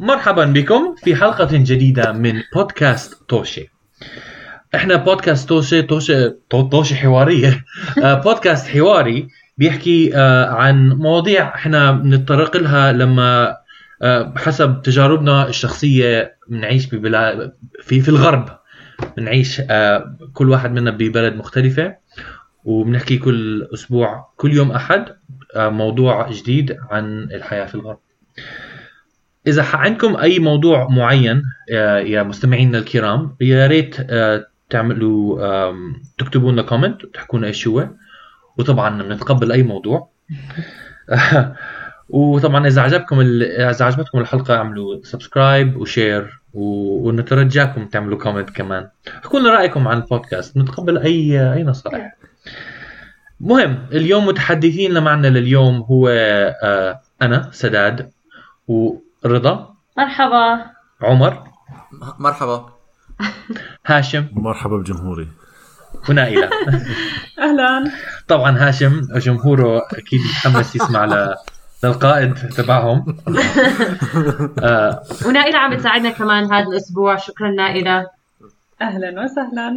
مرحبا 0.00 0.44
بكم 0.44 0.94
في 1.04 1.16
حلقة 1.16 1.48
جديدة 1.52 2.12
من 2.12 2.42
بودكاست 2.54 3.22
توشي. 3.28 3.70
إحنا 4.74 4.96
بودكاست 4.96 5.48
توشي 5.48 5.82
توشي 5.82 6.30
تو- 6.50 6.68
توشي 6.68 6.94
حوارية. 6.94 7.64
آه، 8.04 8.14
بودكاست 8.14 8.66
حواري 8.68 9.28
بيحكي 9.58 10.16
آه، 10.16 10.46
عن 10.46 10.88
مواضيع 10.88 11.54
إحنا 11.54 11.92
بنتطرق 11.92 12.56
لها 12.56 12.92
لما 12.92 13.56
آه، 14.02 14.34
حسب 14.36 14.82
تجاربنا 14.82 15.48
الشخصية 15.48 16.36
بنعيش 16.48 16.86
في 17.82 18.00
في 18.00 18.08
الغرب. 18.08 18.48
بنعيش 19.16 19.60
كل 20.32 20.50
واحد 20.50 20.72
منا 20.72 20.90
ببلد 20.90 21.34
مختلفة 21.36 21.96
وبنحكي 22.64 23.18
كل 23.18 23.68
أسبوع 23.74 24.32
كل 24.36 24.52
يوم 24.52 24.72
آه، 25.56 25.68
موضوع 25.68 26.30
جديد 26.30 26.76
عن 26.90 27.22
الحياة 27.22 27.66
في 27.66 27.74
الغرب. 27.74 27.98
إذا 29.46 29.62
عندكم 29.72 30.16
أي 30.16 30.38
موضوع 30.38 30.88
معين 30.88 31.42
يا 31.70 31.98
يا 31.98 32.22
مستمعينا 32.22 32.78
الكرام 32.78 33.36
يا 33.40 33.66
ريت 33.66 33.96
آه، 34.00 34.46
تعملوا 34.70 35.72
تكتبوا 36.18 36.52
لنا 36.52 36.62
comment 36.62 37.04
وتحكوا 37.04 37.38
لنا 37.38 37.48
إيش 37.48 37.68
هو. 37.68 37.88
وطبعا 38.58 39.02
بنتقبل 39.02 39.52
أي 39.52 39.62
موضوع. 39.62 40.08
وطبعا 42.08 42.66
إذا 42.66 42.82
عجبكم. 42.82 43.20
إذا 43.20 43.84
عجبتكم 43.84 44.18
الحلقة 44.18 44.56
اعملوا 44.56 45.02
subscribe 45.02 45.76
و 45.76 45.87
share 45.87 46.40
و... 46.54 46.62
ونترجاكم 47.08 47.86
تعملوا 47.86 48.18
comment 48.18 48.50
كمان. 48.50 48.88
احكوا 49.08 49.40
لنا 49.40 49.50
رأيكم 49.50 49.88
عن 49.88 49.96
البودكاست. 49.96 50.56
نتقبل 50.56 50.98
أي 50.98 51.52
أي 51.52 51.62
نصائح. 51.62 52.16
مهم 53.40 53.86
اليوم 53.92 54.26
متحدثين 54.26 55.02
معنا 55.02 55.26
لليوم 55.26 55.76
هو 55.76 56.08
آه، 56.08 57.00
أنا 57.22 57.50
سداد 57.52 58.10
ورضا 59.26 59.74
مرحبا. 59.98 60.64
عمر. 61.02 61.42
مرحبا. 62.18 62.72
هاشم. 63.86 64.26
مرحبا 64.32 64.76
بجمهوري. 64.76 65.28
ونائلة. 66.08 66.50
أهلا. 67.38 67.90
طبعا 68.28 68.58
هاشم 68.58 69.00
جمهوره 69.16 69.82
أكيد 69.92 70.20
متحمس 70.20 70.76
يسمع 70.76 71.04
ل... 71.04 71.34
للقائد 71.84 72.34
تبعهم. 72.34 73.16
آه 74.62 75.02
ونائلة 75.26 75.58
عم 75.58 75.74
تساعدنا 75.74 76.10
كمان 76.10 76.52
هذا 76.52 76.66
الأسبوع. 76.66 77.16
شكرا 77.16 77.50
نائلة. 77.50 78.06
أهلا 78.82 79.22
وسهلا. 79.22 79.74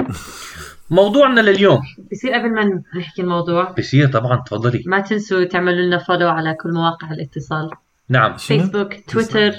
موضوعنا 0.90 1.42
لليوم. 1.42 1.82
بصير 2.12 2.34
قبل 2.34 2.54
ما 2.54 2.82
نحكي 2.98 3.22
الموضوع 3.22 3.72
بصير 3.78 4.08
طبعا 4.12 4.44
تفضلي. 4.46 4.84
ما 4.86 5.00
تنسوا 5.00 5.44
تعملوا 5.44 5.86
لنا 5.86 5.98
follow 5.98 6.30
على 6.30 6.54
كل 6.54 6.74
مواقع 6.74 7.12
الاتصال. 7.12 7.70
نعم؟ 8.10 8.38
فيسبوك 8.38 8.94
تويتر 9.08 9.54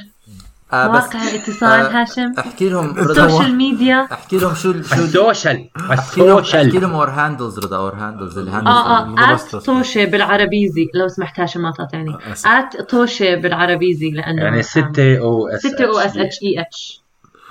آه 0.73 0.87
بس 0.87 1.03
مواقع 1.03 1.29
الاتصال 1.31 1.69
آه، 1.81 2.03
هاشم. 2.03 2.33
أحكي 2.39 2.69
لهم 2.69 2.95
رضا 2.99 3.27
ال 3.27 3.31
social 3.31 3.55
media 3.57 4.09
أحكي 4.13 4.39
لهم 4.39 4.55
شو 4.55 4.61
شو 4.63 4.71
ال- 4.71 4.81
ال 4.81 4.93
social 4.93 5.69
أحكي 5.91 6.21
لهم 6.21 6.39
ال 6.39 6.45
social 6.45 6.85
our 6.85 7.11
handles 7.11 7.59
رضا 7.59 7.77
our 7.77 7.95
handles 7.95 8.39
ال 8.39 8.43
handles 8.43 8.75
آه 8.77 8.99
آه. 8.99 9.35
آت 9.35 9.57
توشي 9.57 10.07
بالعربيزي 10.07 10.87
لو 10.95 11.09
سمحت 11.09 11.41
هاشم 11.41 11.63
ما 11.63 11.71
تقاطعني. 11.71 12.17
آسف. 12.33 12.47
at 12.47 12.77
توشي 12.91 13.37
بالعربيزي 13.37 14.11
لأنه 14.11 14.43
يعني 14.43 14.63
6 14.63 15.19
أو 15.19 15.49
إس 15.49 15.61
6 15.67 15.85
أو 15.85 15.99
إس 15.99 16.17
إتش 16.17 16.39
إي 16.43 16.61
إتش. 16.61 17.03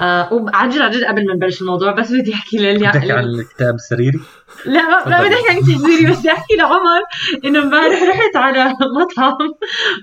جد 0.01 0.49
عن 0.53 0.69
جد 0.69 1.03
قبل 1.03 1.25
ما 1.27 1.33
نبلش 1.33 1.61
الموضوع 1.61 1.91
بس 1.91 2.11
بدي 2.11 2.33
أحكي 2.33 2.57
للي 2.57 2.87
بتحكي 2.89 3.11
عن 3.11 3.23
الكتاب 3.23 3.75
السريري؟ 3.75 4.19
لا 4.65 4.81
ما 4.81 5.09
ما 5.09 5.23
بدي 5.27 5.35
أحكي 5.35 5.49
عن 5.49 5.59
تحذيري 5.61 6.11
بس 6.11 6.17
بدي 6.19 6.31
أحكي 6.31 6.55
لعمر 6.55 7.01
إنه 7.45 7.59
امبارح 7.59 8.03
رحت 8.03 8.35
على 8.35 8.65
مطعم 9.01 9.37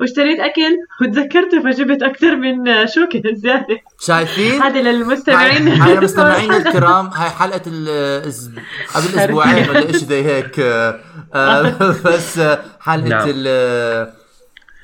واشتريت 0.00 0.40
أكل 0.40 0.76
وتذكرته 1.02 1.62
فجبت 1.62 2.02
أكثر 2.02 2.36
من 2.36 2.86
شوكة 2.86 3.22
زيادة. 3.32 3.78
شايفين؟ 4.00 4.62
هذا 4.62 4.80
للمستمعين. 4.82 5.68
هاي 5.68 5.96
مستمعينا 6.00 6.56
الكرام 6.68 7.06
هاي 7.06 7.30
حلقة 7.30 7.60
ال 7.66 8.22
الأس- 8.22 8.96
قبل 8.96 9.18
أسبوعين 9.18 9.68
ولا 9.70 9.80
شيء 9.80 9.92
زي 9.92 10.24
هيك. 10.24 10.60
آه، 10.60 11.00
آه، 11.34 11.74
بس 12.04 12.38
آه، 12.38 12.60
حلقة 12.80 13.08
نعم. 13.08 13.28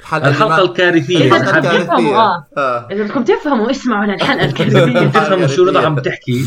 الحلقة 0.02 0.28
الحلقة 0.28 0.56
ما- 0.56 0.62
الكارثية. 0.62 1.18
إذا 1.18 1.36
إذا 1.36 1.50
بدكم 1.50 1.60
تفهموا، 1.60 1.80
الكارثية 1.80 2.16
آه. 2.16 2.46
آه. 2.56 2.88
إذا 2.90 3.02
بدكم 3.04 3.24
تفهموا 3.24 3.70
اسمعوا 3.70 4.06
للحلقة 4.06 4.44
الكارثية. 4.48 5.06
تفهموا 5.08 5.46
شو 5.46 5.64
رضا 5.64 5.86
عم 5.86 5.98
تحكي. 5.98 6.46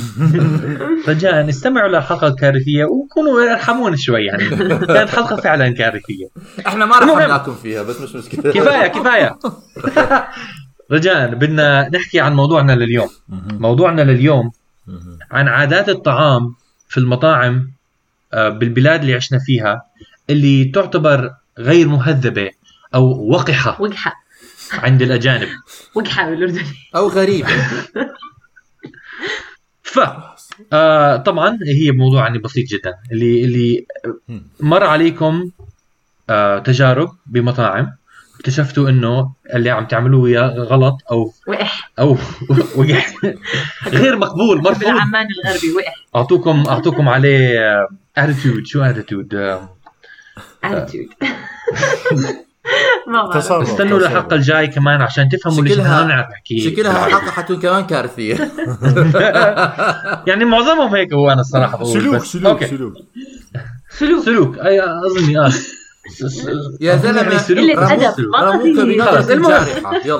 رجاء 1.10 1.50
استمعوا 1.50 1.88
للحلقة 1.90 2.28
الكارثية 2.28 2.86
وكونوا 2.86 3.52
ارحمونا 3.54 3.96
شوي 3.96 4.26
يعني. 4.26 4.50
كانت 4.86 5.10
حلقة 5.10 5.36
فعلا 5.36 5.70
كارثية. 5.70 6.28
إحنا 6.68 6.86
ما. 6.86 7.00
رحمناكم 7.00 7.56
فيها 7.56 7.84
بس 7.84 8.02
مش 8.02 8.16
مشكلة. 8.16 8.52
كفاية 8.54 8.88
كفاية. 8.88 9.40
رجاء 10.92 11.36
بدنا 11.36 11.90
نحكي 11.94 12.20
عن 12.20 12.34
موضوعنا 12.34 12.72
لليوم. 12.72 13.10
موضوعنا 13.52 14.02
لليوم 14.02 14.52
عن 15.32 15.48
عادات 15.48 15.90
الطعام 15.90 16.56
في 16.90 16.98
المطاعم 16.98 17.72
آه، 18.34 18.50
بالبلاد 18.50 19.00
اللي 19.02 19.14
عشنا 19.16 19.40
فيها 19.40 19.82
اللي 20.30 20.66
تعتبر 20.66 21.32
غير 21.60 21.88
مهذبة. 21.88 22.50
أو 22.96 23.30
وقحه 23.32 23.82
وقحه 23.82 24.14
عند 24.74 25.02
الأجانب. 25.02 25.48
وقحه 25.96 26.30
بالاردن 26.30 26.66
أو 26.96 27.08
غريب. 27.08 27.46
ف 29.84 30.00
آه 30.74 31.16
طبعا 31.18 31.60
هي 31.68 31.92
موضوع 31.92 32.24
يعني 32.24 32.38
بسيط 32.40 32.68
جدا. 32.68 32.94
اللي 33.12 33.46
اللي 33.46 33.86
مر 34.60 34.84
عليكم 34.84 35.52
آه 36.30 36.60
تجارب 36.60 37.10
بمطاعم. 37.26 37.92
اكتشفتوا 38.36 38.90
إنه 38.90 39.34
اللي 39.54 39.70
عم 39.70 39.86
تعملوه 39.86 40.30
يا 40.30 40.42
غلط 40.42 40.98
أو 41.12 41.34
وقح. 41.48 41.92
أو 42.00 42.18
وقح. 42.78 43.14
غير 43.88 44.18
مقبول 44.18 44.58
مرفوض. 44.58 44.80
بالعمان 44.80 45.28
الغربي 45.46 45.72
وقح. 45.72 45.94
اعطوكم 46.16 46.64
أعطوكم 46.68 47.10
عليه 47.10 47.60
attitude 48.18 48.66
شو 48.66 48.82
attitude 48.82 49.34
attitude 50.64 51.10
ما 53.08 53.30
تصرف 53.34 53.70
استنوا 53.70 54.00
تصرف. 54.00 54.12
للحلقه 54.12 54.36
الجاي 54.36 54.68
كمان 54.68 55.02
عشان 55.02 55.30
تفهموا 55.30 55.64
ليش 55.64 55.78
ما 55.78 56.04
بنعرف 56.04 56.30
نحكي 56.30 56.60
شكلها. 56.60 57.08
الحلقة 57.08 57.32
حتكون 57.32 57.60
كمان 57.60 57.86
كارثية. 57.86 58.36
يعني 60.28 60.46
معظمهم 60.46 60.96
هيك 60.96 61.14
هو 61.14 61.32
أنا 61.32 61.42
الصراحة 61.42 61.78
بقول 61.78 62.02
سلوك 62.02 62.24
سلوك 62.24 62.64
سلوك. 62.64 62.94
سلوك. 63.90 64.24
سلوك. 64.26 64.58
أي 64.60 64.82
أظني 64.84 65.40
آه. 65.40 65.52
يا 66.82 66.96
زلمة 66.96 67.22
يعني 67.22 67.76
رموك 67.78 67.80
قصدي. 67.80 69.02
خلص، 69.02 69.30
المهم. 69.30 69.66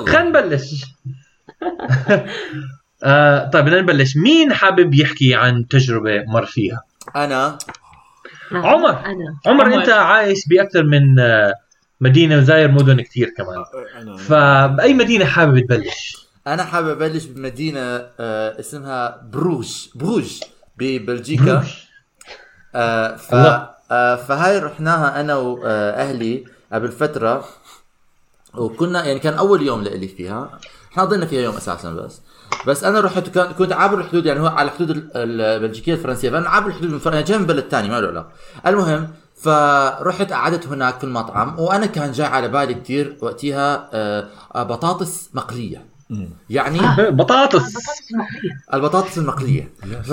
خلينا 0.06 0.22
نبلش. 0.22 0.84
آه 3.04 3.50
طيب 3.50 3.64
بدنا 3.64 3.80
نبلش. 3.80 4.16
مين 4.16 4.52
حابب 4.52 4.94
يحكي 4.94 5.34
عن 5.34 5.68
تجربة 5.70 6.24
مر 6.28 6.46
فيها؟ 6.46 6.80
أنا. 7.16 7.58
عمر. 8.52 8.90
أنا. 8.90 9.36
عمر 9.46 9.64
عمر. 9.64 9.74
أنت 9.80 9.88
عايش 9.88 10.48
بأكثر 10.48 10.84
من 10.84 11.18
آه، 11.18 11.52
مدينة 12.00 12.38
وزاير 12.38 12.70
مدن 12.70 13.00
كثير 13.00 13.30
كمان. 13.36 13.64
أنا- 13.64 14.20
فبأي 14.20 14.94
مدينة 14.94 15.24
حابب 15.24 15.58
تبلش؟ 15.60 16.26
أنا 16.46 16.64
حابب 16.64 16.88
أبلش 17.02 17.24
بمدينة 17.24 17.80
آه، 18.20 18.60
اسمها 18.60 19.20
بروج 19.32 19.86
بروج 19.94 20.40
ببلجيكا. 20.78 21.64
آه، 22.74 23.16
ف. 23.16 23.34
آه، 23.90 24.16
فهاي 24.16 24.58
رحناها 24.58 25.20
أنا 25.20 25.34
وأهلي 25.36 26.44
قبل 26.72 26.92
فترة. 26.92 27.44
وكنا 28.54 29.04
يعني 29.04 29.18
كان 29.18 29.34
أول 29.34 29.62
يوم 29.62 29.82
لإلي 29.82 30.08
فيها. 30.08 30.58
إحنا 30.92 31.04
ضلنا 31.04 31.26
فيها 31.26 31.42
يوم 31.42 31.56
أساسا 31.56 31.90
بس. 31.92 32.20
بس 32.66 32.84
أنا 32.84 33.00
رحت 33.00 33.28
كان 33.28 33.52
كنت 33.52 33.72
عابر 33.72 33.98
الحدود 34.00 34.26
يعني 34.26 34.40
هو 34.40 34.46
على 34.46 34.70
حدود 34.70 34.90
ال- 34.90 35.10
البلجيكية 35.16 35.92
الفرنسية. 35.94 36.30
فأنا 36.30 36.48
عابر 36.48 36.66
الحدود 36.66 36.90
من 36.90 36.98
فر... 36.98 37.20
جاي 37.20 37.38
من 37.38 37.46
بلد 37.46 37.64
ثاني 37.70 37.88
ما 37.88 38.00
له 38.00 38.08
علاقة. 38.08 38.28
المهم 38.66 39.08
فرحت 39.36 40.32
قعدت 40.32 40.66
هناك 40.66 40.98
في 40.98 41.04
المطعم 41.04 41.58
وأنا 41.58 41.86
كان 41.86 42.12
جاي 42.12 42.26
على 42.26 42.48
بالي 42.48 42.74
كثير 42.74 43.16
وقتها 43.20 43.88
آه، 43.92 44.28
آه، 44.54 44.62
بطاطس 44.62 45.30
مقلية. 45.34 45.86
يعني 46.50 46.80
بطاطس. 47.10 47.74
البطاطس 48.74 49.18
المقلية. 49.18 49.72
ف... 50.02 50.12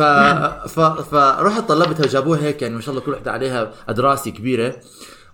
ف... 0.70 0.80
فرحت 0.80 1.64
طلبتها 1.64 2.04
وجابوها 2.06 2.40
هيك 2.42 2.62
يعني 2.62 2.76
ما 2.76 2.82
شاء 2.82 2.90
الله 2.96 3.06
كل 3.06 3.12
وحده 3.12 3.32
عليها 3.32 3.72
ادراسي 3.90 4.32
كبيرة. 4.32 4.76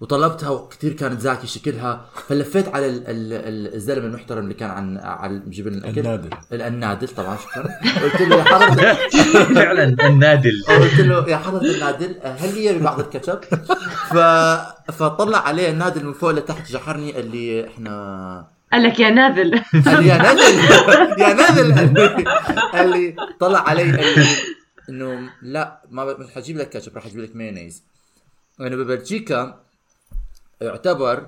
وطلبتها 0.02 0.50
وكثير 0.50 0.94
كانت 0.94 1.22
زاكي 1.22 1.48
شكلها. 1.48 2.06
فلفيت 2.28 2.68
على 2.68 2.86
ال... 2.90 2.96
ال... 3.08 3.34
ال- 3.34 3.76
الزلمة 3.76 4.06
المحترم 4.08 4.44
اللي 4.44 4.54
كان 4.54 4.70
عن 4.70 4.98
على 4.98 5.42
جيب 5.50 5.68
لنا 5.68 5.78
الأكل. 5.78 6.00
النادل. 6.00 6.30
ال- 6.54 6.62
النادل 6.62 7.08
طبعا 7.08 7.38
شكرا. 7.38 7.68
قلت 8.04 8.22
له 8.22 8.36
يا 8.38 8.44
حضرتك 8.44 8.98
فعلا 9.56 9.84
النادل. 10.08 10.64
قلت 10.68 11.00
له 11.00 11.30
يا 11.30 11.38
حضرة 11.38 11.62
النادل 11.62 12.16
هل 12.24 12.56
لي 12.56 12.74
ببعض 12.80 13.00
الكاتشب؟ 13.00 13.40
ف... 14.10 14.18
فطلع 14.92 15.38
عليه 15.48 15.70
النادل 15.70 16.06
من 16.06 16.14
فوق 16.14 16.32
لتحت 16.32 16.72
جحرني 16.72 17.12
قال 17.12 17.32
لي 17.32 17.68
إحنا 17.68 18.48
قال 18.74 18.84
لك 18.84 19.00
يا 19.00 19.10
نادل 19.10 19.64
قال 19.86 20.06
يا 20.06 20.18
نادل 20.18 20.60
يا 21.22 21.34
نادل. 21.34 22.26
قال 22.74 22.90
لي 22.90 23.16
طلع 23.40 23.60
علي 23.70 23.82
قال 23.84 24.20
لي 24.20 24.26
إنه 24.90 25.30
لا 25.42 25.82
ما 25.92 26.06
مش 26.18 26.28
حجيب 26.36 26.58
لك 26.58 26.70
كاتشب 26.70 26.96
راح 26.96 27.06
أجيب 27.06 27.20
لك 27.20 27.36
مايونيز. 27.36 27.84
انه 28.62 28.76
ببلجيكا 28.76 29.60
يعتبر 30.62 31.26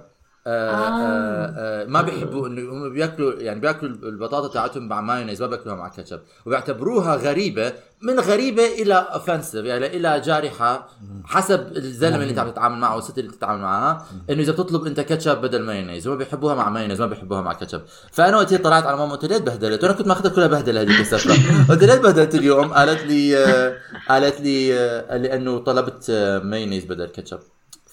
آه 0.47 0.69
آه. 0.71 0.87
آه 0.87 1.53
آه 1.57 1.85
ما 1.85 2.01
بيحبوا 2.01 2.47
إنه 2.47 2.71
هم 2.71 2.93
بياكلوا 2.93 3.33
يعني 3.33 3.59
بياكلوا 3.59 3.91
البطاطا 3.91 4.53
تاعتهم 4.53 4.87
مع 4.87 5.01
مايونيز 5.01 5.41
ما 5.41 5.47
بياكلوها 5.47 5.77
مع 5.77 5.87
كاتشب. 5.87 6.19
وبيعتبروها 6.45 7.15
غريبة 7.15 7.73
من 8.01 8.19
غريبة 8.19 8.65
إلى 8.65 8.93
offensive 8.93 9.65
يعني 9.65 9.87
إلى 9.87 10.19
جارحة 10.19 10.87
حسب 11.25 11.77
الزلمة 11.77 12.15
اللي 12.15 12.29
انت 12.29 12.39
عم 12.39 12.49
تتعامل 12.49 12.77
معه 12.77 12.95
والست 12.95 13.17
اللي 13.19 13.31
تتعامل 13.31 13.61
معها 13.61 14.05
إنه 14.29 14.41
إذا 14.41 14.51
بتطلب 14.51 14.85
أنت 14.85 14.99
كاتشب 14.99 15.37
بدل 15.41 15.61
مايونيز. 15.63 16.07
هم 16.07 16.17
بيحبوها 16.17 16.55
مع 16.55 16.69
مايونيز 16.69 17.01
ما 17.01 17.07
بيحبوها 17.07 17.41
مع 17.41 17.53
كاتشب. 17.53 17.81
فأنا 18.11 18.37
وقت 18.37 18.53
طلعت 18.53 18.83
على 18.83 18.97
ماما 18.97 19.11
قلت 19.11 19.25
ليه 19.25 19.37
تبهدلت 19.37 19.83
وأنا 19.83 19.93
كنت 19.95 20.07
ماخذها 20.07 20.31
كلها 20.31 20.47
بهدلة 20.47 20.81
هذيك 20.81 20.99
السفرة. 20.99 21.33
قلت 21.69 21.83
ليه 21.83 21.95
تبهدلت 21.95 22.35
اليوم. 22.35 22.73
قالت 22.73 23.01
لي 23.03 23.37
آه 23.37 23.77
قالت 24.09 24.41
لي 24.41 24.79
آه 24.79 25.17
لأنه 25.17 25.57
طلبت 25.59 26.11
مايونيز 26.43 26.85
بدل 26.85 27.05
كاتشب. 27.05 27.39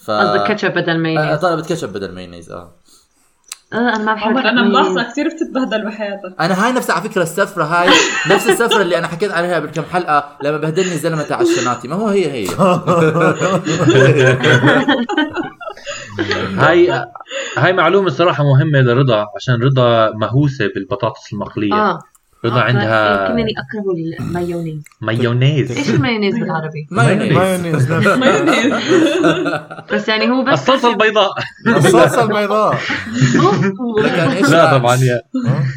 ف 0.09 0.11
قصدك 0.11 0.45
كاتشب 0.49 0.71
بدل 0.75 0.91
آه، 0.91 0.97
مايونيز 0.97 1.39
طلبت 1.39 1.69
كاتشب 1.69 1.93
بدل 1.93 2.15
مايونيز 2.15 2.51
آه. 2.51 2.73
آه 3.73 3.77
أنا 3.77 3.99
ما 3.99 4.15
بحب 4.15 4.37
أنا. 4.37 4.63
ملاحظة 4.63 5.03
كثير 5.03 5.27
بتتبهدل 5.29 5.85
بحياتك. 5.87 6.35
أنا 6.41 6.65
هاي 6.67 6.73
نفس 6.73 6.91
على 6.91 7.09
فكرة 7.09 7.23
السفرة 7.23 7.65
هاي 7.65 7.89
نفس 8.35 8.49
السفرة 8.49 8.83
اللي 8.83 8.99
أنا 8.99 9.07
حكيت 9.07 9.31
عليها 9.33 9.55
قبل 9.57 9.69
كم 9.71 9.83
حلقة 9.83 10.37
لما 10.43 10.57
بهدلني 10.57 10.93
الزلمة 10.93 11.23
تاع 11.23 11.41
الشناتي. 11.41 11.89
ما 11.89 11.95
هو 11.95 12.09
هي 12.09 12.31
هي. 12.33 12.49
هاي 16.59 17.05
هاي 17.57 17.73
معلومة 17.73 18.09
صراحة 18.11 18.45
مهمة 18.45 18.81
لرضا 18.81 19.27
عشان 19.37 19.63
رضا 19.63 20.11
مهووسة 20.11 20.71
بالبطاطس 20.75 21.33
المقلية. 21.33 21.75
آه. 21.75 21.99
رضا 22.45 22.61
عندها 22.61 23.29
كمني 23.29 23.51
أكره 23.51 24.21
المايونيز. 24.21 24.83
مايونيز. 25.01 25.79
إيش 25.79 25.91
المايونيز 25.91 26.39
بالعربي؟ 26.39 26.87
مايونيز. 26.91 27.91
مايونيز. 27.93 27.93
بس 29.93 30.09
يعني 30.09 30.31
هو 30.31 30.45
بس 30.45 30.61
الصلصة 30.61 30.91
البيضاء. 30.91 31.31
الصلصة 31.67 32.23
البيضاء. 32.23 32.75
إيش 34.37 34.49
لا 34.51 34.65
رانش؟ 34.65 34.81
طبعا 34.81 34.97
يا. 34.97 35.23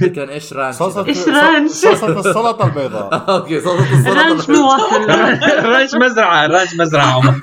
كان 0.07 0.29
إيش 0.29 0.53
رانش؟ 0.53 0.75
صلصة 0.75 1.05
إيش 1.05 1.27
رانش؟ 1.27 1.71
صلصة 1.71 2.19
السلطة 2.19 2.65
البيضاء. 2.65 3.25
أوكي 3.35 3.59
صلصة 3.59 4.13
رانش 4.13 4.39
السلطه 4.39 4.61
مواصل 4.61 5.09
رانش 5.65 5.95
مزرعة 5.95 6.47
رانش 6.47 6.75
مزرعة. 6.75 7.15
عمر 7.15 7.35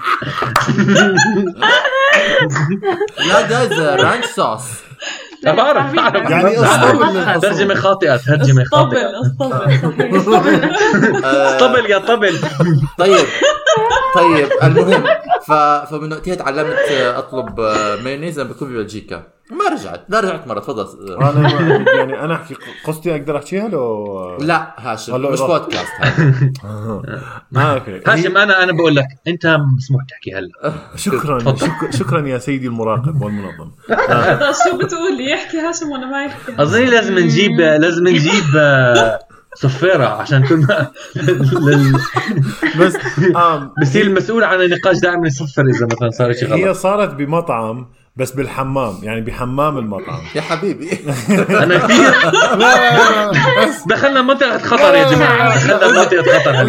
لا 3.29 3.49
جايز 3.49 3.73
رانش 3.81 4.25
صوص. 4.25 4.63
بعرف 5.45 5.93
بعرف 5.95 6.31
يعني. 6.31 6.63
أسطبل. 6.63 7.41
ترجمة 7.41 7.75
خاطئة 7.75 8.17
ترجمة 8.17 8.63
اسطبل 8.63 8.79
خاطئة. 8.79 9.21
أسطبل 9.23 10.23
صحيح 10.23 10.65
آه، 11.25 11.59
طبل 11.59 11.91
يا 11.91 11.99
طبل. 11.99 12.39
طيب 12.99 13.27
طيب 14.15 14.49
المهم. 14.63 15.05
فمن 15.91 16.13
وقتها 16.13 16.35
تعلمت 16.35 16.79
أطلب 16.91 17.61
مايونيز 18.05 18.41
لما 18.41 18.49
بكون 18.51 18.69
ببلجيكا. 18.69 19.23
وما 19.53 19.69
رجعت 19.69 20.05
لا 20.09 20.21
رجعت 20.21 20.47
مرة 20.49 20.61
تفضل. 20.61 21.13
أنا 21.23 21.31
ما- 21.41 21.85
يعني 21.97 22.21
أنا 22.25 22.35
أحكي 22.35 22.55
قصتي 22.87 23.13
أقدر 23.17 23.37
أحكيها 23.37 23.69
لو؟ 23.69 24.37
لا 24.41 24.75
هاشم 24.79 25.21
مش. 25.33 25.41
بودكاست 25.41 25.93
هذا. 26.01 26.53
okay 27.75 28.01
هاشم 28.07 28.37
أنا 28.37 28.63
أنا 28.63 28.73
بقول 28.73 28.97
لك 28.97 29.07
أنت 29.29 29.47
مسموح 29.77 30.03
تحكي 30.09 30.35
هلا. 30.35 30.75
شكرا 30.97 31.55
شكرا 31.91 32.29
يا 32.29 32.39
سيدي 32.39 32.67
المراقب 32.67 33.23
والمنظم. 33.23 33.71
هذا 34.11 34.53
شو 34.53 34.77
بتقول 34.79 35.17
لي؟ 35.17 35.31
يحكي 35.31 35.59
هاشم 35.59 35.91
وأنا 35.91 36.07
ما 36.07 36.25
يحكي. 36.25 36.63
أظن 36.63 36.85
لازم 36.85 37.19
نجيب 37.19 37.61
لازم 37.61 38.09
نجيب 38.09 38.57
آه، 38.57 39.19
صفيرة 39.55 40.07
عشان 40.07 40.47
كنا 40.47 40.91
لل- 41.17 42.01
بس 42.81 42.97
آم 43.37 43.71
بصير 43.83 44.07
المسؤول 44.07 44.45
عن 44.45 44.61
النقاش 44.63 44.99
دائما 44.99 45.27
يصفر 45.27 45.63
إذا 45.67 45.87
مثلا 45.87 46.11
صار 46.11 46.33
شيء 46.33 46.55
هي 46.55 46.65
غلط. 46.69 46.77
صارت 46.77 47.15
بمطعم 47.15 47.87
بس 48.19 48.31
بالحمام 48.31 48.95
يعني 49.03 49.21
بحمام 49.21 49.79
المطعم. 49.79 50.21
يا 50.35 50.41
حبيبي. 50.41 50.89
أنا 51.63 51.79
كثير 51.79 52.11
لا. 52.11 52.57
لا 52.57 53.31
لا 53.33 53.67
بس 53.69 53.83
دخلنا 53.89 54.23
منطقة 54.23 54.59
خطر 54.59 54.95
يا 54.95 55.11
جماعة. 55.13 55.55
دخلنا 55.55 56.01
منطقة 56.01 56.39
خطر 56.39 56.65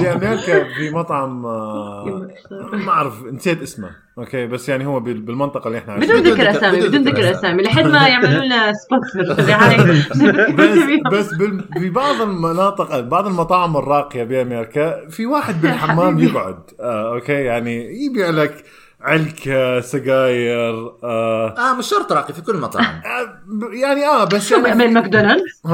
بامريكا 0.00 0.64
في 0.74 0.90
مطعم 0.90 1.46
آه، 1.46 2.28
ما 2.72 2.90
أعرف 2.92 3.22
نسيت 3.32 3.62
اسمه. 3.62 3.90
okay 4.18 4.46
بس 4.46 4.68
يعني 4.68 4.86
هو 4.86 5.00
بال- 5.00 5.20
بالمنطقة 5.20 5.66
اللي 5.68 5.78
إحنا 5.78 5.92
عايشين 5.92 6.10
بدون 6.10 6.22
بدون 6.22 6.32
ذكر 6.38 6.50
أسامي 6.50 6.80
بدون 6.80 7.02
ذكر. 7.02 7.30
أسامي. 7.30 7.62
لحد 7.62 7.84
ما 7.86 8.08
يعملوا 8.08 8.44
لنا 8.44 8.72
sponsor 8.72 9.34
بس 10.58 10.78
بس 11.12 11.34
في 11.78 11.90
بعض 11.90 12.20
المناطق 12.22 13.00
بعض 13.00 13.26
المطاعم 13.26 13.76
الراقية 13.76 14.24
بأمريكا 14.24 15.08
في 15.08 15.26
واحد 15.26 15.62
بالحمام. 15.62 16.18
يقعد. 16.18 16.58
آه 16.80 17.14
okay 17.14 17.32
يعني 17.32 18.04
يبيع 18.06 18.30
لك 18.30 18.64
علكه 19.02 19.80
سجاير 19.80 20.90
آه 21.04 21.54
آه 21.58 21.74
مش 21.78 21.88
شرط 21.88 22.12
راقي 22.12 22.34
في 22.34 22.42
كل 22.42 22.56
مطعم 22.56 22.84
آه، 22.84 23.40
يعني 23.72 24.06
آه 24.06 24.24
بس 24.24 24.48
شو 24.48 24.56
يعني 24.56 24.86
من 24.86 24.94
ماكدونالدز 24.94 25.62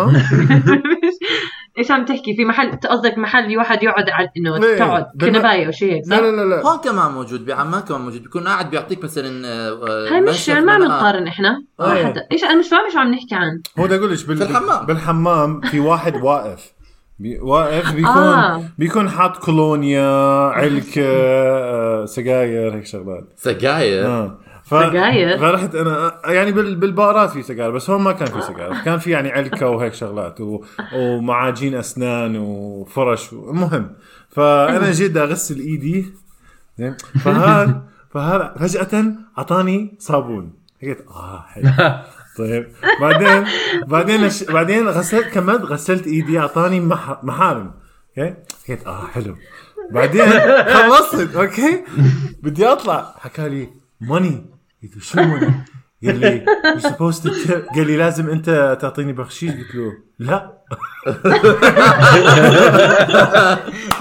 إيش 1.78 1.90
عم 1.90 2.04
تحكي 2.04 2.36
في 2.36 2.44
محل 2.44 2.70
قصدك 2.70 3.19
محل 3.19 3.56
واحد 3.58 3.82
يقعد 3.82 4.10
على 4.10 4.28
إنه 4.36 4.58
ليه؟ 4.58 4.78
تقعد 4.78 5.06
كنباية 5.20 5.66
أو 5.66 5.70
شيء 5.70 5.92
هيك 5.92 6.02
لا 6.06 6.16
صح؟ 6.16 6.22
لا 6.22 6.30
لا 6.30 6.44
لا 6.44 6.62
هون 6.62 6.78
كمان 6.78 7.12
موجود 7.12 7.46
بعمان 7.46 7.80
كمان 7.80 8.00
موجود 8.00 8.22
بيكون 8.22 8.48
قاعد 8.48 8.70
بيعطيك 8.70 9.04
مثلا 9.04 9.46
آه، 9.46 9.88
آه، 9.88 10.14
هاي 10.14 10.20
مش 10.20 10.48
ما 10.48 10.72
عم 10.72 10.80
من-. 10.80 10.86
نقارن 10.86 11.26
إحنا. 11.26 11.64
حتى 11.80 12.20
إيش 12.32 12.44
أنا 12.44 12.54
مش 12.54 12.69
فاهمه 12.69 12.90
شو 12.92 12.98
عم 12.98 13.10
نحكي 13.10 13.34
عن 13.34 13.62
هو 13.78 13.86
ده 13.86 13.96
أقول 13.96 14.12
لك 14.12 14.26
بال... 14.26 14.36
في 14.36 14.42
الحمام. 14.42 14.86
بالحمام 14.86 15.60
في 15.60 15.80
واحد 15.80 16.16
واقف 16.22 16.72
بي... 17.18 17.38
واقف 17.38 17.92
بيكون 17.92 18.06
آه. 18.12 18.56
آه. 18.56 18.64
بيكون 18.78 19.10
حاط 19.10 19.36
كولونيا 19.36 20.10
علكة 20.50 21.02
آه، 21.06 22.04
سجاير 22.04 22.74
هيك 22.74 22.86
شغلات. 22.86 23.24
سجاير؟ 23.36 24.06
آه. 24.06 24.38
ف... 24.64 24.74
سجاير؟ 24.74 25.38
فرحت 25.38 25.74
أنا 25.74 26.20
يعني 26.24 26.52
بال... 26.52 26.74
بالبارات 26.76 27.30
في 27.30 27.42
سجاير 27.42 27.70
بس 27.70 27.90
هون 27.90 28.02
ما 28.02 28.12
كان 28.12 28.28
في 28.28 28.40
سجاير. 28.40 28.74
كان 28.84 28.98
في 28.98 29.10
يعني 29.10 29.30
علكة 29.32 29.68
وهيك 29.68 29.94
شغلات 29.94 30.40
و... 30.40 30.64
ومعاجين 30.94 31.74
أسنان 31.74 32.36
وفرش 32.36 33.32
و... 33.32 33.50
المهم. 33.50 33.90
فأنا 34.30 34.90
جيت 34.90 35.16
أغسل 35.16 35.58
إيدي 35.58 36.06
زين. 36.78 36.96
فهذا 37.24 37.82
فهذا 38.10 38.54
فجأة 38.58 39.04
أعطاني 39.38 39.94
صابون. 39.98 40.52
قلت 40.82 41.04
آه 41.10 41.44
حلو. 41.48 41.70
طيب. 42.38 42.73
بعدين 43.00 43.44
بعدين 43.87 44.25
أش... 44.25 44.44
بعدين 44.44 44.88
غسلت 44.88 45.29
كملت 45.29 45.62
غسلت 45.62 46.06
إيدي 46.06 46.38
أعطاني 46.38 46.81
مح... 46.81 47.25
محارم. 47.25 47.75
okay؟ 48.19 48.34
قلت 48.69 48.87
آه 48.87 49.06
حلو. 49.06 49.37
بعدين 49.90 50.26
خلصت. 50.64 51.37
okay؟ 51.36 51.84
بدي 52.43 52.67
أطلع. 52.67 53.14
حكى 53.19 53.49
لي 53.49 53.69
money 54.00 54.46
قلت 54.82 54.96
له 54.96 55.02
شو 55.02 55.20
money؟ 55.20 55.64
قال 56.05 56.20
لي. 56.20 56.44
قال 57.75 57.87
لي 57.87 57.96
لازم 57.96 58.31
أنت 58.31 58.79
تعطيني 58.81 59.12
بخشيش. 59.12 59.50
قلت 59.50 59.75
له 59.75 59.93
لا. 60.19 60.57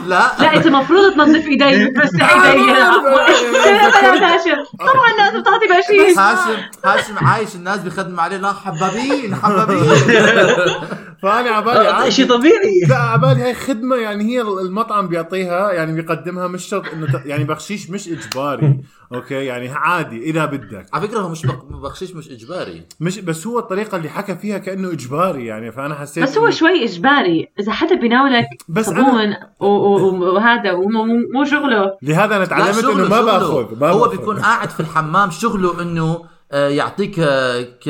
لا. 0.08 0.32
لا 0.40 0.56
أنت 0.56 0.66
المفروض 0.66 1.14
تنظف 1.14 1.48
ايدي 1.48 1.86
بتمسح 1.86 2.46
ايدي 2.46 2.72
هاشم. 2.72 4.64
طبعا 4.80 5.10
لازم 5.18 5.44
تعطي 5.44 5.66
بشيش 5.68 6.18
هاشم 6.18 6.62
هاشم 6.86 7.26
عايش. 7.28 7.56
الناس 7.56 7.80
بيخدموا 7.80 8.24
عليه. 8.24 8.38
لا 8.38 8.54
حبابين 8.54 9.36
حبابين. 9.36 9.90
فأنا 11.22 11.50
عبالي. 11.50 12.12
شيء 12.12 12.30
طبيعي. 12.30 12.82
لا 12.90 12.98
عبالي 12.98 13.44
هاي 13.44 13.54
خدمة. 13.54 13.96
يعني 13.96 14.24
هي 14.24 14.42
المطعم 14.42 15.08
بيعطيها 15.08 15.72
يعني 15.72 16.02
بيقدمها 16.02 16.48
مش 16.48 16.66
شرط 16.66 16.86
إنه 16.94 17.22
يعني 17.26 17.44
بخشيش 17.44 17.90
مش 17.90 18.08
إجباري. 18.08 18.80
أوكي 19.14 19.34
يعني 19.46 19.70
عادي 19.70 20.24
إذا 20.24 20.46
بدك 20.46 20.86
على 20.94 21.08
فكرة 21.08 21.20
هو 21.20 21.30
مش 21.30 21.46
بخشيش 21.70 22.16
مش 22.16 22.30
إجباري 22.32 22.86
مش 23.00 23.20
بس 23.20 23.48
هو 23.48 23.60
الطريقة 23.60 23.96
اللي 23.98 24.10
حكى 24.10 24.36
فيها 24.36 24.58
كأنه 24.58 24.92
إجباري 24.92 25.46
يعني 25.46 25.72
فأنا 25.72 25.96
حسيت 25.96 26.24
بس 26.24 26.38
هو 26.38 26.50
شوي 26.50 26.84
إجباري 26.84 27.50
إذا 27.60 27.72
حدا 27.72 27.96
بيناولك 27.96 28.48
بس 28.70 28.86
صابون 28.86 29.34
و- 29.60 29.66
و- 29.66 30.36
وهذا 30.36 30.72
ومو 30.72 31.04
مو- 31.06 31.28
مو 31.34 31.44
شغله 31.46 31.98
لهذا 32.02 32.36
أنا 32.38 32.46
تعلمت 32.46 32.84
إنه 32.84 32.94
ما. 33.10 33.22
بأخذ 33.22 33.80
ما 33.80 33.90
هو. 33.90 34.08
بيكون 34.10 34.40
قاعد 34.40 34.70
في 34.70 34.80
الحمام 34.80 35.32
شغله 35.32 35.82
إنه 35.82 36.26
آه، 36.52 36.68
يعطيك 36.70 37.20
آه، 37.20 37.62
ك 37.62 37.90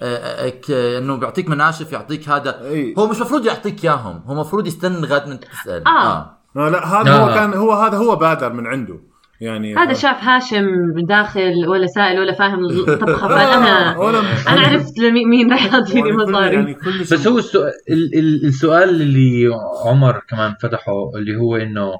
آه، 0.00 0.48
ك 0.48 0.70
إنه 0.70 1.16
بيعطيك 1.16 1.48
مناشف 1.48 1.92
يعطيك 1.92 2.28
هذا. 2.28 2.60
هو 2.98 3.06
مش 3.06 3.20
مفروض 3.20 3.46
يعطيك 3.46 3.84
إياهم 3.84 4.22
هو 4.26 4.34
مفروض 4.34 4.66
يستنى 4.66 5.00
لغايه 5.00 5.26
ما 5.28 5.34
تسال 5.34 5.86
آه. 5.88 6.38
آه 6.56 6.68
لا 6.68 6.86
هذا 6.86 7.12
هو. 7.12 7.34
كان 7.34 7.54
هو 7.54 7.72
هذا 7.72 7.96
هو 7.96 8.16
بادر 8.16 8.52
من 8.52 8.66
عنده 8.66 9.00
يعني 9.44 9.76
هذا 9.76 9.92
شاف 9.92 10.24
هاشم 10.24 10.66
داخل 11.08 11.68
ولا 11.68 11.86
سائل 11.86 12.20
ولا 12.20 12.32
فاهم 12.32 12.64
الطبخه 12.64 13.28
فقال 13.28 13.62
أنا 13.62 13.98
ولا 13.98 14.18
أنا 14.48 14.60
عرفت 14.60 15.00
مين 15.30 15.52
راح 15.52 15.64
يعطيني 15.74 16.12
مصاري. 16.12 16.54
يعني 16.54 16.74
كل 16.74 17.00
بس 17.00 17.26
هو 17.26 17.38
السؤال, 17.38 17.72
ال- 17.90 18.18
ال- 18.18 18.44
السؤال 18.46 18.88
اللي 19.02 19.50
عمر 19.86 20.20
كمان 20.28 20.54
فتحه 20.62 20.92
اللي 21.16 21.36
هو 21.36 21.56
إنه 21.56 21.94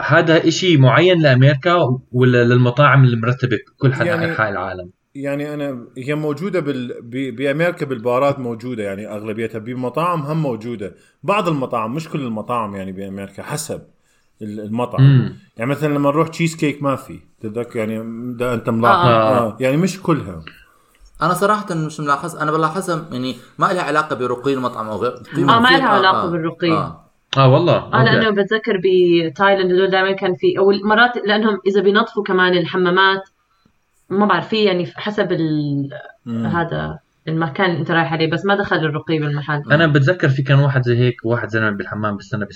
هذا 0.00 0.48
إشي 0.48 0.76
معين 0.76 1.22
لأمريكا 1.22 1.98
ولا 2.12 2.44
للمطاعم 2.44 3.04
اللي 3.04 3.16
مرتبه 3.16 3.58
بكل 3.78 3.94
حد 3.94 4.06
يعني- 4.06 4.24
انحاء 4.24 4.50
العالم؟ 4.50 4.90
يعني 5.14 5.54
أنا 5.54 5.84
هي 5.98 6.14
موجودة 6.14 6.60
بال... 6.60 6.94
ب... 7.02 7.36
بأمريكا 7.36 7.86
بالبارات 7.86 8.38
موجودة 8.38 8.82
يعني 8.82 9.08
أغلبيتها 9.08 9.58
بمطاعم 9.58 10.20
هم 10.22 10.42
موجودة. 10.42 10.94
بعض 11.22 11.48
المطاعم 11.48 11.94
مش 11.94 12.08
كل 12.08 12.20
المطاعم 12.20 12.74
يعني 12.74 12.92
بأمريكا 12.92 13.42
حسب. 13.42 13.80
المطعم 14.42 15.02
مم. 15.02 15.36
يعني 15.56 15.70
مثلا 15.70 15.94
لما 15.94 16.10
نروح 16.10 16.28
تشيز 16.28 16.56
كيك 16.56 16.82
ما 16.82 16.96
في 16.96 17.20
تتذكر 17.40 17.78
يعني 17.78 18.02
ده 18.36 18.54
أنت 18.54 18.70
ملاحظ 18.70 19.06
آه. 19.06 19.38
آه. 19.38 19.56
يعني 19.60 19.76
مش 19.76 20.02
كلها 20.02 20.42
أنا 21.22 21.34
صراحة 21.34 21.74
مش 21.74 22.00
ملاحظ 22.00 22.36
أنا 22.36 22.52
بلاحظها 22.52 23.08
يعني 23.12 23.36
ما 23.58 23.66
لها 23.66 23.82
علاقة 23.82 24.16
برقي 24.16 24.54
المطعم 24.54 24.88
أو 24.88 24.96
غير 24.96 25.16
في 25.24 25.42
آه، 25.42 25.60
ما 25.60 25.68
لها 25.68 25.88
علاقة 25.88 26.30
بالرقي. 26.30 26.72
آه. 26.72 27.04
آه 27.38 27.48
والله 27.48 27.76
آه. 27.76 28.04
لأنه 28.04 28.30
بتذكر 28.30 28.80
بتايلاند 28.84 29.72
هدول 29.72 29.90
دائما 29.90 30.12
كان 30.12 30.34
في 30.34 30.58
أو 30.58 30.72
مرات 30.84 31.16
لأنهم 31.26 31.58
إذا 31.66 31.80
بينظفوا 31.80 32.22
كمان 32.22 32.52
الحمامات 32.52 33.28
ما 34.10 34.26
بعرف 34.26 34.48
في 34.48 34.64
يعني 34.64 34.86
حسب 34.86 35.32
ال... 35.32 35.90
هذا 36.26 36.98
المكان 37.28 37.70
اللي 37.70 37.80
أنت 37.80 37.90
رايح 37.90 38.12
عليه 38.12 38.30
بس 38.30 38.44
ما 38.44 38.54
دخل 38.54 38.76
الرقي 38.76 39.18
بالمحل 39.18 39.72
أنا 39.72 39.86
بتذكر 39.86 40.28
في 40.28 40.42
كان 40.42 40.58
واحد 40.58 40.82
زي 40.82 40.98
هيك 40.98 41.16
واحد 41.24 41.48
زلمة 41.48 41.70
بالحمام 41.70 42.16
بستنى 42.16 42.46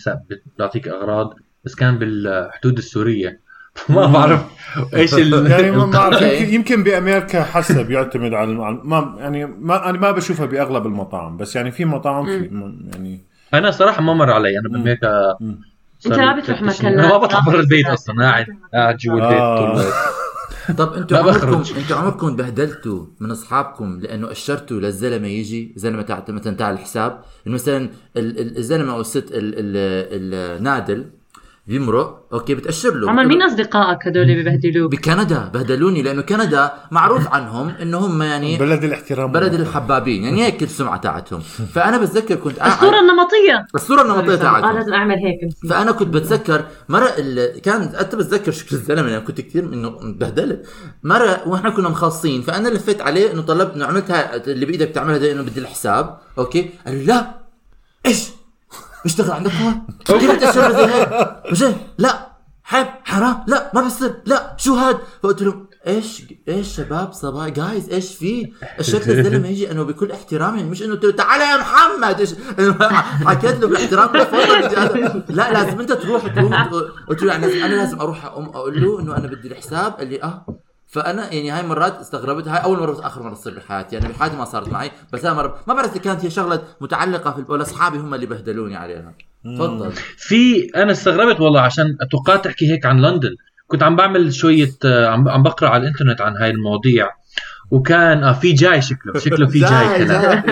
بيعطيك 0.59 0.89
أغراض 0.89 1.35
بس 1.64 1.75
كان 1.75 1.99
بالحدود 1.99 2.78
السورية 2.78 3.40
ما 3.88 4.07
بعرف 4.07 4.45
إيش 4.95 5.14
ال... 5.14 5.47
يعني 5.50 5.71
ما 5.71 5.97
أوكي. 6.07 6.25
يمكن, 6.40 6.54
يمكن 6.54 6.83
بأمريكا 6.85 7.42
حسب 7.45 7.90
يعتمد 7.90 8.35
على 8.35 8.52
ما 8.85 9.14
يعني 9.19 9.47
ما 9.47 9.90
أنا 9.90 9.99
ما 9.99 10.11
بشوفها 10.11 10.47
بأغلب 10.47 10.87
المطاعم 10.87 11.37
بس 11.37 11.57
يعني 11.57 11.71
في 11.71 11.85
مطاعم 11.85 12.26
في 12.26 12.45
يعني 12.92 13.25
أنا 13.54 13.71
صراحة 13.71 14.02
ما 14.02 14.14
مر 14.14 14.31
علي 14.31 14.59
أنا 14.59 14.69
بأمريكا 14.69 15.35
صار 15.99 16.19
ما 16.26 16.40
بتروح. 16.40 16.62
مكانات. 16.62 16.99
أنا 16.99 17.09
ما 17.09 17.16
بطلع 17.19 17.40
برا 17.47 17.61
البيت 17.61 17.87
لا. 17.87 17.92
أصلا 17.95 18.14
قاعد 18.25 18.47
قاعد 18.75 18.97
جوا 18.97 19.14
البيت 19.14 19.33
آه. 19.40 19.75
طول. 19.75 19.85
طب 20.76 20.92
أنتوا 20.92 21.19
عمركم. 21.19 21.62
أنتوا 21.78 21.97
عمركم 21.97 22.37
بهدلتوا 22.37 23.07
من 23.21 23.31
أصحابكم 23.31 24.00
لأنه 24.00 24.31
أشرتوا 24.31 24.81
للزلمة 24.81 25.28
يجي 25.28 25.73
زلمة 25.76 26.02
تاع 26.02 26.25
مثلا 26.28 26.57
تاع 26.57 26.71
الحساب 26.71 27.23
مثلا 27.47 27.76
ال- 28.16 28.40
ال- 28.40 28.59
الزلمة 28.59 28.92
أو 28.92 29.00
الست 29.00 29.16
ال- 29.33 29.35
ال- 29.35 30.57
النادل 30.59 31.11
بيمرق 31.66 32.26
أوكي 32.33 32.54
بتأشر 32.54 32.95
له. 32.95 33.11
عمر 33.11 33.26
مين 33.26 33.42
أصدقائك 33.42 34.07
هدول 34.07 34.23
اللي 34.23 34.42
ببهدلوك؟ 34.42 34.92
بكندا 34.92 35.50
بهدلوني 35.54 36.02
لأنه 36.02 36.23
كندا 36.23 36.73
معروف 36.90 37.28
عنهم 37.35 37.69
انه 37.69 37.99
هم 37.99 38.23
يعني 38.23 38.59
بلد 38.59 38.85
الاحترام. 38.85 39.33
بلد 39.33 39.54
الحبابين. 39.54 40.25
يعني 40.25 40.45
هيك 40.45 40.62
السمعه 40.62 40.97
تاعتهم. 40.97 41.40
فأنا 41.40 41.99
بتذكر 41.99 42.35
كنت 42.35 42.59
قاعد 42.59 42.73
الصورة 42.73 43.00
النمطية. 43.00 43.66
الصورة 43.75 44.02
النمطية 44.02 44.35
آه 44.35 44.37
تاعتهم. 44.37 44.76
لازم 44.76 44.92
أعمل 44.92 45.14
هيك 45.14 45.71
فأنا 45.71 45.92
كنت 45.92 46.09
بتذكر 46.14 46.64
مره 46.88 47.09
ال... 47.19 47.61
كان 47.61 47.83
أنت 47.83 48.14
بتذكر 48.14 48.52
شكل 48.52 48.76
الزلمة 48.76 49.09
يعني 49.09 49.25
كنت 49.25 49.40
كثير 49.40 49.64
إنه 49.64 49.90
مبهدلت 49.90 50.66
مره 51.02 51.49
وإحنا 51.49 51.71
كنا 51.71 51.88
مخلصين. 51.88 52.42
فأنا 52.42 52.69
لفيت 52.69 53.00
عليه 53.00 53.33
إنه 53.33 53.42
طلبت 53.42 53.75
إنه 53.75 53.85
عملتها 53.85 54.47
اللي 54.47 54.66
بإيدك 54.66 54.88
تعملها 54.88 55.33
إنه 55.33 55.42
بدي 55.42 55.61
الحساب. 55.61 56.19
أوكي؟ 56.38 56.71
قال 56.87 57.07
لا. 57.07 57.42
إيش؟ 58.07 58.28
بشتغل 59.04 59.30
عندك 59.30 59.52
هون؟ 59.52 59.87
كيف 60.04 60.44
زي 60.59 60.61
هيك 60.85 61.09
مش؟ 61.52 61.64
لا. 61.99 62.32
حب 62.64 62.87
حرام. 63.04 63.44
لا 63.47 63.71
ما 63.75 63.80
بصير 63.80 64.14
لا 64.26 64.54
شو 64.56 64.75
هاد؟ 64.75 64.99
فقلت 65.23 65.42
لهم 65.42 65.66
إيش 65.87 66.23
إيش 66.49 66.76
شباب 66.76 67.12
صباح 67.12 67.49
جايز 67.49 67.90
إيش 67.90 68.14
في؟ 68.14 68.52
الشكل 68.78 69.11
الزلمه 69.11 69.49
يجي 69.49 69.71
إنه 69.71 69.82
بكل 69.82 70.12
احترام 70.12 70.56
يعني 70.56 70.71
مش 70.71 70.82
إنه 70.82 70.94
قلت 70.94 71.18
تعال 71.18 71.40
يا 71.40 71.56
محمد. 71.56 72.21
إيش؟ 72.21 72.35
حكيت 73.26 73.61
له 73.61 73.78
هذا. 73.78 75.25
لا 75.28 75.52
لازم 75.52 75.80
أنت 75.80 75.92
تروح 75.92 76.26
تقوم 76.26 76.54
قلت 77.09 77.23
له 77.23 77.32
يعني 77.32 77.64
أنا 77.64 77.75
لازم 77.75 78.00
أروح 78.00 78.25
أقوم 78.25 78.49
أقول 78.49 78.82
له 78.82 79.00
إنه 79.00 79.16
أنا 79.16 79.26
بدي 79.26 79.49
الحساب. 79.49 79.92
قال 79.92 80.09
لي 80.09 80.23
آه. 80.23 80.47
فأنا 80.93 81.33
يعني 81.33 81.51
هاي 81.51 81.63
مرات 81.63 81.99
استغربت 81.99 82.49
هاي 82.49 82.65
أول 82.65 82.79
مرة 82.79 83.07
آخر 83.07 83.23
مرة 83.23 83.35
تصير 83.35 83.55
بحياتي 83.55 83.97
يعني 83.97 84.09
بحياتي 84.09 84.37
ما 84.37 84.45
صارت 84.45 84.69
معي 84.69 84.91
بس 85.13 85.27
هاي 85.27 85.35
مرة 85.35 85.59
ما 85.67 85.75
بعرف 85.75 85.93
إذا 85.93 86.01
كانت 86.01 86.25
هي 86.25 86.31
شغلة 86.31 86.63
متعلقة 86.81 87.31
في 87.31 87.53
ولا 87.53 87.63
أصحابي 87.63 87.99
هم 87.99 88.15
اللي 88.15 88.27
بهدلوني 88.27 88.77
عليها. 88.77 89.15
تفضل. 89.45 89.93
في 90.17 90.71
أنا 90.77 90.93
استغربت 90.93 91.41
والله 91.41 91.61
عشان 91.61 91.97
أتوقع 92.01 92.37
تحكي 92.37 92.73
هيك 92.73 92.87
عن 92.87 93.01
لندن. 93.01 93.35
كنت 93.67 93.83
عم 93.83 93.97
بعمل 93.97 94.35
شوية 94.35 94.73
آه، 94.85 95.07
عم 95.07 95.29
عم 95.29 95.43
بقرأ 95.43 95.69
على 95.69 95.83
الإنترنت 95.83 96.21
عن 96.21 96.37
هاي 96.37 96.51
المواضيع. 96.51 97.11
وكان 97.71 98.25
آه 98.25 98.33
في 98.33 98.53
جاي 98.53 98.83
شكله 98.83 99.19
شكله 99.19 99.47
في 99.47 99.59
جاي 99.59 100.05
كلام 100.05 100.43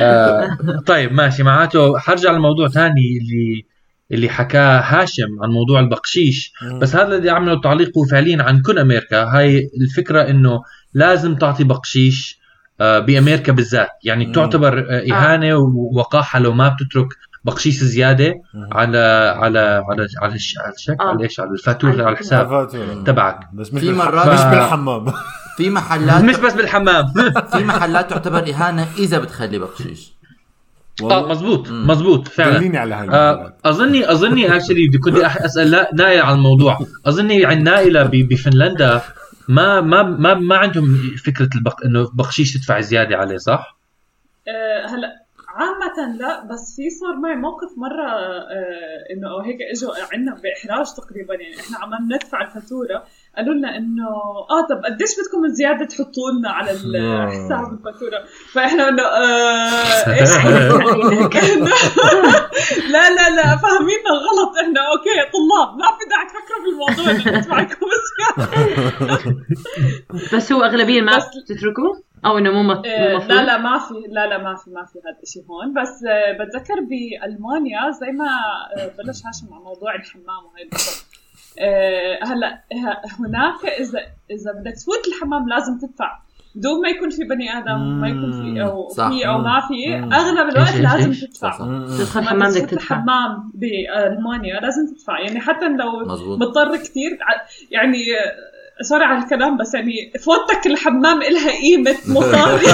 آه 0.00 0.56
طيب 0.86 1.12
ماشي 1.12 1.42
معناته 1.42 1.98
حرجع 1.98 2.30
لموضوع 2.32 2.68
ثاني 2.68 3.18
اللي 3.20 3.64
اللي 4.12 4.28
حكاه 4.28 4.80
هاشم 4.80 5.42
عن 5.42 5.50
موضوع 5.50 5.80
البقشيش. 5.80 6.52
بس 6.80 6.96
هذا 6.96 7.16
الذي 7.16 7.30
عمله 7.30 7.60
تعليقه 7.60 8.04
فعليا 8.10 8.42
عن 8.42 8.62
كل 8.62 8.78
أمريكا. 8.78 9.22
هاي 9.24 9.70
الفكرة 9.80 10.22
إنه 10.22 10.62
لازم 10.94 11.34
تعطي 11.34 11.64
بقشيش 11.64 12.40
آه، 12.80 12.98
بأمريكا 12.98 13.52
بالذات. 13.52 13.88
يعني 14.04 14.26
مم. 14.26 14.32
تعتبر 14.32 14.78
آه، 14.90 15.12
إهانة 15.12 15.56
ووقاحة 15.56 16.38
لو 16.38 16.52
ما 16.52 16.68
بتترك 16.68 17.08
بقشيش 17.44 17.74
زيادة 17.74 18.34
على 18.72 18.98
على 19.36 19.58
على 19.88 20.08
على 20.22 20.34
الش- 20.34 20.58
على 20.58 20.72
الشك 20.74 20.96
آه. 21.00 21.04
على 21.04 21.22
إيش؟ 21.24 21.40
على 21.40 21.50
الفاتورة 21.50 21.92
على 22.02 22.08
الحساب. 22.12 22.68
تبعك. 23.06 23.40
بس 23.54 23.74
مش 23.74 23.80
في 23.80 23.92
مرات- 23.92 24.28
مش 24.28 24.38
ف- 24.40 24.46
بالحمام. 24.50 25.04
في 25.56 25.70
محلات 25.70 26.24
مش 26.30 26.36
بس 26.36 26.54
بالحمام. 26.54 27.06
في 27.52 27.64
محلات 27.64 28.10
تعتبر 28.10 28.38
إهانة 28.50 28.86
إذا 28.98 29.18
بتخلي 29.18 29.58
بقشيش. 29.58 30.12
آه 31.02 31.28
مزبوط 31.28 31.70
مزبوط 31.70 32.28
فعلا. 32.28 32.58
دليني 32.58 32.78
على 32.78 32.94
هاي 32.94 33.08
آه،. 33.08 33.56
أظني 33.64 34.12
أظني 34.12 34.56
اكشلي 34.56 34.98
كنت 35.04 35.16
أح- 35.16 35.44
أسأل 35.44 35.86
نائل 35.94 36.20
عن 36.22 36.34
الموضوع. 36.34 36.78
أظني 37.06 37.40
يعني 37.40 37.62
نائله 37.62 38.02
ب- 38.02 38.10
بفنلندا 38.28 39.00
ما 39.48 39.80
ما 39.80 40.02
ما 40.02 40.34
ما 40.34 40.56
عندهم 40.56 40.94
فكرة 41.26 41.48
البق... 41.54 41.84
إنه 41.84 42.10
بقشيش 42.14 42.52
تدفع 42.54 42.80
زيادة 42.80 43.16
عليه 43.16 43.36
صح؟ 43.36 43.78
آه، 44.48 44.86
هلا 44.86 45.08
عامة 45.48 46.16
لا 46.18 46.44
بس 46.44 46.76
في 46.76 46.90
صار 46.90 47.16
معي 47.16 47.34
موقف 47.36 47.68
مرة 47.78 48.10
آه 48.10 49.12
إنه 49.12 49.40
هيك 49.46 49.58
إجوا 49.74 49.90
عنا 50.12 50.34
بإحراج 50.42 50.86
تقريبا 50.96 51.34
يعني 51.34 51.60
إحنا 51.60 51.78
عم 51.78 52.12
ندفع 52.12 52.40
الفاتورة. 52.42 53.04
قالوا 53.36 53.54
لنا 53.54 53.76
إنه 53.76 54.08
آه 54.50 54.66
طب 54.70 54.82
قديش 54.84 55.10
بدكم 55.20 55.48
زيادة 55.48 55.84
تحطوا 55.86 56.30
لنا 56.38 56.50
على. 56.50 56.70
الحساب 56.70 57.72
الفاتورة 57.72 58.24
فإحنا 58.52 58.88
انه 58.88 59.02
آه 59.02 60.12
إيش؟ 60.20 60.30
إنه 60.36 61.66
لا 62.94 63.10
لا 63.10 63.30
لا 63.36 63.56
فاهميننا 63.56 64.10
غلط. 64.10 64.52
إحنا 64.62 64.80
أوكي 64.80 65.30
طلاب 65.32 65.76
ما 65.78 65.86
في 65.98 66.08
داعي 66.10 66.26
تفكروا 66.26 66.64
بالموضوع 66.64 67.10
إنه 67.10 67.38
ندفع 67.38 67.60
لكم 67.60 67.86
بس 70.36 70.52
هو 70.52 70.62
اغلبيا 70.62 71.00
ما 71.02 71.12
بتتركه 71.18 72.02
أو 72.26 72.38
إنه 72.38 72.50
مو 72.50 72.72
آه، 72.72 73.16
مفروض؟ 73.16 73.32
لا 73.32 73.42
لا 73.46 73.56
ما 73.58 73.78
في 73.78 73.94
لا 74.08 74.26
لا 74.26 74.38
ما 74.38 74.56
في 74.56 74.70
ما 74.70 74.84
في 74.84 74.98
هذا 74.98 75.18
الشيء 75.22 75.42
هون. 75.50 75.74
بس 75.82 76.04
آه، 76.08 76.32
بتذكر 76.32 76.74
بألمانيا 76.80 77.90
زي 77.90 78.12
ما 78.12 78.28
بلش 78.98 79.18
هاشم 79.26 79.50
مع 79.50 79.58
موضوع 79.58 79.94
الحمام 79.94 80.44
وهي. 80.54 80.68
آه، 81.58 82.18
هلا 82.24 82.48
ه- 82.72 83.20
هناك 83.20 83.64
إذا 83.80 83.98
إذا 84.30 84.52
بدك 84.60 84.72
تفوت 84.76 85.08
الحمام 85.08 85.48
لازم 85.48 85.78
تدفع 85.78 86.18
بدون 86.54 86.82
ما 86.82 86.88
يكون 86.88 87.10
في 87.10 87.24
بني 87.24 87.58
آدم 87.58 87.80
ما 88.00 88.08
يكون 88.08 88.32
في 88.32 88.62
أو. 88.62 88.88
في 88.88 89.26
أو 89.28 89.38
ما 89.38 89.60
في. 89.68 89.94
أغلب 90.16 90.48
الوقت 90.56 90.76
لازم؟ 90.76 91.12
تدفع 91.26 91.50
صح، 91.50 91.58
صح. 91.58 91.98
تدخل 91.98 92.28
حمام 92.28 92.38
بدك 92.50 92.56
تفوت 92.60 92.70
تدفع 92.72 92.76
الحمام 92.96 93.52
بألمانيا 93.54 94.60
لازم 94.60 94.94
تدفع 94.94 95.20
يعني 95.20 95.40
حتى 95.40 95.68
لو 95.68 96.00
مزبوط. 96.06 96.38
مضطر 96.38 96.76
كثير 96.76 97.18
يعني 97.70 98.04
سوري 98.88 99.04
على 99.04 99.24
الكلام 99.24 99.56
بس 99.56 99.74
يعني 99.74 100.12
فوتك 100.24 100.66
الحمام 100.66 101.22
إلها 101.22 101.50
قيمة 101.60 101.96
مصاري 102.16 102.66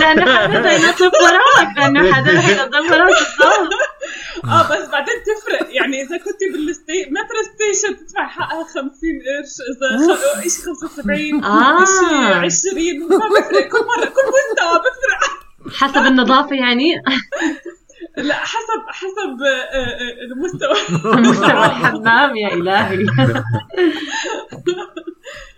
لأنه 0.00 0.36
حدا 0.48 0.72
ينظف 0.72 1.00
وراك 1.22 1.76
لأنه 1.78 2.12
حدا 2.12 2.32
ينظف 2.32 2.90
وراك 2.90 3.08
بالضبط 3.08 3.95
آه 4.44 4.62
بس 4.62 4.88
بعدين 4.88 5.14
تفرق. 5.26 5.68
يعني 5.76 6.02
إذا 6.02 6.16
كنت 6.18 6.38
بال 6.52 6.69
city 6.69 7.04
metro 7.10 7.42
station 7.54 7.96
تدفع 8.06 8.26
حقها 8.26 8.64
50 8.64 8.82
قرش 8.82 9.54
إذا 9.70 10.14
خ... 10.14 10.40
شيء 10.42 10.50
75 10.50 11.44
آه. 11.44 11.84
شيء 11.84 12.72
20 12.72 12.98
ما 13.00 13.16
بفرق. 13.16 13.68
كل 13.68 13.78
مره 13.78 14.04
كل 14.04 14.26
مستوى 14.36 14.78
بفرق. 14.80 15.76
حسب 15.76 16.06
النظافة 16.06 16.56
يعني. 16.56 17.02
لا 18.16 18.34
حسب 18.34 18.82
حسب 18.88 19.42
آه، 19.42 19.78
آه، 19.78 20.24
المستوى. 20.32 21.00
مستوى 21.20 21.64
الحمام 21.66 22.36
يا 22.36 22.54
إلهي. 22.54 23.06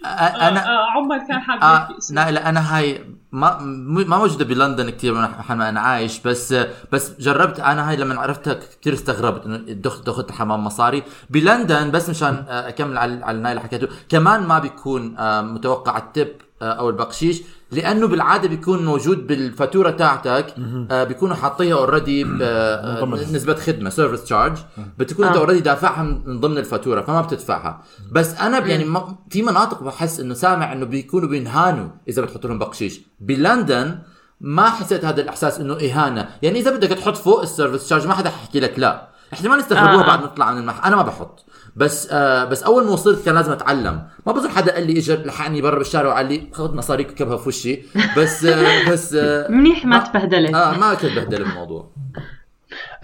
أنا 0.04 0.66
آه، 0.66 0.86
عمر 0.96 1.18
كان 1.18 1.40
حابب 1.40 1.62
آه 1.62 1.88
لا 2.10 2.30
لا 2.30 2.48
أنا 2.48 2.76
هاي 2.76 3.04
ما 3.32 3.58
ما 3.60 4.18
موجودة 4.18 4.44
بلندن 4.44 4.90
كثير 4.90 5.14
محل 5.14 5.56
ما 5.56 5.68
أنا 5.68 5.80
عايش 5.80 6.20
بس 6.20 6.54
بس 6.92 7.12
جربت 7.20 7.60
أنا 7.60 7.90
هاي 7.90 7.96
لما 7.96 8.20
عرفتها 8.20 8.54
كثير 8.80 8.92
استغربت 8.92 9.46
إنه 9.46 9.56
دخلت 9.56 10.06
دخلت 10.06 10.32
حمام 10.32 10.64
مصاري. 10.64 11.02
بلندن 11.30 11.90
بس 11.90 12.10
مشان 12.10 12.44
آه، 12.48 12.68
أكمل 12.68 12.98
على 12.98 13.24
على 13.24 13.50
اللي 13.50 13.60
حكيته 13.60 13.88
كمان 14.08 14.40
ما 14.42 14.58
بيكون 14.58 15.16
آه، 15.18 15.40
متوقع 15.42 15.98
التب 15.98 16.28
آه، 16.62 16.72
أو 16.72 16.88
البقشيش. 16.88 17.42
لأنه 17.72 18.06
بالعادة 18.06 18.48
بيكون 18.48 18.84
موجود 18.84 19.26
بالفاتورة 19.26 19.90
تاعتك 19.90 20.54
آه، 20.90 21.04
بيكونوا 21.04 21.36
حاطيها 21.36 21.74
already 21.74 22.24
ضمن. 22.24 23.18
نسبة 23.32 23.54
خدمة 23.54 23.90
service 23.90 24.24
charge 24.24 24.58
بتكون 24.98 25.26
أنت 25.26 25.36
آه. 25.36 25.40
already 25.40 25.60
دافعها 25.60 26.02
من 26.02 26.40
ضمن 26.40 26.58
الفاتورة 26.58 27.00
فما 27.00 27.20
بتدفعها. 27.20 27.82
بس 28.12 28.34
أنا 28.34 28.66
يعني 28.66 28.84
ما 28.84 29.16
في 29.30 29.42
مناطق 29.42 29.82
بحس 29.82 30.20
إنه 30.20 30.34
سامع 30.34 30.72
إنه 30.72 30.86
بيكونوا 30.86 31.28
بينهانوا 31.28 31.88
إذا 32.08 32.22
بتحط 32.22 32.46
لهم 32.46 32.58
بقشيش. 32.58 33.00
بلندن 33.20 33.98
ما 34.40 34.70
حسيت 34.70 35.04
هذا 35.04 35.20
الإحساس 35.20 35.60
إنه 35.60 35.74
إهانة. 35.74 36.28
يعني 36.42 36.58
إذا 36.60 36.76
بدك 36.76 36.88
تحط 36.88 37.16
فوق 37.16 37.40
ال 37.42 37.48
service 37.48 37.86
charge 37.86 38.06
ما 38.06 38.14
حدا 38.14 38.30
حيحكي 38.30 38.60
لك 38.60 38.78
لا. 38.78 39.08
احتمال 39.32 39.58
يستغربوها 39.58 40.04
آه. 40.04 40.06
بعد 40.06 40.20
ما 40.20 40.26
نطلع 40.26 40.52
من 40.52 40.58
المح- 40.60 40.86
أنا 40.86 40.96
ما 40.96 41.02
بحط. 41.02 41.44
بس 41.76 42.08
آه 42.12 42.44
بس 42.44 42.62
أول 42.62 42.84
ما 42.84 42.90
وصلت 42.90 43.24
كان 43.24 43.34
لازم 43.34 43.52
أتعلم. 43.52 44.02
ما 44.26 44.32
بظن 44.32 44.48
حدا 44.50 44.74
قال 44.74 44.86
لي 44.86 44.98
اجى 44.98 45.14
لحقني 45.14 45.62
برا 45.62 45.78
بالشارع 45.78 46.08
وقال 46.08 46.26
لي 46.26 46.48
خذ 46.52 46.74
مصاريك 46.74 47.10
وكبها 47.10 47.36
في 47.36 47.48
وشي. 47.48 47.78
بس 48.16 48.44
آه 48.44 48.88
بس 48.90 49.14
آه 49.14 49.50
منيح 49.50 49.84
ما 49.84 49.98
تبهدلت. 49.98 50.54
آه 50.54 50.78
ما 50.78 50.94
كنت 50.94 51.12
بهدل 51.12 51.42
الموضوع. 51.42 51.90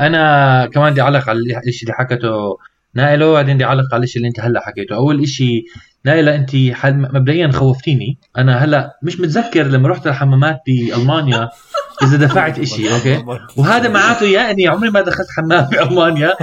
أنا 0.00 0.66
كمان 0.66 0.93
بدي 0.93 1.02
اعلق 1.02 1.28
على 1.28 1.38
الشيء 1.66 1.83
اللي 1.88 1.95
حكته 1.95 2.59
نائلة 2.95 3.31
وبعدين 3.31 3.54
بدي 3.54 3.64
اعلق 3.64 3.95
على 3.95 4.02
الشيء 4.02 4.16
اللي 4.16 4.28
أنت 4.28 4.40
هلأ 4.40 4.61
حكيته. 4.61 4.97
أول 4.97 5.28
شيء 5.28 5.64
نائلة 6.04 6.35
أنت 6.35 6.50
مبدئيا 6.85 7.52
خوفتيني. 7.52 8.19
أنا 8.38 8.64
هلأ 8.64 8.99
مش 9.02 9.21
متذكر 9.21 9.62
لما 9.62 9.88
رحت 9.88 10.07
الحمامات 10.07 10.61
بالمانيا 10.66 11.49
إذا 12.04 12.16
دفعت 12.16 12.58
إشي 12.58 12.88
أوكي؟ 12.94 13.25
وهذا 13.58 13.88
معناته 13.88 14.26
يا 14.26 14.50
إني 14.50 14.68
عمري 14.68 14.90
ما 14.90 15.00
دخلت 15.00 15.26
حمام 15.37 15.66
بالمانيا 15.66 16.34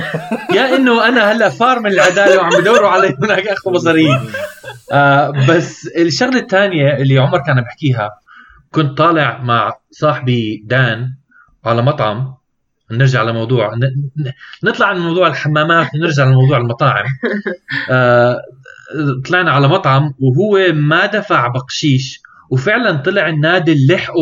يا 0.54 0.76
إنه 0.76 1.08
أنا 1.08 1.32
هلأ 1.32 1.50
فار 1.50 1.80
من 1.80 1.92
العدالة 1.92 2.38
وعم 2.38 2.62
بدوروا 2.62 2.90
علي 2.90 3.18
هناك 3.24 3.48
اخذوا 3.48 3.74
مصاريين 3.76 4.20
آه 4.92 5.34
بس 5.50 5.88
الشغلة 5.98 6.40
الثانية 6.40 6.98
اللي 6.98 7.20
عمر 7.20 7.40
كان 7.40 7.62
بحكيها 7.62 8.10
كنت 8.72 8.98
طالع 8.98 9.42
مع 9.42 9.78
صاحبي 9.92 10.64
دان 10.66 11.14
على 11.66 11.82
مطعم 11.82 12.34
نرجع 12.92 13.24
لموضوع 13.24 13.72
نطلع 14.64 14.94
من 14.94 15.00
موضوع 15.00 15.28
الحمامات 15.28 15.88
ونرجع 15.96 16.26
لموضوع 16.26 16.58
المطاعم. 16.58 17.06
آه 17.90 18.38
طلعنا 19.30 19.52
على 19.52 19.68
مطعم 19.68 20.14
وهو 20.20 20.74
ما 20.74 21.06
دفع 21.06 21.48
بقشيش. 21.48 22.21
وفعلا 22.52 22.98
طلع 22.98 23.30
النادي 23.30 23.88
لحقه 23.90 24.16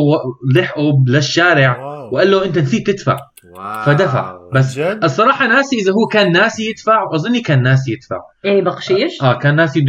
لحقه 0.56 1.04
للشارع 1.08 1.80
واو. 1.80 2.16
وقال 2.16 2.32
له 2.32 2.46
أنت 2.46 2.58
نسيت 2.58 2.90
تدفع 2.90 3.18
واو. 3.56 3.86
فدفع 3.86 4.38
بس 4.54 4.80
جد؟ 4.80 5.00
الصراحة 5.04 5.48
ناسي 5.48 5.76
إذا 5.76 5.92
هو 5.92 6.08
كان 6.12 6.32
ناسي 6.32 6.70
يدفع 6.70 7.04
وأظني 7.04 7.42
كان 7.42 7.64
ناسي 7.64 7.92
يدفع 7.92 8.18
إيه 8.46 8.62
بقشيش 8.62 9.22
آه 9.22 9.34
كان 9.40 9.56
ناسي 9.56 9.86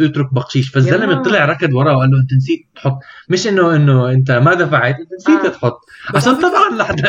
يترك 0.00 0.34
بقشيش 0.34 0.68
فالزلمة. 0.68 1.22
طلع 1.22 1.44
ركض 1.44 1.72
وراه 1.72 1.96
وقال 1.96 2.10
له 2.10 2.20
أنت 2.22 2.32
نسيت 2.36 2.66
تحط 2.76 2.98
مش 3.28 3.46
إنه 3.46 3.76
إنه 3.76 4.10
أنت 4.10 4.30
ما 4.30 4.54
دفعت 4.54 4.94
أنت 4.94 5.08
نسيت 5.20 5.44
آه. 5.44 5.48
تحط 5.48 5.80
عشان 6.14 6.34
طبعا 6.34 6.76
لحد 6.78 7.00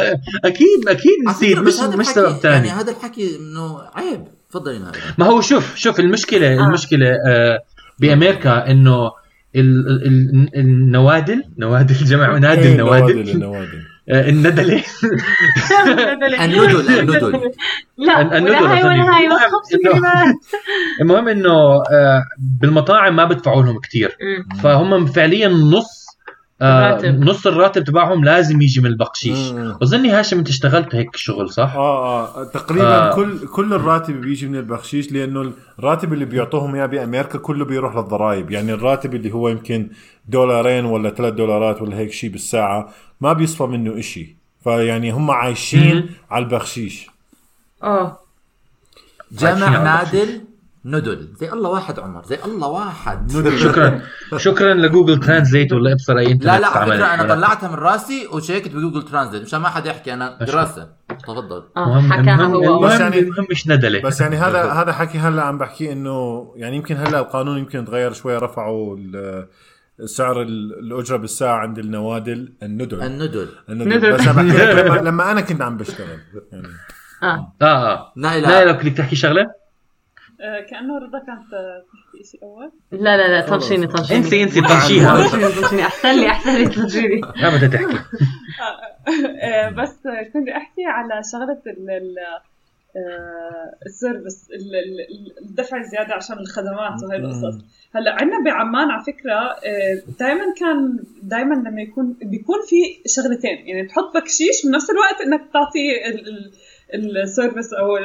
أكيد 0.45 0.87
أكيد 0.87 1.27
نسيت 1.29 1.57
مش 1.57 1.79
مش 1.79 2.05
سبب 2.05 2.31
ثاني 2.31 2.67
يعني 2.67 2.81
هذا 2.81 2.91
الحكي 2.91 3.35
إنه 3.39 3.79
عيب 3.95 4.23
تفضلي 4.49 4.79
نهار 4.79 4.93
ما 5.17 5.25
هو 5.25 5.41
شوف 5.41 5.75
شوف 5.75 5.99
المشكلة 5.99 6.47
آه. 6.59 6.67
المشكلة 6.67 7.07
آه 7.27 7.59
بأمريكا 7.99 8.71
إنه 8.71 9.11
النوادل. 9.55 11.43
نوادل 11.57 11.95
جمع 11.95 12.37
نادي 12.37 12.61
إيه، 12.61 12.71
النوادل 12.71 13.29
النوادل 13.29 13.81
آه، 14.09 14.29
الندلة. 14.29 14.83
الندل 16.39 16.89
الندل 16.99 17.51
لا 17.97 18.21
ال- 18.21 18.33
الندل 18.33 18.53
هاي. 18.53 18.83
ولا 18.83 19.17
هاي 19.17 19.23
المهم 19.25 19.39
خمس 19.39 19.73
إنه- 19.73 19.91
كلمات 19.93 20.35
المهم 21.01 21.27
إنه 21.27 21.51
آه، 21.91 22.23
بالمطاعم 22.61 23.15
ما 23.15 23.25
بدفعوا 23.25 23.63
لهم 23.63 23.79
كثير. 23.79 24.17
فهم 24.63 25.05
فعليا 25.05 25.47
نص 25.47 26.02
الراتب. 26.63 27.23
نص 27.23 27.47
الراتب 27.47 27.83
تبعهم 27.83 28.23
لازم 28.25 28.61
يجي 28.61 28.81
من 28.81 28.85
البقشيش. 28.85 29.51
اظني 29.83 30.09
هاشم 30.11 30.37
انت 30.37 30.49
اشتغلت 30.49 30.95
هيك 30.95 31.15
شغل 31.15 31.49
صح؟ 31.49 31.75
آه 31.75 32.41
آه 32.41 32.43
تقريبا 32.43 32.87
آه. 32.87 33.11
آه. 33.11 33.15
كل 33.15 33.47
كل 33.47 33.73
الراتب 33.73 34.21
بيجي 34.21 34.47
من 34.47 34.55
البخشيش 34.55 35.11
لأنه 35.11 35.53
الراتب 35.79 36.13
اللي 36.13 36.25
بيعطوهم 36.25 36.75
إياه 36.75 36.85
بأمريكا 36.85 37.37
كله 37.37 37.65
بيروح 37.65 37.95
للضرائب 37.95 38.51
يعني 38.51 38.73
الراتب 38.73 39.15
اللي 39.15 39.31
هو 39.33 39.49
يمكن 39.49 39.89
دولارين 40.27 40.85
ولا 40.85 41.09
ثلاث 41.09 41.33
دولارات 41.33 41.81
ولا 41.81 41.97
هيك 41.97 42.11
شيء 42.11 42.29
بالساعة 42.29 42.89
ما 43.21 43.33
بيصفى 43.33 43.63
منه 43.63 43.99
إشي 43.99 44.35
فيعني 44.63 45.11
هم 45.11 45.31
عايشين 45.31 45.95
مم. 45.95 46.09
على 46.31 46.45
البخشيش 46.45 47.07
آه 47.83 48.19
جمع 49.31 49.83
نادل 49.83 50.41
ندل. 50.85 51.33
زي 51.39 51.51
الله 51.53 51.69
واحد 51.69 51.99
عمر. 51.99 52.23
زي 52.25 52.37
الله 52.45 52.67
واحد. 52.67 53.31
شكرا. 53.57 54.01
شكرا 54.37 54.73
ل 54.73 54.80
Google 54.80 55.19
Translate 55.19 55.73
ولا 55.73 55.93
إبصر 55.93 56.17
أي 56.17 56.31
إنترنت 56.31 56.45
لا 56.45 56.59
لا 56.59 56.67
على. 56.67 56.91
فكرة 56.95 57.05
أنا 57.13 57.35
طلعتها 57.35 57.69
من 57.69 57.75
راسي 57.75 58.27
وشيكت 58.27 58.67
ب 58.75 58.79
Google 58.79 59.01
Translate 59.01 59.43
مشان 59.43 59.59
ما 59.59 59.69
حدا 59.69 59.89
يحكي 59.89 60.13
أنا 60.13 60.37
دراسه 60.41 60.89
تفضل. 61.23 61.63
المهم 61.77 62.13
حكاها 62.13 62.43
هو. 62.45 62.79
بس 62.79 62.91
المهم, 62.91 63.01
يعني- 63.01 63.19
المهم 63.19 63.47
مش 63.51 63.67
ندلة. 63.67 64.01
بس 64.01 64.21
يعني 64.21 64.35
هذا 64.35 64.63
هذا 64.71 64.91
حكي 64.93 65.17
هلا 65.17 65.41
عم 65.43 65.57
بحكي 65.57 65.91
إنه 65.91 66.47
يعني 66.55 66.75
يمكن 66.75 66.97
هلا 66.97 67.19
القانون 67.19 67.57
يمكن 67.57 67.85
تغير 67.85 68.13
شوي. 68.13 68.37
رفعوا 68.37 68.97
ال- 68.99 69.47
سعر 70.05 70.41
ال- 70.41 70.79
الأجرة 70.79 71.17
بالساعة 71.17 71.57
عند 71.57 71.79
النوادل 71.79 72.53
الندل. 72.63 73.01
الندل. 73.03 73.47
الندل. 73.69 73.97
ندل. 73.97 74.13
بس 74.13 74.21
لما, 74.27 74.97
لما 75.01 75.31
أنا 75.31 75.41
كنت 75.41 75.61
عم 75.61 75.77
بشتغل. 75.77 76.17
يعني 76.51 76.67
آه. 77.23 77.53
آه 77.61 77.65
آه. 77.65 78.13
نائلة 78.17 78.49
لا 78.49 78.65
لو 78.65 78.73
بدك 78.73 78.97
تحكي 78.97 79.15
شغلة؟ 79.15 79.41
آه، 79.41 79.62
كأنه 80.69 80.97
رضا 80.99 81.19
كانت 81.19 81.53
آه، 81.53 81.83
تحكي 81.93 82.23
شيء 82.31 82.43
أول. 82.43 82.71
لا 82.91 83.17
لا 83.17 83.27
لا 83.27 83.47
طنشيني 83.49 83.87
طنشيني. 83.87 84.19
انسي 84.19 84.43
انسي 84.43 84.61
طنشيها 84.61 85.23
طنشيني. 85.23 85.81
أحسن 85.85 86.11
لي 86.19 86.27
أحسن 86.27 86.55
لي 86.57 86.67
طنشيني. 86.69 87.21
ما 87.41 87.49
بدها 87.57 87.69
تحكي. 87.69 87.97
آه، 89.41 89.69
بس 89.69 90.05
آه، 90.07 90.23
كنت 90.33 90.49
أحكي 90.49 90.85
على 90.85 91.21
شغلة 91.31 91.61
ال 91.67 91.89
ال 91.89 92.15
آه، 92.95 93.85
ال 93.85 93.93
service 93.93 94.47
ال- 94.51 94.75
ال- 94.75 95.45
الدفع 95.45 95.77
الزيادة 95.77 96.13
عشان 96.13 96.37
الخدمات 96.39 97.03
وهي 97.03 97.17
القصص. 97.17 97.61
هلأ 97.95 98.11
عندنا 98.11 98.43
بعمان 98.45 98.91
على 98.91 99.03
فكرة 99.03 99.55
دائما 100.19 100.43
كان 100.59 100.99
دائما 101.23 101.55
لما 101.55 101.81
يكون 101.81 102.15
بيكون 102.21 102.55
في 102.69 102.75
شغلتين. 103.09 103.67
يعني 103.67 103.87
تحط 103.87 104.17
بكشيش 104.17 104.65
بنفس 104.65 104.89
الوقت 104.89 105.21
إنك 105.25 105.41
تعطي 105.53 105.79
ال- 106.93 107.17
ال- 107.17 107.17
السيرفس 107.17 107.73
أو 107.73 107.97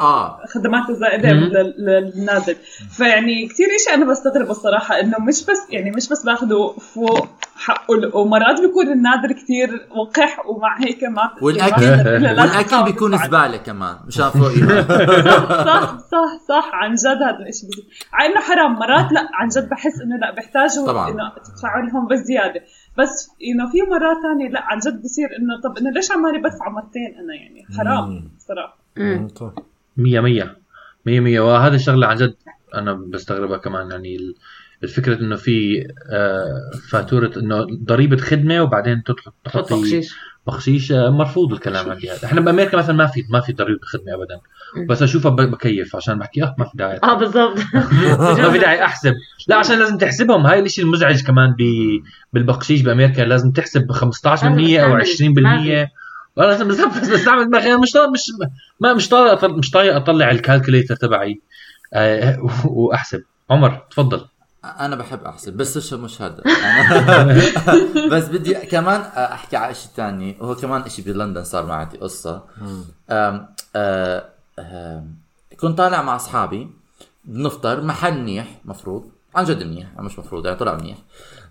آه. 0.00 0.40
الخدمات 0.44 0.90
الزائدة 0.90 1.32
مم. 1.32 1.40
لل- 1.40 1.74
للنازل. 1.78 2.56
فيعني 2.96 3.46
كثير 3.48 3.66
شيء 3.84 3.94
أنا 3.94 4.04
بستغرب 4.10 4.50
الصراحة 4.50 5.00
إنه 5.00 5.18
مش 5.20 5.44
بس 5.44 5.58
يعني 5.70 5.90
مش 5.90 6.08
بس 6.08 6.22
باخذوا 6.24 6.72
فوق 6.72 7.28
حقه 7.56 8.16
ومرات 8.16 8.60
بيكون 8.60 8.92
النادر 8.92 9.32
كثير 9.32 9.86
وقح 9.96 10.46
ومع 10.46 10.78
هيك 10.80 11.04
ما 11.04 11.30
والاكل 11.42 11.82
يعني 11.82 12.34
ما- 12.36 12.42
والاكل 12.42 12.82
بيكون 12.84 13.18
زبالة 13.18 13.56
كمان 13.56 13.96
مشان 14.06 14.30
فوق 14.30 14.48
صح 15.70 15.98
صح 15.98 16.30
صح 16.48 16.70
عن 16.74 16.94
جد 16.94 17.06
هذا 17.22 17.38
الشيء 17.48 17.70
على 18.12 18.32
إنه 18.32 18.40
حرام 18.40 18.72
مرات 18.72 19.12
لا 19.12 19.28
عن 19.34 19.48
جد 19.48 19.68
بحس 19.68 20.00
إنه 20.00 20.16
لا 20.16 20.34
بيحتاجوا 20.34 20.86
طبعاً. 20.86 21.10
إنه 21.10 21.32
تدفعوا 21.44 21.82
لهم 21.82 22.06
بزيادة. 22.08 22.60
بس 22.98 23.30
إنه 23.44 23.70
في 23.72 23.78
مرات 23.90 24.16
ثانية 24.22 24.48
لا 24.48 24.62
عن 24.64 24.78
جد 24.78 25.02
بصير 25.02 25.28
إنه 25.38 25.60
طب 25.64 25.78
إنه 25.78 25.90
ليش 25.90 26.10
عمالي 26.12 26.38
بدفع 26.38 26.68
مرتين 26.68 27.14
أنا 27.18 27.34
يعني؟ 27.34 27.66
حرام. 27.78 28.30
صراحة. 28.38 28.78
مية 29.96 30.20
مية. 30.20 30.56
مية 31.06 31.20
مية. 31.20 31.40
وهذا 31.40 31.74
الشغلة 31.74 32.06
عن 32.06 32.16
جد 32.16 32.34
أنا 32.74 32.92
بستغربها 32.92 33.58
كمان. 33.58 33.90
يعني 33.90 34.16
ال- 34.16 34.34
الفكرة 34.82 35.20
إنه 35.20 35.36
في 35.36 35.86
آه، 36.10 36.70
فاتورة 36.90 37.32
إنه 37.36 37.66
ضريبة 37.84 38.16
خدمة 38.16 38.62
وبعدين 38.62 39.02
تطلع 39.02 39.32
حط 39.46 39.50
تحطي 39.68 39.74
بقشيش 39.80 40.14
بخشيش 40.46 40.92
آه، 40.92 41.10
مرفوض 41.10 41.52
الكلام 41.52 41.90
عندي 41.90 42.10
هذا. 42.10 42.24
إحنا 42.24 42.40
بأمريكا 42.40 42.76
مثلا 42.76 42.96
ما 42.96 43.06
في 43.06 43.24
ما 43.30 43.40
في 43.40 43.52
ضريبة 43.52 43.80
خدمة 43.82 44.14
ابدا. 44.14 44.40
بس 44.88 45.02
أشوفها 45.02 45.30
بكيف 45.30 45.96
عشان 45.96 46.18
بحكي 46.18 46.42
آه 46.42 46.54
ما 46.58 46.64
في 46.64 46.70
داعي. 46.74 47.00
آه 47.02 47.14
بالضبط. 47.14 47.58
ما 48.40 48.50
في 48.50 48.58
داعي 48.58 48.84
أحسب. 48.84 49.14
لا 49.48 49.56
عشان 49.56 49.78
لازم 49.78 49.98
تحسبهم. 49.98 50.46
هاي 50.46 50.60
الشيء 50.60 50.84
المزعج 50.84 51.22
كمان 51.22 51.54
ب... 51.58 51.62
بالبخشيش 52.32 52.80
بأمريكا 52.80 53.22
لازم 53.22 53.50
تحسب 53.50 53.92
15% 53.92 53.96
أو 54.24 54.98
20% 54.98 55.04
دماغي. 55.20 55.88
ولا 56.36 56.46
لازم 56.46 56.68
بس 56.68 56.80
بس 56.80 57.08
بستعمل 57.08 57.44
دماغي 57.44 57.76
مش 57.76 57.92
طالع 57.92 58.10
مش 58.10 58.20
ما 58.80 58.94
مش 58.94 59.08
طالع 59.08 59.48
مش 59.48 59.70
طايق 59.70 59.96
أطلع 59.96 60.30
الكالكوليتر 60.30 60.96
تبعي. 60.96 61.40
آه، 61.94 62.38
وأحسب. 62.64 63.22
عمر 63.50 63.82
تفضل. 63.90 64.26
أنا 64.64 64.96
بحب 64.96 65.24
أحسب 65.24 65.52
بس 65.56 65.76
مش 65.76 65.92
مش 65.92 66.22
هذا. 66.22 66.42
بس 68.12 68.28
بدي 68.28 68.54
كمان 68.54 69.00
أحكي 69.16 69.56
على 69.56 69.74
شيء 69.74 69.90
ثاني 69.96 70.36
وهو 70.40 70.54
كمان 70.54 70.88
شيء 70.88 71.04
بلندن 71.04 71.44
صار 71.44 71.66
معي 71.66 71.84
قصة. 71.84 72.42
أم 73.10 73.46
كنت 75.60 75.78
طالع 75.78 76.02
مع 76.02 76.16
أصحابي 76.16 76.70
بنفطر 77.24 77.80
محل 77.80 78.20
منيح 78.20 78.60
مفروض. 78.64 79.10
عن 79.34 79.44
جد 79.44 79.62
منيح 79.62 80.00
مش 80.00 80.18
مفروض 80.18 80.46
يعني 80.46 80.58
طلع 80.58 80.74
منيح. 80.74 80.98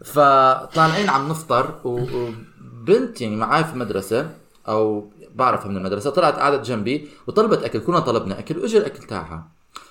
فطالعين 0.06 1.10
عم 1.10 1.30
نفطر 1.30 1.80
وبنت 1.84 3.22
يعني 3.22 3.36
معاي 3.36 3.64
في 3.64 3.74
المدرسة 3.74 4.30
أو 4.68 5.10
بعرفها 5.36 5.68
من 5.68 5.78
المدرسة 5.78 6.10
طلعت 6.10 6.36
قعدت 6.36 6.66
جنبي 6.66 7.10
وطلبت 7.28 7.64
أكل 7.64 7.80
كلنا 7.80 8.00
طلبنا 8.00 8.40
أكل 8.40 8.58
واجى 8.58 8.78
الأكل 8.78 9.04
تاعها. 9.04 9.48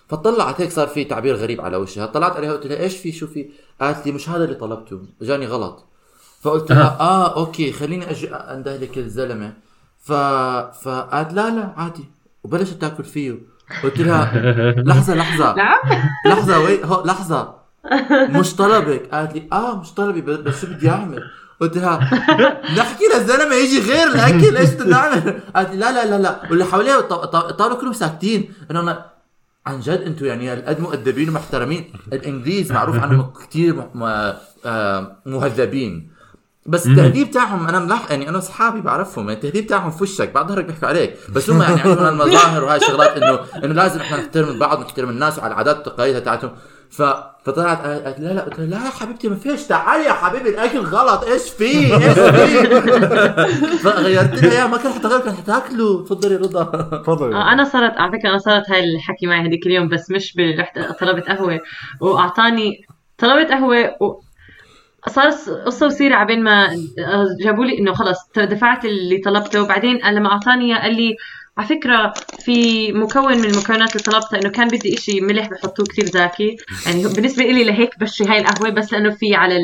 فطلعت 0.08 0.60
هيك 0.60 0.70
صار 0.70 0.88
في 0.88 1.04
تعبير 1.04 1.36
غريب 1.36 1.60
على 1.60 1.76
وجهها. 1.76 2.06
طلعت 2.06 2.36
عليها 2.36 2.52
قلت 2.52 2.66
لها 2.66 2.78
إيش 2.78 2.96
في؟ 2.96 3.12
شو 3.12 3.26
في؟ 3.26 3.50
قالت 3.80 4.06
لي 4.06 4.12
مش 4.12 4.28
هذا 4.28 4.44
اللي 4.44 4.54
طلبته. 4.54 5.02
اجاني 5.22 5.46
غلط. 5.46 5.84
فقلت 6.40 6.72
لها 6.72 7.00
آه 7.00 7.36
أوكي 7.36 7.72
خليني 7.72 8.10
أجي 8.10 8.34
أندهلك 8.34 8.98
الزلمة. 8.98 9.52
ف 10.00 10.12
فقالت 10.82 11.32
لا 11.32 11.50
لا 11.50 11.72
عادي. 11.76 12.04
وبلشت 12.44 12.80
تاكل 12.80 13.04
فيه. 13.04 13.38
قلت 13.84 13.98
لها 13.98 14.32
لحظة 14.76 15.14
لحظة. 15.14 15.54
نعم. 15.62 15.78
لحظة 16.26 16.58
وي 16.60 16.84
هو 16.84 17.04
لحظة. 17.06 17.54
مش 18.12 18.54
طلبك. 18.56 19.08
قالت 19.12 19.34
لي 19.34 19.48
آه 19.52 19.80
مش 19.80 19.92
طلبي 19.94 20.20
بس 20.20 20.60
شو 20.60 20.66
بدي 20.66 20.90
أعمل؟ 20.90 21.22
قلت 21.60 21.78
لها 21.78 21.98
نحكي 22.78 23.04
للزلمة 23.14 23.54
يجي 23.54 23.80
غير 23.92 24.06
الأكل 24.08 24.56
إيش 24.56 24.70
بدنا 24.70 24.90
نعمل؟ 24.90 25.40
قالت 25.56 25.70
لي 25.70 25.76
لا 25.76 25.92
لا 25.92 26.06
لا 26.10 26.22
لا. 26.22 26.40
واللي 26.50 26.64
حواليها 26.64 27.00
ط- 27.00 27.12
ط- 27.12 27.36
طالوا 27.52 27.76
كلهم 27.76 27.92
ساكتين. 27.92 28.52
انه 28.70 28.80
أنا 28.80 29.06
عن 29.66 29.80
جد 29.80 30.00
أنتم 30.00 30.26
يعني 30.26 30.50
قد 30.50 30.80
مؤدبين 30.80 31.28
ومحترمين 31.28 31.92
الإنجليز 32.12 32.72
معروف 32.72 32.98
عنهم 32.98 33.32
كثير 33.32 33.84
آه، 34.66 35.16
مهذبين. 35.26 36.11
بس 36.66 36.86
التهذيب 36.86 37.30
تاعهم 37.30 37.68
أنا 37.68 37.78
ملاحظ 37.78 38.10
يعني 38.10 38.28
أنا 38.28 38.38
أصحابي 38.38 38.80
بعرفهم 38.80 39.28
يعني 39.28 39.40
التهذيب 39.40 39.66
تاعهم 39.66 39.90
في 39.90 40.02
وشك 40.02 40.32
بعد 40.32 40.48
ظهرك 40.48 40.64
بيحكوا 40.64 40.88
عليك 40.88 41.16
بس 41.34 41.50
هم 41.50 41.62
يعني 41.62 41.80
عندهم 41.80 42.06
المظاهر 42.20 42.64
وهاي 42.64 42.76
الشغلات 42.76 43.16
انه 43.22 43.38
إنه 43.64 43.74
لازم 43.74 44.00
إحنا 44.00 44.16
نحترم 44.16 44.58
بعض 44.58 44.80
نحترم 44.80 45.08
الناس 45.08 45.38
وعلى 45.38 45.52
العادات 45.52 45.76
والتقاليد 45.76 46.22
تاعتهم 46.22 46.50
ف 46.90 47.02
فطلعت 47.44 47.86
قالت 47.86 48.20
لا 48.20 48.32
لا 48.32 48.40
قلت 48.40 48.58
لها 48.58 48.66
لا 48.66 48.84
يا 48.86 48.90
حبيبتي 48.90 49.28
ما 49.28 49.36
فيش 49.36 49.62
تعالي 49.62 50.04
يا 50.04 50.12
حبيبي 50.12 50.48
الأكل 50.48 50.78
غلط 50.78 51.24
إيش 51.24 51.50
في؟ 51.50 51.94
إيش 51.94 52.18
في؟ 52.18 52.68
فغيرت 53.84 54.42
لها 54.42 54.52
اياها 54.52 54.66
ما 54.66 54.76
كان 54.76 54.92
حتغير 54.92 55.20
كان 55.20 55.34
حتاكلوا 55.34 56.04
تفضلي 56.04 56.36
رضا. 56.36 56.64
تفضل 57.04 57.32
آه، 57.32 57.52
أنا 57.52 57.64
صارت 57.64 57.92
على 57.96 58.12
فكرة 58.12 58.28
أنا 58.30 58.38
صارت 58.38 58.70
هاي 58.70 58.84
الحكي 58.84 59.26
معي 59.26 59.48
هذيك 59.48 59.66
اليوم 59.66 59.88
بس 59.88 60.10
مش 60.10 60.34
رحت 60.58 60.78
طلبت 61.00 61.28
قهوة. 61.28 61.60
واعطاني 62.00 62.72
طلبت 63.18 63.50
قهوة 63.50 63.96
و... 64.00 64.20
صار 65.08 65.30
قصة 65.66 65.86
وسيره 65.86 66.14
عبين 66.14 66.42
ما 66.44 66.68
جابوا 67.44 67.64
لي 67.64 67.78
إنه 67.78 67.92
خلص 67.92 68.18
دفعت 68.36 68.84
اللي 68.84 69.18
طلبته. 69.18 69.62
وبعدين 69.62 69.96
لما 70.06 70.32
أعطاني 70.32 70.64
إياه 70.64 70.82
قال 70.82 70.96
لي 70.96 71.16
على 71.58 71.66
فكرة 71.68 72.12
في 72.38 72.92
مكون 72.92 73.38
من 73.38 73.44
المكونات 73.44 73.96
اللي 73.96 74.02
طلبتها 74.04 74.38
إنه 74.40 74.50
كان 74.50 74.68
بدي 74.68 74.94
إشي 74.94 75.20
ملح 75.20 75.48
بحطوه 75.50 75.86
كثير 75.86 76.04
زاكي 76.04 76.56
يعني 76.86 77.02
بالنسبة 77.14 77.44
لي 77.44 77.64
لهيك 77.64 77.98
بشري 77.98 78.28
هاي 78.28 78.38
القهوة 78.38 78.70
بس 78.70 78.92
لأنه 78.92 79.10
في 79.10 79.34
على 79.34 79.58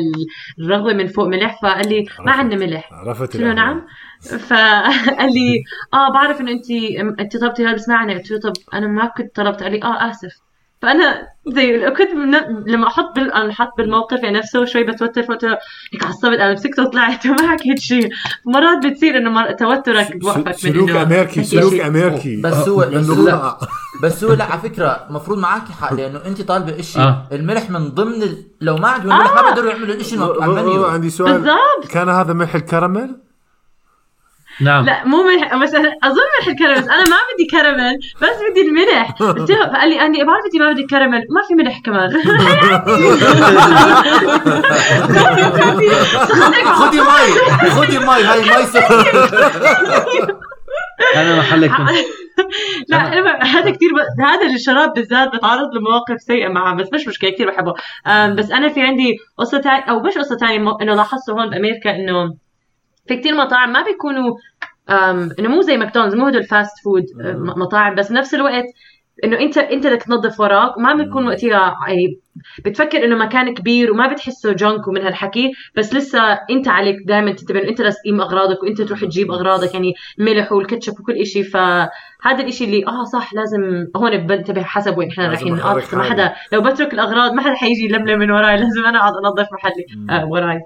الرغوة 0.59 0.93
من 0.93 1.07
فوق 1.07 1.25
ملح 1.27 1.61
فقال 1.61 1.89
لي 1.89 2.05
ما 2.25 2.31
عندنا 2.31 2.65
ملح. 2.65 2.89
عرفت 2.93 3.21
قلت 3.21 3.35
له. 3.35 3.53
نعم. 3.53 3.81
فقال 4.39 5.33
لي 5.33 5.63
آه 5.93 6.13
بعرف 6.13 6.41
إنه 6.41 6.51
انت 6.51 6.71
انت 7.19 7.37
طلبتي 7.37 7.65
هذا 7.65 7.73
بس 7.73 7.89
ما 7.89 7.95
عنا 7.95 8.13
قلت 8.13 8.31
له 8.31 8.39
طب 8.39 8.53
أنا 8.73 8.87
ما 8.87 9.05
كنت 9.05 9.35
طلبت. 9.35 9.63
قال 9.63 9.71
لي 9.71 9.83
آه 9.83 10.09
آسف. 10.09 10.33
فأنا 10.81 11.27
زي 11.47 11.91
كنت 11.91 12.11
من... 12.11 12.31
لما 12.73 12.87
أحط 12.87 13.15
بال... 13.15 13.33
أنا 13.33 13.53
حط 13.53 13.77
بالموقف 13.77 14.23
يعني 14.23 14.37
نفسه 14.37 14.65
شوي 14.65 14.83
بتوتر 14.83 15.23
فقلت 15.23 15.43
له 15.43 15.57
هيك 15.93 16.05
عصبت 16.05 16.25
أنا 16.39 16.53
مسكته 16.53 16.83
وطلعت 16.83 17.25
وما 17.25 17.47
حكيت 17.51 17.79
شيء 17.79 18.09
مرات 18.45 18.85
بتصير 18.85 19.17
إنه 19.17 19.29
مر... 19.29 19.51
توترك 19.51 20.17
بوقفك 20.17 20.47
من 20.47 20.53
سلوك 20.53 20.89
أمريكي 20.89 21.43
سلوك 21.43 21.71
شيء. 21.73 21.87
أمريكي 21.87 22.41
بس 22.41 22.53
هو- 22.69 22.89
من 22.91 23.01
بس. 23.01 23.09
لا. 23.09 23.57
بس 24.03 24.23
هو 24.23 24.33
لا 24.33 24.43
على 24.45 24.61
فكرة 24.61 25.05
المفروض 25.09 25.37
معك 25.37 25.67
حق 25.81 25.93
لأنه 25.93 26.19
أنت 26.25 26.41
طالبة 26.41 26.81
شيء 26.81 27.01
آه. 27.01 27.27
الملح 27.31 27.69
من 27.69 27.89
ضمن 27.89 28.23
ال... 28.23 28.43
لو 28.61 28.77
ما 28.77 28.87
عندهم 28.87 29.11
الملح 29.11 29.33
ما 29.35 29.41
بيقدروا 29.41 29.71
يعملوا 29.71 29.95
الشيء 29.95 30.43
المنيو 30.43 30.85
عندي 30.85 31.09
سؤال 31.09 31.33
بالضبط 31.33 31.91
كان 31.91 32.09
هذا 32.09 32.33
ملح 32.33 32.55
الكراميل؟ 32.55 33.15
نعم. 34.61 34.85
لا 34.85 35.05
مو 35.05 35.23
ملح 35.23 35.55
بس 35.55 35.73
أنا 35.73 35.89
أظن 36.03 36.21
ملح 36.39 36.47
الكراميل. 36.47 36.81
بس 36.81 36.87
أنا 36.87 37.03
ما 37.03 37.17
بدي 37.33 37.45
كراميل 37.51 37.97
بس 38.21 38.37
بدي 38.51 38.61
الملح. 38.61 39.11
قلت 39.11 39.51
له 39.51 39.67
فقال 39.67 39.89
لي 39.89 40.01
أني 40.01 40.23
بعرف 40.23 40.45
انت 40.45 40.55
ما 40.61 40.71
بدي 40.71 40.83
كراميل. 40.83 41.21
ما 41.29 41.41
في 41.47 41.53
ملح 41.55 41.79
كمان. 41.79 42.09
خذي 46.79 46.99
مي 46.99 47.69
خذي 47.69 47.99
مي 47.99 48.23
هاي 48.23 48.41
مي 48.41 48.65
أنا 51.15 51.39
محلك 51.39 51.71
لا 52.89 52.97
أنا 52.97 53.43
هذا 53.43 53.71
كثير 53.71 53.89
ب... 53.89 54.21
هذا 54.21 54.45
الشراب 54.55 54.93
بالذات 54.93 55.35
بتعرض 55.35 55.75
لمواقف 55.75 56.21
سيئة 56.21 56.47
معه 56.47 56.75
بس 56.75 56.93
مش 56.93 57.07
مشكلة 57.07 57.29
كثير 57.29 57.51
بحبه. 57.51 57.73
بس 58.35 58.51
أنا 58.51 58.69
في 58.69 58.81
عندي 58.81 59.17
قصة 59.37 59.69
أو 59.89 59.99
مش 59.99 60.17
قصة 60.17 60.37
ثانية 60.37 60.59
مو... 60.59 60.71
إنه 60.71 60.95
لاحظته 60.95 61.33
هون 61.33 61.49
بأمريكا 61.49 61.95
إنه 61.95 62.35
في 63.07 63.17
كثير 63.17 63.35
مطاعم 63.35 63.71
ما 63.71 63.83
بيكونوا. 63.83 64.35
إنه 65.39 65.49
مو 65.49 65.61
زي 65.61 65.77
ماكدونالدز 65.77 66.15
مو 66.15 66.27
هدول 66.27 66.41
ال 66.41 66.49
fast 66.49 66.83
food 66.83 67.03
أم، 67.25 67.43
مطاعم 67.59 67.95
بس 67.95 68.11
بنفس 68.11 68.33
الوقت 68.33 68.65
إنه 69.23 69.39
أنت 69.39 69.57
أنت 69.57 69.87
بدك 69.87 70.03
تنظف 70.03 70.39
وراك. 70.39 70.77
وما 70.77 70.93
بتكون 70.93 71.27
وقتها 71.27 71.75
يعني 71.87 72.19
بتفكر 72.65 73.05
إنه 73.05 73.15
مكان 73.15 73.53
كبير 73.53 73.91
وما 73.91 74.07
بتحسه 74.13 74.53
جنك 74.53 74.87
ومن 74.87 75.01
هالحكي 75.01 75.51
بس 75.75 75.93
لسه 75.93 76.19
أنت 76.49 76.67
عليك 76.67 76.95
دائما 77.07 77.31
تنتبه 77.31 77.59
إنه 77.59 77.69
أنت 77.69 77.81
لازم 77.81 77.97
تقيم 78.03 78.21
أغراضك 78.21 78.63
وأنت 78.63 78.81
تروح 78.81 78.99
تجيب 79.05 79.31
أغراضك 79.31 79.73
يعني 79.73 79.93
ملح 80.17 80.51
والكاتشب 80.51 80.93
وكل 80.99 81.25
شيء 81.25 81.43
فهذا 81.43 82.39
الإشي 82.39 82.63
اللي 82.65 82.87
آه 82.87 83.03
صح 83.03 83.33
لازم 83.33 83.85
هون 83.95 84.17
بنتبه 84.17 84.63
حسب 84.63 84.97
وين 84.97 85.09
إحنا 85.09 85.27
رايحين. 85.27 85.59
آه 85.59 85.81
ما. 85.93 86.03
حدا 86.03 86.33
لو 86.53 86.61
بترك 86.61 86.93
الأغراض 86.93 87.33
ما 87.33 87.41
حدا 87.41 87.53
حيجي 87.55 87.85
يلملم 87.85 88.19
من 88.19 88.31
وراي 88.31 88.57
لازم 88.57 88.85
أنا 88.85 88.99
أقعد 88.99 89.13
أنظف 89.25 89.47
محلي. 89.53 89.85
آه 90.09 90.25
وراي. 90.25 90.59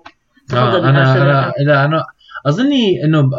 تفضل 0.47 0.85
آه. 0.85 0.89
أنا 0.89 1.53
لا 1.65 1.85
أنا 1.85 2.03
أظني 2.45 3.03
إنه 3.05 3.29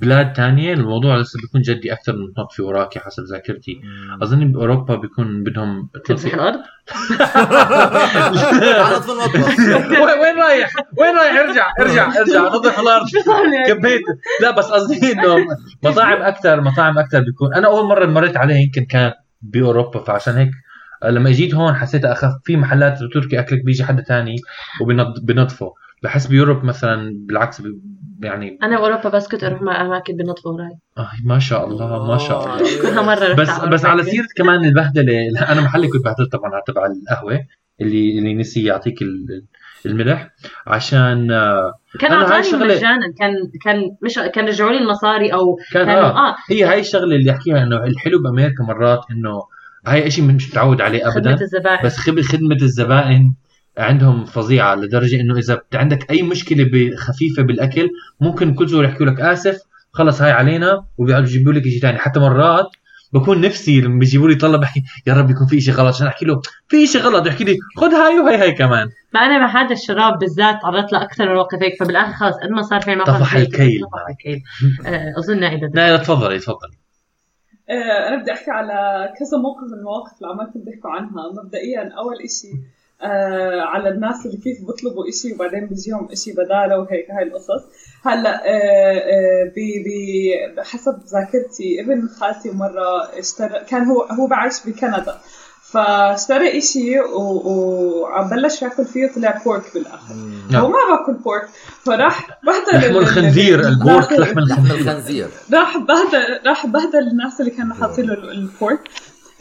ببلاد 0.00 0.32
تانية 0.32 0.72
الموضوع 0.74 1.16
لسه 1.16 1.40
بيكون 1.40 1.60
جدي 1.60 1.92
أكثر 1.92 2.12
من 2.12 2.34
تنظفي 2.36 2.62
وراكي 2.62 3.00
حسب 3.00 3.22
ذاكرتي. 3.32 3.80
أظني 4.22 4.44
بأوروبا 4.44 4.94
بيكون 4.96 5.42
بدهم 5.42 5.88
تمسح 6.04 6.28
تنظفي 6.28 6.34
الأرض 6.34 6.60
تعال 8.60 9.02
في 9.02 9.12
المطبخ 9.12 9.58
وين 10.22 10.36
رايح؟ 10.38 10.70
وين 10.98 11.16
رايح؟ 11.16 11.36
ارجع 11.40 11.66
ارجع 11.80 12.20
ارجع. 12.20 12.48
نظف 12.48 12.80
الأرض 12.80 13.06
كبيت. 13.68 14.02
لا 14.42 14.50
بس 14.50 14.64
قصدي 14.64 15.12
إنه 15.12 15.36
مطاعم 15.84 16.22
أكثر 16.22 16.60
مطاعم 16.60 16.98
أكثر 16.98 17.20
بيكون. 17.20 17.54
أنا 17.54 17.66
أول 17.66 17.86
مرة 17.88 18.06
مريت 18.06 18.36
عليها 18.36 18.56
يمكن 18.58 18.84
كانت 18.84 19.14
بأوروبا 19.42 20.00
فعشان 20.04 20.34
هيك 20.34 20.50
لما 21.04 21.30
أجيت 21.30 21.54
هون 21.54 21.74
حسيت 21.74 22.04
اخف 22.04 22.32
في 22.44 22.56
محلات 22.56 22.98
تركي 23.14 23.40
أكلك 23.40 23.64
بيجي 23.64 23.84
حدا 23.84 24.02
تاني 24.02 24.36
وبنظفه 24.82 25.72
بحس 26.04 26.26
بيوروب 26.26 26.64
مثلا 26.64 27.12
بالعكس 27.28 27.62
يعني 28.22 28.58
أنا 28.62 28.78
باوروبا 28.80 29.08
بس 29.08 29.28
كنت 29.28 29.44
أروح 29.44 29.62
مع 29.62 29.80
أماكن 29.80 30.16
بنظفوا 30.16 30.52
وراي. 30.52 30.70
آه 30.98 31.08
ما 31.24 31.38
شاء 31.38 31.66
الله 31.68 32.06
ما 32.06 32.18
شاء 32.18 32.44
الله. 32.46 32.58
كلها 32.82 33.02
مرة 33.02 33.34
بس 33.34 33.60
بس 33.60 33.84
على 33.84 34.02
سيرة 34.02 34.26
كمان 34.36 34.64
البهدلة 34.64 35.28
أنا 35.52 35.60
محلي 35.60 35.88
كنت 35.88 36.04
بهدلت 36.04 36.32
طبعا 36.32 36.50
تبع 36.66 36.86
القهوة 36.86 37.40
اللي 37.80 38.18
اللي 38.18 38.34
نسي 38.34 38.64
يعطيك 38.64 39.02
ال- 39.02 39.44
الملح 39.86 40.28
عشان 40.66 41.30
آه، 41.30 41.72
كان 42.00 42.12
أعطاني 42.12 42.42
شغلة- 42.42 42.54
مجانا. 42.54 43.12
كان 43.18 43.32
كان 43.64 43.96
مش 44.02 44.14
كان 44.34 44.46
رجعوا 44.46 44.70
لي 44.72 44.78
المصاري 44.78 45.32
أو 45.32 45.58
كان 45.72 45.86
كانوا 45.86 46.02
آه 46.02 46.28
آه. 46.30 46.36
هي 46.50 46.64
هاي 46.64 46.80
الشغلة 46.80 47.16
اللي 47.16 47.30
احكيها 47.30 47.62
إنه 47.62 47.84
الحلو 47.84 48.22
بأمريكا 48.22 48.64
مرات 48.64 49.00
إنه 49.10 49.42
هاي 49.86 50.10
شيء 50.10 50.24
مش 50.24 50.50
متعود 50.50 50.80
عليه 50.80 51.08
ابدا 51.08 51.34
الزبائن. 51.34 51.84
بس 51.84 51.96
خدمة 51.98 52.56
الزبائن 52.62 53.34
عندهم 53.78 54.24
فظيعة 54.24 54.74
لدرجة 54.74 55.20
إنه 55.20 55.38
إذا 55.38 55.60
عندك 55.74 56.10
أي 56.10 56.22
مشكلة 56.22 56.64
ب- 56.64 56.94
خفيفة 56.94 57.42
بالأكل 57.42 57.90
ممكن 58.20 58.54
كل 58.54 58.68
زول 58.68 58.84
يحكوا 58.84 59.06
لك 59.06 59.20
آسف 59.20 59.58
خلص 59.92 60.22
هاي 60.22 60.30
علينا 60.32 60.84
وبيقعدوا 60.98 61.28
يجيبوا 61.28 61.52
لك 61.52 61.62
شيء 61.64 61.80
ثاني 61.80 61.98
حتى 61.98 62.20
مرات 62.20 62.66
بكون 63.12 63.40
نفسي 63.40 63.80
لما 63.80 63.98
بيجيبوا 63.98 64.28
لي 64.28 64.34
طلب 64.34 64.60
بحكي 64.60 64.82
يا 65.06 65.14
رب 65.14 65.30
يكون 65.30 65.46
في 65.46 65.60
شيء 65.60 65.74
غلط 65.74 65.94
عشان 65.94 66.06
أحكي 66.06 66.24
له 66.24 66.40
في 66.68 66.86
شيء 66.86 67.00
غلط 67.00 67.26
يحكي 67.26 67.44
لي 67.44 67.56
خذ 67.76 67.94
هاي 67.94 68.20
وهي 68.20 68.36
هاي 68.36 68.52
كمان. 68.52 68.88
ما 69.14 69.20
أنا 69.20 69.38
مع 69.38 69.62
هذا 69.62 69.72
الشراب 69.72 70.18
بالذات 70.18 70.62
تعرضت 70.62 70.92
له 70.92 71.02
أكثر 71.02 71.28
من 71.28 71.34
موقف 71.34 71.62
هيك 71.62 71.74
فبالآخر 71.80 72.12
خلص 72.12 72.36
قد 72.36 72.50
ما 72.50 72.62
صار 72.62 72.80
في 72.80 72.94
موقف 72.96 73.10
طفح 73.10 73.34
الكيل. 73.34 73.80
طفح 73.80 74.06
الكيل. 74.10 74.42
آه، 74.86 75.12
أظن 75.18 75.44
اذا 75.44 75.66
لا 75.74 75.96
تفضلي 75.96 76.38
تفضلي. 76.38 76.76
آه، 77.70 78.08
أنا 78.08 78.22
بدي 78.22 78.32
أحكي 78.32 78.50
على 78.50 78.72
كذا 79.18 79.38
موقف 79.38 79.72
من 79.72 79.78
المواقف 79.78 80.12
اللي 80.16 80.32
عمالكم 80.32 80.60
تحكوا 80.72 80.90
عنها. 80.90 81.22
مبدئيا 81.44 81.80
أول 81.98 82.14
إشي 82.24 82.48
آه 83.02 83.60
على 83.60 83.88
الناس 83.88 84.26
اللي 84.26 84.36
كيف 84.36 84.58
بيطلبوا 84.66 85.08
إشي 85.08 85.32
وبعدين 85.32 85.66
بيجيهم 85.66 86.08
إشي 86.12 86.32
بدالة 86.32 86.78
وهيك 86.78 87.10
هاي 87.10 87.22
القصص. 87.24 87.62
هلأ 88.04 88.42
آه 88.46 88.98
آه 88.98 89.52
بي 89.54 90.32
حسب 90.64 90.98
ذاكرتي 91.12 91.80
ابن 91.80 92.08
خالتي 92.08 92.50
مرة 92.50 93.18
اشترى 93.18 93.60
كان 93.68 93.84
هو 93.84 94.02
هو 94.02 94.26
بعيش 94.26 94.54
بكندا. 94.66 95.18
فاشترى 95.62 96.58
إشي 96.58 97.00
وعم 97.00 98.28
بلش 98.30 98.62
ياكل 98.62 98.84
فيه 98.84 99.10
طلع 99.16 99.42
pork 99.44 99.62
بالآخر. 99.74 100.14
هو 100.54 100.68
ما 100.68 100.76
باكل 100.96 101.22
pork. 101.24 101.48
فراح 101.84 102.28
بهدل 102.46 102.78
لحم 102.78 102.90
ال- 102.96 102.98
الخنزير 103.02 103.60
ال- 103.60 103.66
ال 103.66 103.75
pork 103.75 104.12
الناس- 104.12 104.28
لحم 104.50 104.66
الخنزير. 104.66 105.28
راح 105.52 105.76
بهدل 105.78 106.40
راح 106.46 106.66
بهدل 106.66 106.98
الناس 107.08 107.40
اللي 107.40 107.50
كانوا 107.50 107.74
حاطين 107.76 108.04
له 108.06 108.14
ال- 108.14 108.30
ال 108.30 108.38
pork. 108.38 108.80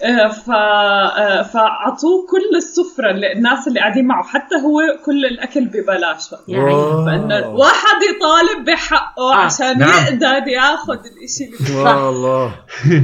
ف 0.01 0.49
آه، 0.49 1.41
فأعطوه 1.41 2.27
كل 2.31 2.57
السفرة 2.57 3.09
اللي 3.11 3.31
الناس 3.33 3.67
اللي 3.67 3.79
قاعدين 3.79 4.07
معه 4.07 4.23
حتى 4.23 4.55
هو 4.55 4.81
كل 5.05 5.25
الأكل 5.25 5.65
ببلاش 5.65 6.31
يا 6.47 6.59
عيني 6.59 7.05
فانه 7.05 7.47
واحد 7.47 7.97
يطالب 8.15 8.65
بحقه 8.65 9.33
آه، 9.33 9.35
عشان 9.35 9.77
نعم. 9.79 9.89
يقدر 9.89 10.47
ياخذ 10.47 10.99
الإشي 11.05 11.43
اللي 11.43 11.79
والله 11.79 12.55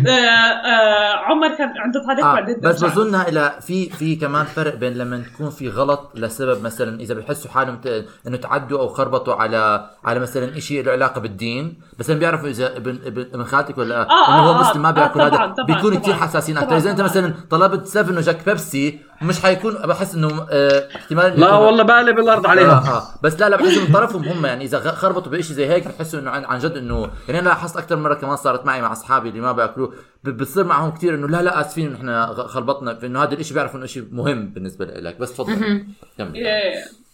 آه، 0.07 1.15
عمر 1.15 1.55
كان 1.55 1.73
عنده 1.77 2.05
تعليق 2.05 2.25
آه 2.25 2.33
بعدين 2.33 2.59
بس 2.59 2.83
نرجع. 2.83 2.95
بظن 2.95 3.15
إلى 3.15 3.53
في 3.61 3.89
في 3.89 4.15
كمان 4.15 4.45
فرق 4.45 4.75
بين 4.75 4.93
لما 4.93 5.23
تكون 5.33 5.49
في 5.49 5.69
غلط 5.69 6.11
لسبب 6.15 6.63
مثلا 6.63 6.99
إذا 6.99 7.13
بحسوا 7.13 7.51
حالهم 7.51 7.79
إنه 8.27 8.37
تعدوا 8.37 8.79
أو 8.79 8.87
خربطوا 8.87 9.33
على 9.33 9.89
على 10.05 10.19
مثلا 10.19 10.59
شيء 10.59 10.83
له 10.83 10.91
علاقة 10.91 11.21
بالدين 11.21 11.79
مثلا 11.99 12.19
بيعرفوا 12.19 12.49
إذا 12.49 12.77
ابن 12.77 12.99
ابن 13.05 13.43
خالتك 13.43 13.77
ولا 13.77 14.01
آه، 14.09 14.27
إنه 14.29 14.39
هو 14.39 14.51
آه، 14.51 14.61
مسلم 14.69 14.81
ما 14.81 14.89
آه، 14.89 14.91
بيأكل 14.91 15.29
طبعاً، 15.29 15.53
هذا 15.53 15.63
بيكونوا 15.63 15.99
كثير. 15.99 16.13
حساسين 16.13 16.57
أكثر 16.57 16.79
إذا 16.91 17.01
أنت 17.01 17.01
مثلا 17.01 17.33
طلبت 17.49 17.87
7 17.87 18.17
وجاك 18.17 18.45
بيبسي 18.45 18.99
مش 19.21 19.39
حيكون 19.41 19.73
بحس 19.73 20.15
إنه 20.15 20.47
آه، 20.51 20.87
احتمال 20.95 21.39
لا 21.39 21.53
والله 21.53 21.83
بقلب 21.83 22.19
الأرض 22.19 22.45
آه 22.45 22.49
عليهم. 22.49 22.69
آه. 22.69 23.03
بس 23.23 23.39
لا 23.39 23.49
لا 23.49 23.57
بحس 23.57 23.77
من 23.77 23.93
طرفهم 23.93 24.23
هم 24.23 24.45
يعني 24.45 24.65
إذا 24.65 24.91
خربطوا 24.91 25.31
بشيء 25.31 25.55
زي 25.55 25.67
هيك 25.67 25.87
بحسوا 25.87 26.19
إنه 26.19 26.31
عن, 26.31 26.45
عن 26.45 26.59
جد 26.59 26.71
إنه 26.77 27.09
يعني 27.27 27.39
أنا 27.39 27.49
لاحظت 27.49 27.77
أكثر 27.77 27.95
مرة 27.95 28.13
كمان 28.13 28.35
صارت 28.35 28.65
معي 28.65 28.81
مع 28.81 28.91
أصحابي 28.91 29.29
اللي 29.29 29.41
ما 29.41 29.51
باكلوه 29.51 29.93
ب- 30.23 30.29
بتصير 30.29 30.63
معهم 30.63 30.91
كثير 30.91 31.15
إنه 31.15 31.27
لا 31.27 31.41
لا 31.41 31.61
آسفين 31.61 31.91
نحن 31.93 32.09
غ- 32.09 32.47
خربطنا 32.47 32.93
في 32.95 33.05
إنه 33.05 33.23
هذا 33.23 33.33
الشيء 33.33 33.53
بيعرفوا 33.53 33.77
إنه 33.79 33.85
شيء 33.87 34.07
مهم 34.11 34.49
بالنسبة 34.49 34.85
لك. 34.85 35.19
بس 35.19 35.33
تفضل. 35.33 35.83
كمل. 36.17 36.33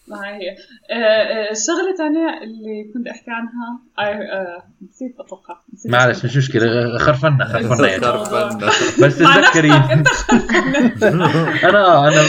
ما 0.08 0.28
هي 0.28 0.34
هي 0.36 0.50
آه، 0.50 0.96
آه، 0.96 1.52
الشغلة 1.52 1.92
الثانية 1.92 2.44
اللي 2.44 2.92
كنت 2.94 3.08
أحكي 3.08 3.32
عنها 3.32 3.80
آه، 4.00 4.64
نسيت 4.90 5.16
أتوقع. 5.20 5.58
نسيت 5.74 5.92
معلش 5.92 6.26
مش 6.26 6.38
مشكلة. 6.38 6.98
خرفنا 6.98 7.46
خرفنا 7.46 7.88
يعني. 7.88 8.02
خرفنا. 8.04 8.68
بس 9.02 9.18
تذكري 9.18 9.74
أنت 9.74 10.08
أنا 11.70 12.08
أنا 12.08 12.22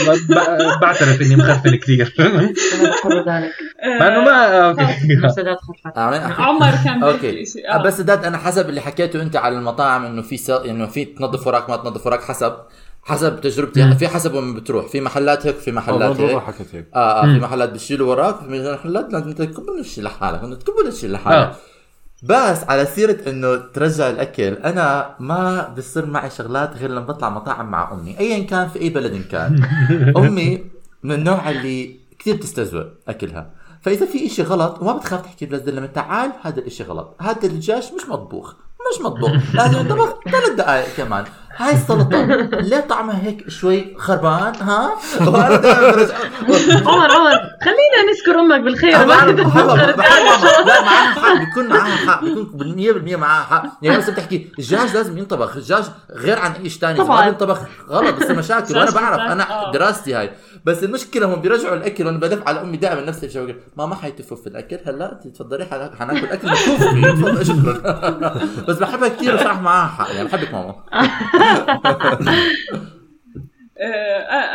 بعترف 0.81 1.21
إني 1.21 1.35
مخرفن 1.35 1.75
كثير. 1.75 2.15
أنا 2.19 2.41
ذلك 3.39 3.51
مع 3.99 4.07
إنه 4.07 4.21
ما 4.21 4.57
آه، 4.57 4.71
عمر 6.41 6.71
كان 6.85 7.03
أوكي. 7.03 7.31
بيحكي 7.31 7.45
شيء. 7.45 7.77
بس 7.83 8.01
داد 8.01 8.25
أنا 8.25 8.37
حسب 8.37 8.69
اللي 8.69 8.81
حكيته 8.81 9.21
أنت 9.21 9.35
على 9.35 9.57
المطاعم 9.57 10.05
إنه 10.05 10.21
في. 10.21 10.37
إنه 10.65 10.85
في 10.85 11.05
تنظف 11.05 11.47
وراك 11.47 11.69
ما 11.69 11.77
تنظف 11.77 12.05
وراك 12.05 12.21
حسب. 12.23 12.53
حسب 13.07 13.41
تجربتي. 13.41 13.95
في 13.95 14.07
حسب 14.07 14.33
وين 14.33 14.53
بتروح. 14.53 14.87
في 14.87 15.01
محلات 15.01 15.47
هيك 15.47 15.55
في 15.55 15.71
محلات 15.71 16.09
بالضبط 16.09 16.29
هيك. 16.29 16.39
حكيت 16.39 16.75
هيك. 16.75 16.87
آه, 16.95 16.97
آه 16.97 17.21
في 17.21 17.39
محلات 17.39 17.69
بتشيلوا 17.69 18.09
وراك. 18.09 18.39
في 18.39 18.73
محلات 18.73 19.13
لازم 19.13 19.27
انت 19.27 19.41
تكبل 19.41 19.79
الشيء 19.79 20.03
لحالك. 20.03 20.43
انت 20.43 20.53
تكبل 20.61 20.87
الشيء 20.87 21.09
لحالك. 21.09 21.37
آه. 21.37 21.55
بس 22.23 22.63
على 22.63 22.85
سيرة 22.85 23.29
إنه 23.29 23.55
ترجع 23.55 24.09
الأكل 24.09 24.53
أنا 24.53 25.15
ما 25.19 25.73
بصير 25.77 26.05
معي 26.05 26.29
شغلات 26.29 26.77
غير 26.77 26.89
لما 26.89 27.05
بطلع 27.05 27.29
مطاعم 27.29 27.71
مع 27.71 27.93
أمي. 27.93 28.19
ايا 28.19 28.43
كان 28.43 28.67
في 28.67 28.81
أي 28.81 28.89
بلد 28.89 29.13
إن 29.13 29.23
كان. 29.23 29.63
أمي 30.17 30.63
من 31.03 31.11
النوع 31.11 31.49
اللي 31.49 31.99
كثير 32.19 32.35
تستزوق 32.35 32.85
أكلها. 33.07 33.49
فإذا 33.81 34.05
في 34.05 34.25
إشي 34.25 34.43
غلط 34.43 34.81
وما 34.81 34.93
بتخاف 34.97 35.21
تحكي 35.21 35.45
للزلمه 35.45 35.85
تعال 35.85 36.31
هذا 36.41 36.59
الإشي 36.59 36.83
غلط. 36.83 37.15
هذا 37.21 37.43
الدجاج 37.43 37.83
مش 37.95 38.09
مطبوخ. 38.09 38.53
مش 38.93 39.01
مطبوخ. 39.01 39.55
لازم 39.55 39.79
ينطبخ 39.79 40.19
ثلاث 40.31 40.49
دقائق 40.57 40.95
كمان. 40.97 41.25
هاي 41.57 41.73
السلطة. 41.73 42.23
ليه 42.69 42.79
طعمها 42.79 43.21
هيك 43.23 43.49
شوي 43.49 43.95
خربان 43.99 44.53
ها؟ 44.61 44.91
عمر 46.87 47.11
عمر 47.11 47.39
خلينا 47.63 48.11
نذكر 48.11 48.39
أمك 48.39 48.59
بالخير. 48.61 48.91
لا 48.97 49.05
معاها 49.05 49.25
حق. 51.13 51.37
بيكون 51.39 51.67
معاها 51.67 51.95
حق. 51.95 52.23
بيكون 52.23 53.15
100% 53.15 53.17
معاها 53.17 53.43
حق. 53.43 53.63
يعني 53.81 53.97
مثلا 53.97 54.13
بتحكي 54.15 54.35
الدجاج 54.35 54.95
لازم 54.95 55.17
ينطبخ. 55.17 55.55
الدجاج 55.55 55.83
غير 56.11 56.39
عن 56.39 56.51
اي 56.51 56.69
شيء 56.69 56.81
ثاني 56.81 56.97
طبعاً. 56.97 57.25
بينطبخ 57.25 57.59
غلط 57.89 58.15
بصير 58.15 58.35
مشاكل 58.37 58.77
وأنا 58.77 58.91
بعرف 58.91 59.19
أنا 59.19 59.49
آه. 59.49 59.71
دراستي 59.71 60.15
هاي. 60.15 60.31
بس 60.67 60.83
المشكلة 60.83 61.33
هم 61.33 61.41
بيرجعوا 61.41 61.75
الأكل 61.75 62.05
وأنا 62.05 62.17
بدف 62.17 62.47
على 62.47 62.61
أمي 62.61 62.77
دائما 62.77 63.01
نفس 63.05 63.23
الشيء 63.23 63.41
بقول 63.43 63.55
ماما 63.77 63.95
حيتفوا 63.95 64.37
في 64.37 64.47
الأكل 64.47 64.77
هلا 64.85 65.11
أنت 65.11 65.27
تفضلي 65.27 65.65
حنا- 65.65 65.91
حناكل 65.99 66.25
أكل 66.25 66.47
مكفوف 66.47 67.41
شكرا. 67.47 68.09
بس 68.67 68.77
بحبها 68.77 69.07
كثير 69.09 69.35
وصراحة 69.35 69.61
معاها 69.61 69.87
حق 69.87 70.09
يعني 70.15 70.27
بحبك 70.27 70.53
ماما. 70.53 70.75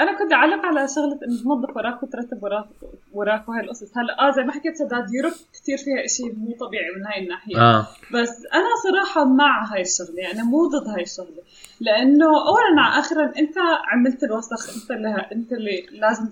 أنا 0.03 0.19
كنت 0.19 0.33
أعلق 0.33 0.67
على 0.67 0.89
شغلة 0.89 1.19
انه 1.27 1.43
تنظف 1.43 1.77
وراك 1.77 2.03
وترتب 2.03 2.43
وراك 2.43 2.67
وراك 3.13 3.49
وهي 3.49 3.61
القصص. 3.61 3.97
هلا 3.97 4.29
آه 4.29 4.31
زي 4.31 4.43
ما 4.43 4.53
حكيت 4.53 4.77
سداد 4.77 5.15
يوروب 5.15 5.33
كثير 5.33 5.77
فيها 5.79 6.07
شيء 6.07 6.35
مو 6.37 6.57
طبيعي 6.61 6.91
من 6.97 7.07
هاي 7.07 7.23
الناحية. 7.23 7.57
آه. 7.57 7.87
بس 8.13 8.31
أنا 8.55 8.71
صراحة 8.85 9.25
مع 9.25 9.73
هاي 9.73 9.81
الشغلة 9.81 10.19
يعني 10.19 10.43
مو 10.43 10.67
ضد 10.67 10.89
هاي 10.89 11.03
الشغلة. 11.03 11.43
لأنه 11.81 12.27
اولا 12.27 12.81
على 12.83 13.01
اخرا 13.01 13.25
أنت 13.39 13.55
عملت 13.93 14.25
الوسخ 14.25 14.83
أنت 14.83 14.91
اللي 14.91 15.27
أنت 15.33 15.53
اللي 15.53 15.87
لازم 15.93 16.29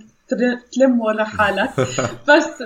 تلم 0.73 1.01
ورا 1.01 1.25
حالك. 1.25 1.71
بس 2.29 2.63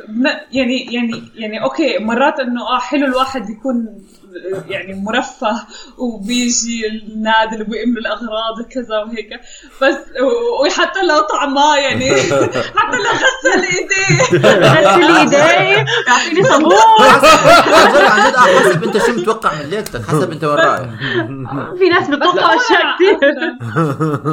يعني 0.52 0.94
يعني 0.94 1.22
يعني 1.34 1.62
أوكي 1.62 1.98
مرات 1.98 2.40
إنه 2.40 2.62
آه 2.62 2.78
حلو 2.78 3.06
الواحد 3.06 3.50
يكون 3.50 4.04
يعني 4.68 4.94
مرفه 4.94 5.66
وبيجي 5.98 6.86
النادل 6.86 7.62
وبيملوا 7.62 8.00
الأغراض 8.00 8.58
وكذا 8.60 8.98
وهيك. 8.98 9.40
بس 9.82 9.96
وحتى 10.64 11.02
لو 11.02 11.20
طعماه 11.20 11.76
يعني 11.76 12.10
حتى 12.76 12.96
لو 12.96 13.10
غسل 13.10 13.64
إيديه. 13.64 14.22
غسل 14.58 15.16
ايدي 15.16 15.36
اعطيني 16.08 16.44
صابون. 16.44 16.74
عن 18.14 18.32
حسب 18.32 18.84
أنت 18.84 18.98
شو 18.98 19.12
متوقع 19.12 19.54
من 19.54 19.70
ليلتك 19.70 20.02
حسب 20.08 20.32
أنت 20.32 20.44
وين 20.44 20.58
رايح. 20.58 20.80
في 21.78 21.88
ناس 21.88 22.08
بتوقع 22.10 22.54
اشياء 22.54 22.96
كثير 22.96 23.18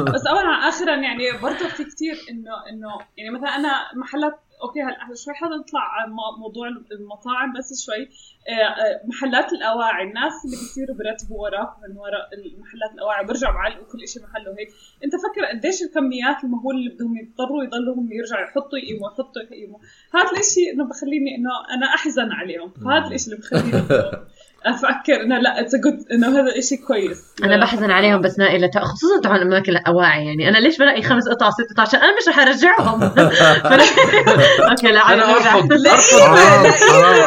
بس 0.02 0.26
اولا 0.26 0.68
اخرا 0.68 0.94
يعني 0.94 1.32
برضه 1.42 1.68
في 1.76 1.84
كثير 1.84 2.14
إنه 2.30 2.50
إنه 2.70 2.88
يعني 3.16 3.30
مثلا 3.30 3.56
أنا 3.56 3.72
محلات 3.96 4.40
أوكي 4.62 4.82
هلا 4.82 5.14
شوي 5.14 5.34
حنطلع 5.34 6.06
موضوع 6.38 6.68
المطاعم؟ 6.68 7.52
بس 7.58 7.86
شوي 7.86 8.02
آه، 8.48 8.52
آه، 8.52 9.06
محلات 9.06 9.52
الأواعي. 9.52 10.04
الناس 10.08 10.32
اللي 10.44 10.56
بيصيروا 10.56 10.96
برتبوا 10.96 11.42
وراك 11.42 11.68
من 11.82 11.96
وراء 11.98 12.28
المحلات 12.34 12.90
الأواعي. 12.94 13.26
بيرجعوا 13.26 13.54
معلقوا 13.54 13.86
كل 13.92 14.08
شيء 14.08 14.22
محله 14.22 14.50
هيك. 14.58 14.68
أنت 15.04 15.12
فكر 15.24 15.44
قديش 15.44 15.82
الكميات 15.82 16.44
المهوله 16.44 16.78
اللي 16.78 16.90
بدهم 16.94 17.16
يضطروا 17.16 17.64
يضلوا 17.64 17.94
هم 17.94 18.12
يرجعوا 18.12 18.44
يحطوا 18.46 18.78
يقيموا 18.78 19.10
يحطوا 19.10 19.42
يقيموا. 19.42 19.78
هذا 20.14 20.38
الشيء 20.40 20.72
إنه 20.74 20.84
بخليني 20.88 21.30
إنه 21.36 21.50
أنا 21.74 21.86
أحزن 21.86 22.32
عليهم. 22.32 22.70
فهذا 22.84 23.14
الشيء 23.14 23.34
اللي 23.34 23.42
بخليني 23.42 23.72
أفكر 24.66 25.22
إنه 25.22 25.38
لا 25.38 25.60
it's 25.60 25.76
good 25.76 25.98
إنه 26.12 26.28
هذا 26.40 26.56
الشيء 26.56 26.78
كويس. 26.86 27.18
أنا 27.44 27.60
بحزن 27.60 27.90
عليهم 27.90 28.20
بس 28.20 28.38
نائله 28.38 28.70
خصوصا 28.76 29.20
تبع 29.22 29.36
الاماكن 29.36 29.72
الأواعي 29.72 30.26
يعني. 30.26 30.48
أنا 30.48 30.58
ليش 30.58 30.78
بلاقي 30.78 31.02
خمس 31.02 31.28
قطع 31.28 31.50
ست 31.50 31.72
قطع؟ 31.72 31.82
عشان 31.82 32.00
أنا 32.00 32.12
مش 32.16 32.28
رح 32.28 32.38
أرجعهم. 32.38 33.02
أوكي 34.70 34.86
لا 34.92 35.14
أنا 35.14 35.30
أرفض. 35.30 35.72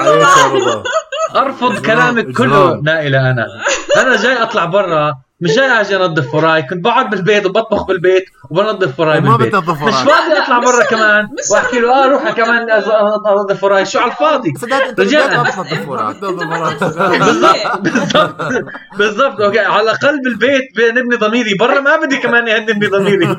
أرفض. 0.06 0.84
أرفض 1.36 1.86
كلامك 1.86 2.38
كله. 2.38 2.82
نائله 2.82 3.32
أنا. 3.32 3.46
أنا 3.98 4.16
جاي 4.18 4.34
أطلع 4.44 4.66
برا. 4.66 5.14
مش 5.42 5.56
جاي 5.56 5.66
أجي 5.82 5.96
أنظف 5.96 6.34
وراي 6.36 6.62
كنت 6.64 6.84
بقعد 6.84 7.10
بالبيت 7.10 7.46
وبطبخ 7.46 7.84
بالبيت 7.88 8.26
وبنظف 8.50 9.00
وراي 9.00 9.22
بالبيت. 9.22 9.48
بتنظف 9.48 9.82
مش 9.84 9.94
وراك. 9.94 10.08
فاضي 10.08 10.38
اطلع 10.44 10.60
برا 10.60 10.84
كمان 10.86 11.24
مش 11.26 11.52
وأحكي 11.52 11.80
له 11.80 12.04
آه 12.04 12.08
روح 12.08 12.32
كمان 12.32 12.70
أنظف 12.70 13.64
وراي. 13.64 13.86
شو 13.86 14.00
على 14.00 14.12
الفاضي؟ 14.12 14.54
ما 14.64 15.88
وراك 15.88 16.84
بالضبط 16.84 17.78
بالضبط 17.82 18.36
بالضبط. 18.98 19.42
أوكي 19.42 19.60
على 19.60 19.82
الأقل 19.82 20.22
بالبيت 20.24 20.62
بنبني 20.78 21.16
ضميري. 21.16 21.54
برا 21.60 21.80
ما 21.80 21.96
بدي 21.98 22.18
كمان 22.18 22.48
يهدمني 22.48 22.88
ضميري. 22.88 23.28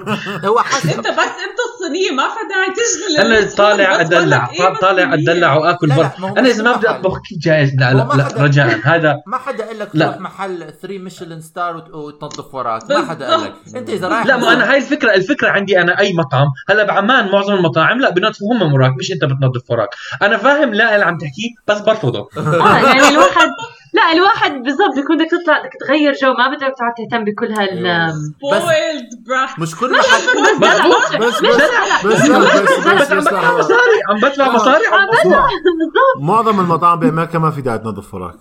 هو 0.49 0.59
حسب. 0.59 0.89
أنت 0.91 1.07
بس 1.07 1.19
أنت 1.19 1.59
الصينية 1.75 2.11
ما 2.11 2.23
في 2.23 2.39
داعي 2.49 2.71
تشغل 2.77 3.27
أنا 3.27 3.51
طالع 3.57 4.01
أدلع 4.01 4.51
إيه 4.53 4.75
طالع. 4.81 5.15
أدلع 5.15 5.55
وآكل 5.57 5.89
برا. 5.89 6.13
ما 6.19 6.29
أنا 6.39 6.49
إذا 6.49 6.63
ما 6.63 6.71
مش 6.73 6.77
بدي. 6.79 6.89
أطبخ 6.91 7.19
كيف 7.29 7.39
جاهز 7.39 7.71
لا 7.79 7.93
ما 7.95 8.13
لا, 8.15 8.43
رجاء 8.45 8.81
هذا 8.85 9.17
ما 9.27 9.39
حدا 9.39 9.65
قال 9.67 9.79
لك. 9.79 9.89
تروح 9.93 10.21
محل 10.21 10.59
3 10.83 10.99
Michelin 10.99 11.41
star 11.41 11.86
وتنظف 11.95 12.55
وراك 12.55 12.91
ما 12.91 13.07
حدا 13.07 13.31
قال 13.31 13.45
لك 13.45 13.55
انت 13.77 13.91
اذا 13.91 14.09
رايح 14.09 14.27
لا 14.27 14.37
ما 14.37 14.53
أنا 14.53 14.71
هاي 14.71 14.77
الفكرة 14.77 15.15
الفكرة 15.15 15.49
عندي 15.49 15.81
أنا 15.81 15.99
اي 15.99 16.13
مطعم 16.13 16.47
هلا 16.69 16.85
بعمان 16.85 17.31
معظم 17.31 17.55
المطاعم 17.55 18.01
لا 18.01 18.11
بينظفوا 18.11 18.55
هم 18.55 18.73
وراك 18.73 18.93
مش 18.99 19.13
انت 19.13 19.25
بتنظف 19.25 19.71
وراك 19.71 19.89
أنا 20.23 20.37
فاهم 20.37 20.75
لا 20.75 20.95
اللي 20.95 21.07
عم 21.07 21.19
تحكيه 21.19 21.51
بس 21.69 21.81
برفضه 21.81 22.29
آه 22.37 22.79
يعني 22.79 23.09
الواحد 23.09 23.49
لا 23.93 24.13
الواحد 24.13 24.53
بالضبط 24.53 24.95
بيكون 24.97 25.17
بدك 25.17 25.31
تطلع 25.31 25.59
بدك 25.59 25.73
تغير 25.87 26.13
جو 26.23 26.33
ما 26.33 26.49
بدك 26.49 26.75
تقعد 26.79 26.93
تهتم 26.97 27.25
بكل 27.25 27.53
هال 27.53 28.11
spoiled 28.43 29.15
brat 29.29 29.61
مش 29.61 29.77
كل 29.77 29.91
محل 29.91 30.43
مزبوط 30.61 31.17
بس 31.17 31.41
بس 31.41 31.63
بس 32.05 32.31
بس 32.31 32.31
بس 32.33 32.33
عم 32.33 32.97
بس 32.99 33.13
بدفع 33.13 33.59
مصاري 33.59 34.01
عم 34.11 34.17
بدفع 34.17 34.51
مصاري 34.51 34.87
عم 34.87 35.07
بالضبط 35.07 36.29
معظم 36.29 36.61
المطاعم 36.61 36.99
بامريكا 37.01 37.39
ما 37.39 37.51
في 37.51 37.61
داعي 37.61 37.79
تنظف 37.79 38.15
وراك 38.15 38.35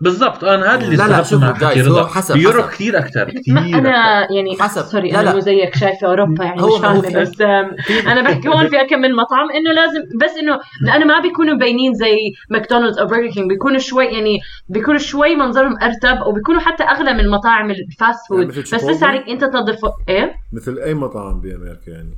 بالضبط. 0.00 0.44
أنا 0.44 0.74
هذا 0.74 0.84
اللي 0.84 0.96
لا، 0.96 1.08
لا، 1.08 1.22
شوف 1.22 1.44
حكي 1.44 1.88
هو 1.88 2.06
حسب- 2.06 2.34
ب 2.34 2.38
Europe 2.38 2.64
حسب. 2.64 2.72
كثير 2.74 2.98
أكثر 2.98 3.30
كثير 3.30 3.58
أنا 3.58 4.26
يعني 4.32 4.56
حسب. 4.60 4.82
سوري 4.82 5.10
لا، 5.10 5.20
أنا. 5.20 5.32
مو 5.32 5.40
زيك 5.40 5.76
شايفة 5.76 6.06
أوروبا 6.08 6.44
يعني 6.44 6.62
هو- 6.62 6.66
مش 6.66 6.72
هو 6.72 6.78
فاهمه 6.80 7.00
في- 7.00 7.20
بس 7.20 7.40
أنا 8.06 8.22
بحكي 8.22 8.48
هون 8.48 8.68
في 8.68 8.76
كم 8.90 8.98
من 8.98 9.14
مطعم 9.16 9.50
إنه 9.54 9.72
لازم 9.72 10.00
بس 10.22 10.36
إنه 10.42 10.58
لأنه 10.82 11.04
ما 11.04 11.20
بيكونوا 11.20 11.54
مبينين 11.54 11.94
زي 11.94 12.16
ماكدونالدز 12.50 12.98
أو 12.98 13.06
برجر 13.06 13.30
كينج. 13.30 13.48
بيكونوا 13.48 13.78
شوي 13.78 14.04
يعني 14.06 14.38
بيكونوا 14.68 14.98
شوي 15.00 15.36
منظرهم 15.36 15.74
أرتب 15.82 16.16
أو 16.22 16.32
بيكونوا 16.32 16.60
حتى 16.60 16.82
أغلى 16.82 17.14
من 17.14 17.28
مطاعم 17.30 17.70
ال 17.70 17.80
fast 17.80 18.20
food. 18.28 18.38
يعني 18.40 18.60
بس؟ 18.62 18.74
لسه 18.74 19.06
عليك 19.06 19.28
أنت 19.28 19.44
تنظف 19.44 19.78
إيه؟ 20.08 20.32
مثل 20.52 20.78
أي 20.78 20.94
مطعم 20.94 21.40
بامريكا 21.40 21.90
يعني. 21.90 22.14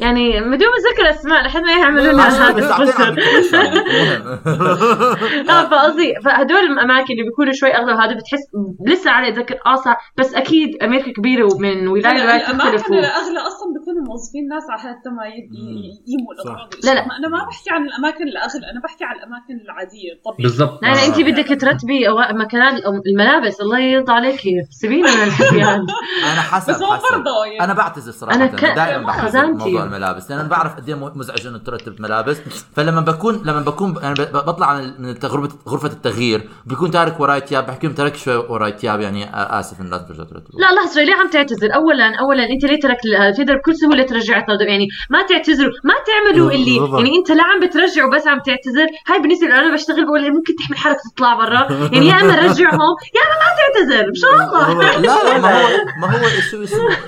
يعني 0.00 0.40
بدون 0.40 0.68
ذكر 0.92 1.10
أسماء 1.10 1.46
لحد 1.46 1.62
ما 1.62 1.72
يعملوا 1.72 2.12
لنا 2.12 2.28
هذا 2.28 2.70
آه 5.50 5.64
فقصدي 5.64 6.14
فهدول 6.24 6.58
الأماكن 6.58 7.12
اللي 7.12 7.22
بيكونوا 7.22 7.52
شوي 7.52 7.70
أغلى 7.70 7.92
وهذا 7.92 8.14
بتحس 8.14 8.40
لسه 8.86 9.10
علي 9.10 9.30
ذكر 9.30 9.54
آه 9.66 9.96
بس 10.18 10.34
أكيد 10.34 10.82
أمريكا 10.82 11.12
كبيرة 11.12 11.54
ومن 11.54 11.88
ولاية 11.88 12.18
لولاية 12.18 12.40
الأماكن 12.40 12.76
تختلف 12.76 12.90
الاغلى 12.90 13.38
أصلا 13.38 13.72
بيكونوا 13.78 14.02
موظفين 14.06 14.48
ناس 14.48 14.62
على 14.70 14.80
حتى 14.80 15.10
ما 15.10 15.26
يقيموا. 15.26 16.32
الأغراض. 16.34 16.68
لا، 16.84 16.94
لا. 16.94 17.00
أنا 17.18 17.28
ما 17.28 17.44
بحكي 17.44 17.70
عن 17.70 17.82
الأماكن 17.86 18.28
الاغلى 18.28 18.70
أنا 18.72 18.80
بحكي 18.84 19.04
عن 19.04 19.16
الأماكن 19.16 19.54
العادية 19.64 20.12
الطبيعيه 20.12 20.42
بالضبط. 20.42 20.82
لا 20.82 20.88
لا 20.88 21.06
أنت 21.06 21.20
بدك 21.20 21.60
ترتبي 21.60 22.08
مكانات 22.30 22.82
الملابس 23.06 23.60
الله 23.60 23.78
يرضى 23.78 24.12
عليك 24.12 24.40
سيبينا 24.70 25.16
من 25.16 25.22
الحكي 25.22 25.62
هذا 25.62 25.86
أنا 26.32 26.40
حسب 26.40 26.72
بس 26.72 26.82
هو 26.82 26.96
فرضه 26.96 27.44
يعني. 27.46 27.64
أنا 27.64 27.74
بعتذر 27.74 28.12
صراحة 28.12 28.36
أنا 28.36 28.44
أنا, 28.44 28.74
دائما 28.74 29.06
بعتذر 29.06 29.89
الملابس 29.94 30.30
لأن 30.30 30.38
أنا 30.38 30.48
بعرف 30.48 30.76
قد 30.76 30.88
إيه 30.88 30.94
مزعج 31.14 31.46
انه 31.46 31.58
ترتب 31.58 32.00
ملابس. 32.02 32.40
فلما 32.76 33.00
بكون 33.00 33.42
لما 33.44 33.60
بكون 33.60 33.96
يعني 34.02 34.14
ب- 34.14 34.32
بطلع 34.32 34.74
من 34.98 35.14
غرفه 35.24 35.56
غرفة 35.68 35.88
التغيير 35.88 36.48
بيكون 36.66 36.90
تارك 36.90 37.20
وراي 37.20 37.40
ثياب 37.40 37.66
بحكي 37.66 37.86
لهم 37.86 37.96
ترك 37.96 38.16
شوي 38.16 38.36
وراي 38.36 38.74
ثياب 38.78 39.00
يعني 39.00 39.30
آسف 39.34 39.80
إن 39.80 39.90
لازم 39.90 40.04
ترجع 40.04 40.24
ترتب. 40.24 40.54
لا 40.58 40.66
لحظة 40.74 41.02
ليه 41.02 41.14
عم 41.14 41.30
تعتذر؟ 41.30 41.74
أولا 41.74 42.14
أولا 42.20 42.42
أنت 42.50 42.64
ليه 42.64 42.80
ترك 42.80 42.96
تقدر 43.36 43.56
بكل 43.56 43.76
سهولة 43.76 44.02
ترجع 44.02 44.44
يعني 44.68 44.88
ما 45.10 45.22
تعتذروا 45.22 45.72
ما 45.84 45.94
تعملوا 46.06 46.50
اللي. 46.50 46.76
يعني 46.76 47.16
أنت 47.18 47.30
لا 47.30 47.42
عم 47.44 47.60
بترجع 47.60 48.04
وبس 48.06 48.26
عم 48.26 48.38
تعتذر. 48.38 48.86
هاي 49.08 49.18
بالنسبة 49.22 49.46
لي 49.46 49.54
أنا 49.54 49.74
بشتغل 49.74 50.04
بقول 50.04 50.20
ممكن 50.32 50.54
تحمل 50.58 50.76
حالك 50.76 50.96
تطلع 51.14 51.34
برا. 51.34 51.72
يعني 51.92 52.06
يا 52.06 52.20
إما 52.20 52.34
رجعهم 52.34 52.80
يا 53.16 53.22
إما 53.26 53.36
ما 53.40 53.50
تعتذر 53.58 54.08
إن 54.08 54.14
شاء 54.14 54.30
الله. 54.34 55.00
لا 55.00 55.00
لا 55.00 55.38
ما 55.38 55.62
هو 55.62 55.68
ما 56.00 56.16
هو 56.16 56.26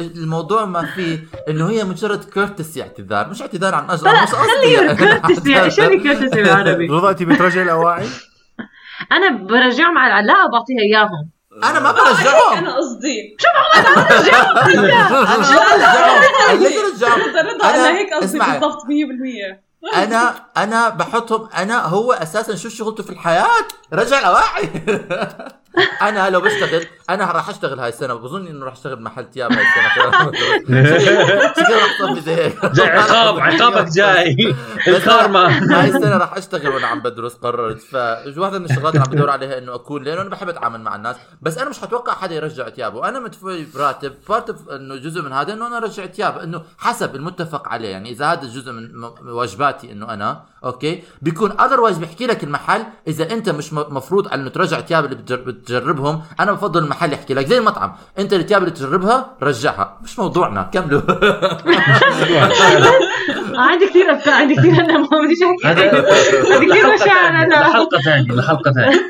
الموضوع 0.00 0.64
ما 0.64 0.86
فيه 0.86 1.18
إنه 1.48 1.70
هي 1.70 1.84
مجرد 1.84 2.24
courtesy 2.72 2.82
اعتذار 2.82 3.28
مش 3.28 3.42
اعتذار 3.42 3.74
عن 3.74 3.90
أجر 3.90 4.04
لا 4.04 4.26
خليه 4.26 4.80
يعني. 4.80 4.96
courtesy 4.96 5.70
شو 5.76 5.82
اللي 5.82 5.98
courtesy 5.98 6.42
بالعربي؟ 6.42 6.86
رضا 6.96 7.10
انت 7.10 7.22
بترجع 7.22 7.62
الأواعي؟ 7.62 8.06
أنا 9.12 9.30
برجعهم 9.30 9.98
على 9.98 10.26
لا 10.26 10.46
بعطيها 10.52 10.80
إياهم. 10.80 11.30
أنا 11.64 11.80
ما 11.80 11.92
برجعهم. 11.92 12.58
أنا 12.58 12.76
قصدي. 12.76 13.36
أنا 13.76 13.96
ما 13.96 14.06
برجعهم. 14.54 15.26
أنا 16.50 16.62
ليش 16.62 16.72
برجعهم. 16.76 17.20
رضا 17.20 17.42
رضا 17.42 17.74
أنا 17.74 17.98
هيك 17.98 18.14
قصدي 18.14 18.38
بالضبط 18.38 18.82
100% 18.82 19.96
أنا 19.96 20.46
أنا 20.56 20.88
بحطهم 20.88 21.48
أنا 21.56 21.84
هو 21.84 22.12
أساسا 22.12 22.56
شو 22.56 22.68
شغلته 22.68 23.02
في 23.02 23.10
الحياة؟ 23.10 23.68
رجع 23.92 24.18
الأواعي. 24.18 24.68
أنا 26.02 26.30
لو 26.30 26.40
بشتغل 26.40 26.86
أنا 27.10 27.32
راح 27.32 27.48
أشتغل 27.48 27.80
هاي 27.80 27.88
السنة. 27.88 28.14
بظن 28.14 28.46
إنه 28.46 28.64
راح 28.64 28.72
أشتغل 28.72 29.02
محل 29.02 29.26
ثياب 29.34 29.52
هاي 29.52 29.62
السنة. 29.62 29.88
شكله 31.52 31.78
راح 31.78 31.98
تصفي 31.98 32.20
زي 32.20 32.34
هيك 32.34 32.66
جاي 32.66 32.88
عقاب 32.88 33.40
عقابك 33.40 33.92
جاي. 33.92 34.36
الكارما 34.88 35.48
هاي 35.80 35.88
السنة 35.88 36.16
راح 36.16 36.36
أشتغل 36.36 36.68
وأنا 36.68 36.86
عم 36.86 37.00
بدرس 37.00 37.34
قررت. 37.34 37.80
فواحدة 37.80 38.58
من 38.58 38.64
الشغلات 38.64 38.94
اللي 38.94 39.04
عم 39.06 39.12
بدور 39.12 39.30
عليها 39.30 39.58
إنه 39.58 39.74
أكون 39.74 40.02
لأنه 40.02 40.20
أنا 40.20 40.30
بحب 40.30 40.48
أتعامل 40.48 40.80
مع 40.80 40.96
الناس. 40.96 41.16
بس 41.42 41.58
أنا 41.58 41.70
مش 41.70 41.80
حتوقع 41.80 42.14
حدا 42.14 42.34
يرجع 42.34 42.68
ثيابه. 42.68 43.08
أنا 43.08 43.20
مدفوع 43.20 43.58
براتب 43.74 44.14
part 44.28 44.68
إنه 44.70 44.96
جزء 44.96 45.22
من 45.22 45.32
هذا 45.32 45.52
إنه 45.52 45.66
أنا 45.66 45.76
ارجع 45.76 46.06
ثياب 46.06 46.38
إنه 46.38 46.62
حسب 46.78 47.16
المتفق 47.16 47.68
عليه. 47.68 47.88
يعني 47.88 48.10
إذا 48.10 48.26
هذا 48.26 48.42
جزء 48.42 48.72
من 48.72 49.04
واجباتي 49.24 49.92
إنه 49.92 50.14
أنا 50.14 50.44
okay 50.64 51.02
بيكون 51.22 51.60
otherwise 51.60 51.98
بيحكي 51.98 52.26
لك 52.26 52.44
المحل 52.44 52.84
إذا 53.08 53.32
أنت 53.32 53.48
مش 53.48 53.72
مفروض 53.72 54.28
على 54.28 54.42
إنه 54.42 54.50
ترجع 54.50 54.80
ثياب 54.80 55.04
اللي 55.04 55.16
بتجربهم 55.62 56.22
أنا 56.40 56.52
بفضل 56.52 56.84
المحل 56.84 57.12
يحكي 57.12 57.34
لك 57.34 57.46
زي 57.46 57.58
المطعم. 57.58 57.92
أنت 58.18 58.32
الثياب 58.32 58.62
اللي 58.62 58.74
تجربها 58.74 59.26
رجعها. 59.42 59.98
مش 60.02 60.18
موضوعنا. 60.18 60.62
كملوا. 60.72 61.00
عندي 63.54 63.86
كثير 63.86 64.12
أفكار 64.14 64.34
عندي 64.34 64.54
كثير 64.56 64.72
أنا 64.84 64.98
ما 64.98 65.08
بديش 65.24 65.38
هذا- 65.64 65.82
عندي 66.54 66.66
كثير 66.66 66.94
مشاعر 66.94 67.28
أنا. 67.28 67.54
لحلقة 67.54 67.98
ثانية 68.04 68.32
لحلقة 68.32 68.72
ثانية. 68.72 69.00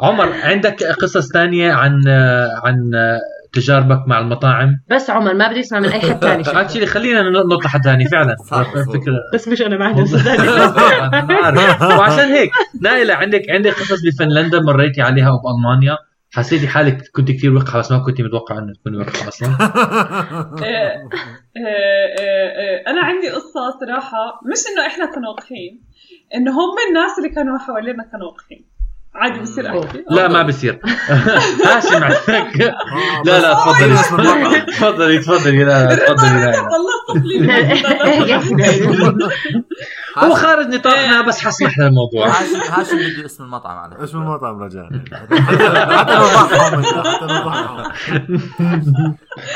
عمر 0.00 0.32
عندك 0.42 0.82
قصص 0.82 1.28
ثانية 1.28 1.72
عن 1.72 2.00
عن 2.64 2.90
تجاربك 3.54 4.08
مع 4.08 4.18
المطاعم. 4.18 4.68
بس 4.90 5.10
عمر 5.10 5.34
ما 5.34 5.48
بدي 5.50 5.60
أسمع 5.60 5.80
من 5.80 5.88
أي 5.88 6.00
حد 6.00 6.20
ثاني 6.20 6.44
شيء. 6.54 6.60
اكشلي 6.60 6.86
خلينا 6.86 7.22
نطلع 7.22 7.68
حد 7.70 7.84
ثاني 7.84 8.08
فعلا. 8.08 8.36
فكره 8.94 9.14
بس 9.34 9.48
مش 9.48 9.62
أنا 9.62 9.84
عارف. 9.84 10.12
وعشان 11.98 12.28
هيك 12.32 12.50
نايلة 12.82 13.14
عندك 13.14 13.42
عندك 13.50 13.70
قصص 13.72 14.00
بفنلندا 14.06 14.60
مريتي 14.60 15.02
عليها 15.02 15.30
وبألمانيا. 15.30 15.96
حسيتي 16.34 16.68
حالك 16.68 16.98
كنت 17.14 17.30
كثير 17.30 17.54
وقحه 17.54 17.78
بس 17.78 17.92
ما 17.92 17.98
كنت 17.98 18.20
متوقع 18.20 18.58
إنه 18.58 18.72
تكوني 18.72 18.96
وقحه 18.98 19.28
أصلا. 19.28 19.48
آه، 19.48 20.64
آه، 20.64 21.08
آه، 21.56 22.90
أنا 22.90 23.00
عندي 23.00 23.28
قصة 23.30 23.60
صراحة 23.80 24.40
مش 24.52 24.58
إنه 24.72 24.86
إحنا 24.86 25.04
كنا 25.14 25.28
وقحين 25.28 25.82
إنه 26.34 26.50
هم 26.50 26.74
الناس 26.88 27.18
اللي 27.18 27.28
كانوا 27.28 27.58
حوالينا 27.58 28.02
كانوا 28.12 28.26
وقحين 28.26 28.64
عادي 29.14 29.40
بصير 29.40 29.78
احكي 29.84 30.04
لا 30.10 30.28
ما 30.28 30.42
بصير 30.42 30.80
هاشم 31.66 32.04
عندك 32.04 32.58
لا 33.26 33.40
لا 33.40 33.54
تفضلي 33.54 33.96
تفضلي. 34.66 35.18
تفضلي 35.18 35.64
لا 35.64 35.84
لا، 35.94 36.14
تفضلي. 36.14 36.40
لا 36.40 36.68
هو 40.18 40.34
خارج 40.34 40.66
نطاقنا 40.66 41.22
بس 41.22 41.38
حسمح 41.40 41.78
للموضوع 41.78 42.28
هاشم 42.28 42.72
هاشم 42.72 42.96
بده 42.96 43.26
اسم 43.26 43.44
المطعم 43.44 43.78
على 43.78 43.94
فكرة. 44.06 44.18
المطعم 44.18 44.62
رجاء 44.62 44.88
حتى 45.96 46.14
نوضحهم 46.14 46.84
حتى 46.84 47.26
نوضحهم 47.26 47.92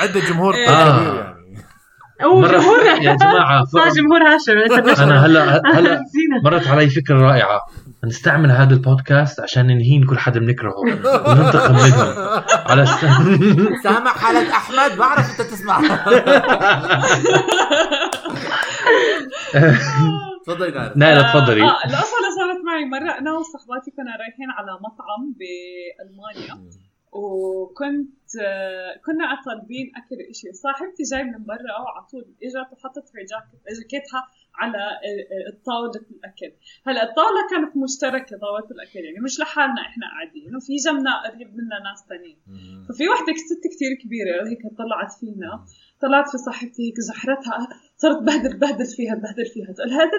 عندك 0.01 0.25
جمهور 0.29 0.55
إيه. 0.55 0.67
كبير 0.67 1.15
يعني. 1.15 1.39
هو 2.25 2.41
مرة 2.41 2.59
جمهور. 2.59 2.81
يا 2.83 3.15
جماعة 3.17 3.65
صار 3.65 3.89
جمهور 3.89 4.23
هاشم. 4.23 5.03
أنا 5.03 5.27
هلا 5.27 5.63
هلا 5.75 6.03
مرت 6.45 6.67
علي 6.69 6.91
فكرة 6.91 7.19
رائعة. 7.21 7.61
نستعمل 8.05 8.51
هذا 8.51 8.75
البودكاست 8.75 9.41
عشان 9.41 9.67
ننهين 9.67 10.05
كل 10.07 10.19
حدا 10.19 10.41
بنكرهه 10.41 10.79
وننتقم 10.79 11.75
منهم 11.75 12.43
على 12.67 12.83
است... 12.83 13.01
سامع 13.85 14.11
حالك 14.11 14.51
أحمد؟ 14.51 14.99
بعرف 14.99 15.31
أنت 15.31 15.51
تسمع. 15.51 15.81
تفضلي 20.47 20.71
نايل 20.71 20.93
نايلة 20.97 21.23
تفضلي. 21.23 21.63
القصة 21.63 22.17
اللي 22.19 22.31
صارت 22.39 22.65
معي 22.67 22.85
مرة. 22.85 23.19
أنا 23.19 23.33
وصحباتي 23.33 23.91
كنا 23.91 24.13
رايحين 24.21 24.51
على 24.59 24.73
مطعم 24.73 25.35
بألمانيا. 25.39 26.55
وكنت 27.13 28.37
آه، 28.41 29.01
كنا 29.07 29.43
طالبين 29.47 29.93
أكل 29.97 30.17
إشي. 30.31 30.53
صاحبتي 30.53 31.03
جاي 31.03 31.25
من 31.25 31.45
برا 31.45 31.73
وعلى 31.85 32.07
طول 32.11 32.25
إجت 32.43 32.73
وحطت 32.73 33.07
هي 33.17 33.25
جاكيت 33.25 33.79
جاكيتها 33.81 34.27
على 34.55 34.79
آه، 34.79 35.51
آه، 35.51 35.57
طاولة 35.67 36.07
الأكل. 36.11 36.53
هلأ 36.87 37.03
الطاولة 37.03 37.41
كانت 37.51 37.77
مشتركة 37.77 38.39
طاولة 38.39 38.69
الأكل 38.71 38.99
يعني 38.99 39.21
مش 39.21 39.41
لحالنا 39.41 39.81
إحنا 39.81 40.07
قاعدين 40.07 40.57
وفي 40.57 40.77
جنبنا 40.77 41.23
قريب 41.23 41.49
منا 41.57 41.79
ناس 41.91 42.07
تانيين. 42.09 42.39
ففي 42.89 43.09
وحدة 43.09 43.35
ست 43.51 43.65
كتير 43.75 43.93
كبيرة 44.03 44.49
هيك 44.49 44.63
طلعت 44.79 45.13
فينا. 45.21 45.65
طلعت 46.01 46.31
في 46.31 46.39
صاحبتي 46.39 46.83
هيك 46.89 47.01
زحرتها 47.01 47.69
صرت 47.97 48.23
بهدل 48.23 48.57
بهدل 48.57 48.87
فيها 48.87 49.15
بهدل 49.15 49.47
فيها. 49.47 49.73
تقول 49.73 49.91
هذا 49.93 50.11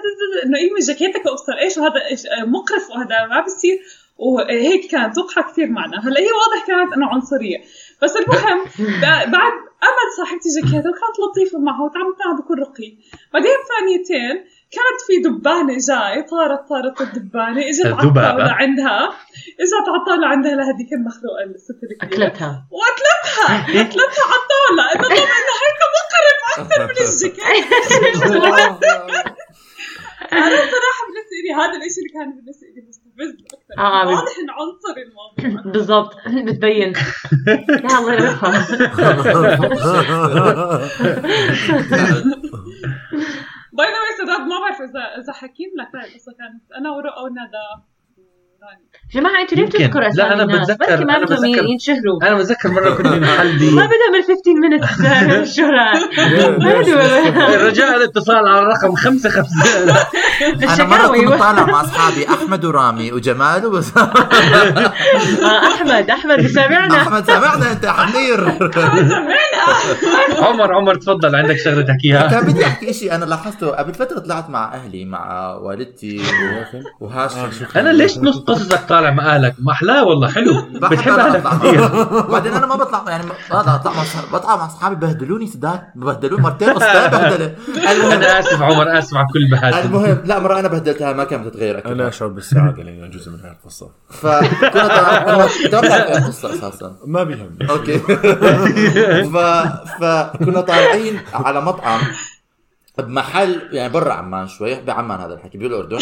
إنه 0.44 0.58
إيه 0.58 0.70
من 0.72 0.80
جاكيتك 0.80 1.26
وأبصر 1.26 1.52
إيش؟ 1.52 1.78
وهذا 1.78 2.00
آه، 2.40 2.44
مقرف 2.44 2.90
وهذا 2.90 3.26
ما 3.26 3.40
بصير. 3.44 3.78
وهيك 4.26 4.90
كانت 4.90 5.14
توقع 5.16 5.42
كثير 5.52 5.66
معنا. 5.66 5.96
هلأ 6.08 6.20
هي 6.20 6.26
واضح 6.32 6.66
كانت 6.66 6.92
إنه 6.92 7.06
عنصرية. 7.06 7.58
بس 8.02 8.16
المهم 8.16 8.64
ب- 9.02 9.30
بعد 9.30 9.52
امد 9.88 10.08
صاحبتي 10.16 10.48
جاكيتها 10.56 10.90
وكانت 10.90 11.16
لطيفة 11.30 11.58
معها 11.58 11.82
وتعاملت 11.84 12.16
معها 12.26 12.36
بكل 12.40 12.58
رقي. 12.58 12.90
بعدين 13.32 13.50
ثانيتين 13.70 14.36
كانت 14.76 15.00
في 15.06 15.14
دبانة 15.28 15.72
جاي 15.88 16.22
طارت 16.22 16.68
طارت 16.68 17.00
الدبانة 17.00 17.60
إجت 17.68 17.86
على. 17.86 18.08
الطاولة 18.08 18.52
عندها. 18.52 19.08
إجت 19.60 19.88
على 19.88 19.96
الطاولة 20.00 20.26
عندها 20.26 20.52
لهذيك 20.54 20.92
المخلوقة 20.92 21.42
الست 21.54 21.80
الكبيرة. 21.82 22.26
أكلتها. 22.26 22.66
وقتلتها 22.70 23.56
قتلتها 23.82 24.24
على 24.30 24.40
الطاولة 24.42 24.84
إنه 24.94 25.02
طبعا 25.02 25.36
إنه 25.40 25.54
هيك 25.64 25.80
مقرف 25.96 26.40
أكثر 26.58 26.80
من 26.84 26.90
الجاكيت 26.90 27.40
أنا 30.32 30.56
صراحة 30.56 31.02
بالنسبة 31.06 31.36
لي 31.44 31.54
هذا 31.54 31.76
الإشي 31.78 31.98
اللي 32.00 32.12
كان 32.14 32.30
بالنسبة 32.36 32.66
لي 32.66 32.80
أكثر 33.28 33.78
آه، 33.78 34.04
بس- 34.04 34.10
واضح 34.10 34.32
إنه 34.42 34.52
عنصري 34.52 35.02
الموضوع. 35.02 35.62
بالضبط. 35.72 36.14
بتبين. 36.46 36.92
يا 37.48 37.98
الله 37.98 38.16
by 43.72 43.86
the 43.86 44.00
way 44.00 44.12
سداد 44.18 44.40
ما 44.40 44.58
بعرف 44.60 44.80
اذا 44.80 45.00
إذا 45.22 45.32
حكيت 45.32 45.70
لك 45.78 45.96
هاي 45.96 46.08
القصة 46.10 46.32
كانت 46.38 46.72
أنا 46.78 46.90
ورؤى 46.90 47.22
وندى. 47.24 47.84
جماعة 49.14 49.40
أنتوا 49.42 49.56
ليه. 49.58 49.66
بتذكروا 49.66 50.02
لا، 50.02 50.08
اسامي 50.08 50.34
أنا 50.34 50.42
الناس؟ 50.42 50.70
بتذكر- 50.70 51.04
بدهم 51.04 51.24
بتذكر- 51.24 51.64
ينشهروا. 51.68 52.18
أنا 52.22 52.34
بتذكر 52.38 52.70
مرة 52.70 52.90
كنت 52.94 53.06
بمحل 53.06 53.52
ما 53.52 53.58
دي 53.58 53.70
بدهم 53.70 54.14
ال 54.14 54.24
15 54.24 54.34
minutes 54.62 55.00
الشهرة 55.48 55.92
رجاء 57.66 57.96
الاتصال 57.96 58.48
على 58.48 58.58
الرقم 58.60 58.94
خمسة 58.94 59.30
خمسة. 59.30 59.62
أنا 60.74 60.84
مرة 60.84 60.96
الشكاوي. 60.96 61.26
كنت 61.26 61.38
طالع 61.40 61.66
مع 61.66 61.80
أصحابي 61.80 62.28
أحمد 62.28 62.64
ورامي 62.64 63.12
وجمال 63.12 63.66
وبس 63.66 63.96
آه، 63.96 64.12
أحمد. 65.66 66.10
أحمد 66.10 66.44
بسامعنا 66.44 66.96
أحمد 66.96 67.26
سامعنا 67.26 67.72
أنت 67.72 67.86
حنير 67.86 68.48
عمر 70.42 70.74
عمر 70.74 70.94
تفضل 70.94 71.34
عندك 71.36 71.56
شغلة 71.56 71.82
تحكيها. 71.82 72.28
كان 72.28 72.46
بدي 72.52 72.64
أحكي 72.66 72.92
شيء 72.92 73.14
أنا 73.14 73.24
لاحظته 73.24 73.70
قبل 73.70 73.94
فترة 73.94 74.18
طلعت 74.18 74.50
مع 74.50 74.74
أهلي 74.74 75.04
مع 75.04 75.54
والدتي 75.54 76.22
وهاشم. 77.00 77.48
أنا 77.76 77.90
ليش 77.90 78.18
نص 78.18 78.38
قصصك 78.50 78.88
طالع 78.88 79.10
مع 79.10 79.34
اهلك 79.34 79.54
ما 79.58 79.72
احلاه 79.72 80.04
والله 80.04 80.28
حلو. 80.28 80.52
بتحب 80.90 81.12
أنا 81.12 81.26
اهلك. 81.26 81.58
كثير. 81.60 81.88
بعدين 82.32 82.52
أنا 82.52 82.66
ما 82.66 82.74
بطلع 82.76 83.04
يعني 83.08 83.26
ما 83.26 83.32
بطلع 83.62 83.92
مع 83.92 84.02
بطلع 84.32 84.56
مع 84.56 84.66
اصحابي 84.66 84.94
بهدلوني 84.96 85.46
سداد 85.46 85.80
بهدلوني 85.94 86.42
مرتين 86.42 86.70
قصتين 86.70 87.08
بهدله 87.10 87.54
أنا 88.14 88.38
آسف 88.38 88.62
عمر 88.62 88.98
آسف 88.98 89.16
على 89.16 89.26
كل 89.32 89.50
بهات 89.50 89.84
المهم 89.84 90.22
لا 90.24 90.38
مرة 90.38 90.58
أنا 90.60 90.68
بهدلتها 90.68 91.12
ما 91.12 91.24
كانت 91.24 91.46
بتتغير 91.46 91.78
أكيد 91.78 91.92
أنا 91.92 92.08
أشعر 92.08 92.28
بالسعادة 92.28 92.82
لأني 92.82 93.08
جزء 93.08 93.30
من 93.32 93.40
هاي 93.40 93.50
القصة. 93.50 93.90
فكنا 94.10 94.88
طالعين 95.80 96.16
القصة 96.22 96.52
أساسا. 96.54 96.96
ما 97.06 97.22
بيهمني. 97.24 97.70
أوكي. 97.70 97.98
ف... 99.24 99.36
فكنا 100.00 100.60
طالعين 100.60 101.20
على 101.34 101.60
مطعم 101.60 102.00
بمحل 102.98 103.68
يعني 103.72 103.92
برا 103.92 104.12
عمان 104.12 104.48
شوي 104.48 104.80
بعمان 104.80 105.20
هذا 105.20 105.34
الحكي 105.34 105.58
بالاردن 105.58 105.98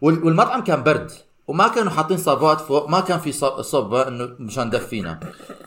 وال- 0.00 0.24
والمطعم 0.24 0.60
كان 0.64 0.82
برد. 0.82 1.10
وما 1.48 1.68
كانوا 1.68 1.90
حاطين 1.90 2.16
صابات 2.16 2.60
فوق 2.60 2.88
ما 2.90 3.00
كان 3.00 3.18
في 3.18 3.32
صبة 3.62 4.08
إنه 4.08 4.28
مشان 4.38 4.70
دفينا. 4.70 5.20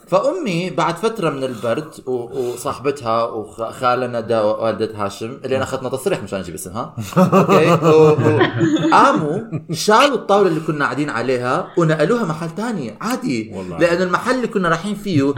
فأمي 0.07 0.69
بعد 0.69 0.95
فترة 0.95 1.29
من 1.29 1.43
البرد 1.43 1.87
وصاحبتها 2.05 3.23
وخاله 3.23 4.07
ندى 4.19 4.35
ووالده 4.37 4.89
هاشم 4.95 5.37
اللي 5.45 5.55
أنا 5.55 5.63
اخذنا 5.63 5.89
تصريح 5.89 6.23
مشان 6.23 6.39
نجيب 6.39 6.53
اسمها. 6.55 6.93
أوكي؟ 7.17 7.65
قاموا 8.91 9.39
شالوا 9.71 10.15
الطاولة 10.15 10.47
اللي 10.49 10.59
كنا 10.59 10.85
قاعدين 10.85 11.09
عليها 11.09 11.67
ونقلوها 11.77 12.23
محل 12.25 12.49
تاني 12.55 12.97
عادي. 13.01 13.51
والله. 13.55 13.77
لأنه 13.77 14.03
المحل 14.03 14.35
اللي 14.35 14.47
كنا 14.47 14.69
رايحين 14.69 14.95
فيه 14.95 15.33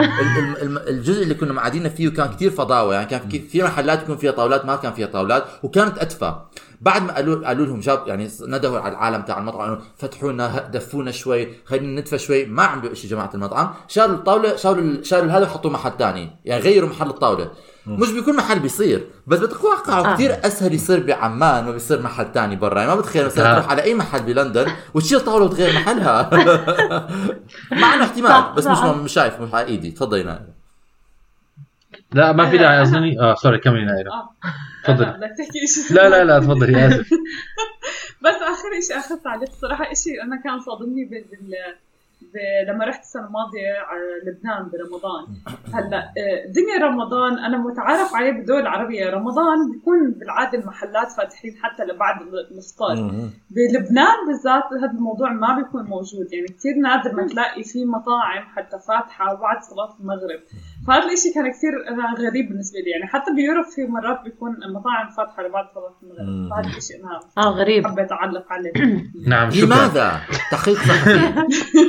الجزء 0.88 1.24
اللي 1.24 1.34
كنا 1.34 1.60
قاعدين 1.60 1.90
فيه 1.90 2.10
كان 2.10 2.30
كتير 2.30 2.52
فضاوة 2.52 2.94
يعني 2.94 3.06
كان 3.06 3.30
في- 3.30 3.40
في 3.40 3.64
محلات 3.64 4.02
يكون 4.04 4.18
فيها 4.18 4.32
طاولات 4.32 4.66
ما 4.66 4.76
كان 4.76 4.94
فيها 4.94 5.08
طاولات 5.08 5.44
وكانت 5.64 5.98
أدفى. 5.98 6.36
بعد 6.82 7.02
ما 7.04 7.14
قالوا 7.16 7.48
قالوا 7.48 7.66
لهم 7.66 7.80
جاب 7.80 8.04
يعني 8.08 8.30
ندهوا 8.42 8.80
على 8.80 8.92
العالم 8.92 9.22
تاع 9.22 9.38
المطعم 9.38 9.62
انه 9.72 9.80
فتحوا 9.98 10.32
لنا 10.32 10.60
دفونا 10.74 11.12
شوي 11.12 11.48
خلينا 11.66 12.02
ندفى 12.02 12.18
شوي. 12.18 12.46
ما 12.46 12.64
عملوا 12.64 12.94
شيء 12.94 13.10
جماعة 13.10 13.30
المطعم. 13.34 13.74
شالوا 13.88 14.16
الطاولة 14.16 14.56
شالوا 14.56 14.82
ال- 14.82 15.06
شالوا 15.06 15.32
هذا 15.32 15.44
وحطوا 15.46 15.72
محل 15.72 15.92
ثاني 16.00 16.36
يعني 16.46 16.62
غيروا 16.64 16.90
محل 16.90 17.10
الطاولة. 17.10 17.52
مش 17.88 18.12
بكل 18.12 18.36
محل 18.36 18.60
بيصير. 18.60 19.08
بس 19.28 19.40
بتتوقع 19.40 20.00
آه. 20.00 20.14
كثير 20.14 20.32
أسهل 20.46 20.74
يصير 20.74 21.04
بعمان 21.06 21.66
ما 21.66 21.72
بيصير 21.72 22.02
محل 22.02 22.26
ثاني 22.34 22.56
برا. 22.56 22.80
يعني 22.80 22.92
ما 22.96 23.00
بتخيل 23.02 23.26
مثلا 23.26 23.52
آه. 23.52 23.54
تروح 23.54 23.70
على 23.72 23.84
أي 23.84 23.94
محل 23.96 24.24
بلندن 24.24 24.68
وتشيل 24.94 25.20
طاولة 25.20 25.46
وتغير 25.46 25.74
محلها. 25.74 26.30
مع 27.82 27.94
إنه 27.94 28.04
احتمال 28.04 28.54
بس 28.56 28.68
مش. 28.68 28.78
مش 28.80 29.14
شايف 29.14 29.42
مش 29.42 29.54
على 29.54 29.68
إيدي. 29.68 29.92
تفضلي 29.92 30.24
نائل 30.24 30.46
لا 32.14 32.32
ما 32.32 32.50
في 32.50 32.58
داعي 32.58 32.82
أظني. 32.82 33.20
آه 33.22 33.36
سوري 33.36 33.58
كملي 33.58 33.86
نايرة 33.86 34.12
تفضلي. 34.84 35.06
لا، 35.06 35.36
تحكي 35.38 35.68
شيء 35.68 35.96
لا 35.96 36.10
لا 36.10 36.24
لا 36.24 36.40
تفضلي 36.40 36.88
آسف 36.88 37.10
بس 38.24 38.36
آخر 38.36 38.70
شيء 38.88 38.98
اخذت 38.98 39.28
عليه 39.28 39.48
الصراحه 39.48 39.94
شيء 39.94 40.24
أنا 40.24 40.42
كان 40.44 40.60
صادمني 40.60 41.06
بال 41.06 41.26
لما 42.68 42.86
رحت 42.86 43.02
السنة 43.02 43.26
الماضية 43.28 43.72
على 43.88 44.02
لبنان 44.26 44.70
برمضان. 44.72 45.24
هلأ 45.74 45.98
آه، 45.98 46.52
دنيا 46.52 46.88
رمضان 46.90 47.40
أنا 47.40 47.58
متعارف 47.58 48.16
عليه 48.16 48.32
بالدول 48.32 48.62
العربيه 48.62 49.10
رمضان 49.10 49.72
بيكون 49.72 50.12
بالعادة 50.20 50.60
المحلات 50.60 51.12
فاتحين 51.12 51.52
حتى 51.64 51.84
لبعد 51.84 52.22
ال- 52.22 52.48
الافطار 52.52 52.96
بلبنان 53.56 54.18
بالذات 54.28 54.64
هذا 54.84 54.92
الموضوع 54.98 55.34
ما 55.34 55.56
بيكون 55.56 55.84
موجود. 55.84 56.34
يعني 56.34 56.48
كثير 56.48 56.76
نادر 56.84 57.16
ما 57.16 57.28
تلاقي 57.28 57.64
في 57.64 57.86
مطاعم 57.86 58.44
حتى 58.56 58.78
فاتحة 58.88 59.34
بعد 59.34 59.62
صلاة 59.64 59.96
المغرب. 60.00 60.40
فهذا 60.88 61.06
الشيء 61.14 61.34
كان 61.36 61.52
كثير 61.52 61.72
أنا 61.90 62.14
غريب 62.30 62.50
بالنسبة 62.50 62.80
لي. 62.80 62.90
يعني 62.92 63.08
حتى 63.08 63.34
بيوروب 63.36 63.66
في 63.66 63.86
مرات 63.86 64.22
بيكون 64.24 64.64
المطاعم 64.64 65.10
فاتحة 65.10 65.44
لبعد 65.44 65.66
صلاة 65.76 65.94
المغرب. 66.04 66.50
فهذا 66.50 66.78
الشيء 66.78 66.98
أنا 67.06 67.20
آه 67.38 67.50
غريب. 67.50 67.88
حبيت 67.88 68.12
أعلق 68.12 68.46
عليه. 68.50 68.72
نعم 69.32 69.50
شكرا. 69.50 69.66
لماذا؟ 69.66 70.22
تحقيق 70.52 70.76
صحفي. 70.78 71.20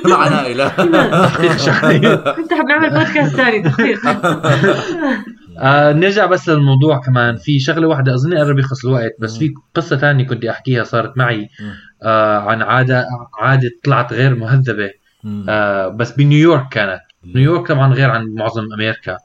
مع 0.23 0.29
نائلة 0.43 0.69
كنت 2.37 2.55
حاب 2.55 2.67
نعمل 2.69 2.91
بودكاست 2.91 3.37
ثاني 3.37 3.63
آه 5.59 5.93
نرجع 5.93 6.27
بس 6.27 6.49
للموضوع 6.49 7.01
كمان. 7.01 7.37
في 7.37 7.59
شغلة 7.61 7.89
واحدة 7.89 8.15
أظن 8.15 8.35
قرب 8.39 8.59
يخلص 8.59 8.85
الوقت 8.85 9.13
بس 9.21 9.39
في 9.39 9.55
قصة 9.75 9.97
ثانية 9.97 10.27
كنت 10.27 10.45
أحكيها 10.45 10.85
صارت 10.85 11.19
معي 11.19 11.49
آه 12.03 12.39
عن 12.39 12.63
عادة 12.63 13.07
عادة 13.41 13.71
طلعت 13.85 14.13
غير 14.13 14.35
مهذبة 14.35 14.91
آه 15.49 15.89
بس 15.89 16.13
بنيويورك 16.13 16.69
كانت. 16.71 17.01
نيويورك 17.35 17.69
طبعا 17.69 17.95
غير 17.95 18.11
عن 18.11 18.35
معظم 18.39 18.63
أمريكا 18.75 19.17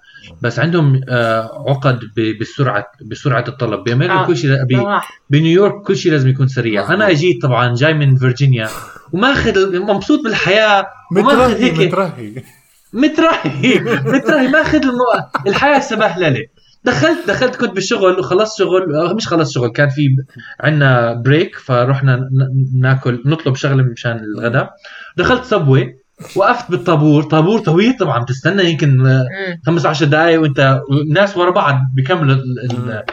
بس 0.41 0.59
عندهم 0.59 1.01
آه 1.09 1.65
عقد 1.69 1.99
ب- 2.15 2.39
بسرعة 2.41 2.85
بسرعة 3.05 3.45
الطلب 3.47 3.83
بامريكا 3.83 4.13
آه. 4.13 4.27
كل 4.27 4.37
شيء. 4.37 4.49
بنيويورك 5.29 5.81
كل 5.81 5.97
شيء 5.97 6.11
لازم 6.11 6.29
يكون 6.29 6.47
سريع 6.47 6.81
مظبوط. 6.81 6.95
أنا 6.95 7.09
اجيت 7.09 7.41
طبعا 7.41 7.75
جاي 7.75 7.93
من 7.93 8.15
فيرجينيا 8.15 8.67
وماخذ 9.13 9.79
مبسوط 9.81 10.23
بالحياة 10.23 10.87
وماخذ 11.11 11.51
مترهي 11.51 11.63
هيك 11.63 11.79
مترهي 11.93 12.43
مترهي 12.93 13.79
مترهي 14.15 14.47
ماخذ 14.47 14.77
المو... 14.81 15.03
الحياة 15.47 15.79
سبهلله 15.79 16.45
دخلت 16.83 17.27
دخلت 17.27 17.55
كنت 17.55 17.71
بالشغل 17.71 18.19
وخلصت 18.19 18.57
شغل 18.59 18.95
آه، 18.95 19.13
مش 19.13 19.27
خلصت 19.27 19.55
شغل 19.55 19.69
كان 19.69 19.89
في 19.89 20.01
عندنا 20.59 21.13
break 21.25 21.55
فرحنا 21.55 22.29
ناكل 22.79 23.23
نطلب 23.25 23.55
شغلة 23.55 23.83
مشان 23.83 24.19
الغداء 24.37 24.69
دخلت 25.17 25.43
Subway 25.43 25.93
وقفت 26.36 26.72
بالطابور. 26.72 27.24
طابور 27.24 27.59
طويل 27.59 27.97
طبعا 27.97 28.24
بتستنى 28.24 28.63
يمكن 28.72 29.05
آه، 29.07 29.26
15 29.65 30.05
دقائق 30.05 30.41
وانت 30.41 30.82
الناس 30.91 31.38
ورا 31.38 31.51
بعض 31.51 31.76
بيكملوا 31.95 32.36
ال- 32.36 32.72
ال- 32.72 33.03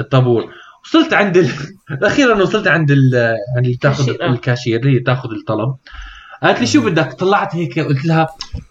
الطابور. 0.00 0.44
وصلت 0.84 1.12
عند 1.14 1.36
ال... 1.36 1.50
أخيرا 2.02 2.42
وصلت 2.42 2.66
عند 2.68 2.90
ال... 2.90 3.36
عند 3.56 3.64
اللي 3.66 3.76
تاخذ 3.76 4.08
الكاشير، 4.22 4.78
آه. 4.80 4.82
اللي 4.82 5.00
تاخذ 5.00 5.28
الطلب. 5.30 5.74
قالت 6.42 6.60
لي 6.60 6.66
شو 6.66 6.80
بدك. 6.82 7.12
طلعت 7.12 7.56
هيك 7.56 7.78
قلت 7.78 8.04
لها 8.04 8.26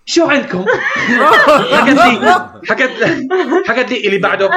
شو 0.05 0.25
عندكم؟ 0.29 0.65
حكت 1.73 1.95
لي 1.95 2.35
حكت 2.67 2.91
حكت 3.67 3.91
لي 3.91 4.07
اللي 4.07 4.17
بعده. 4.17 4.49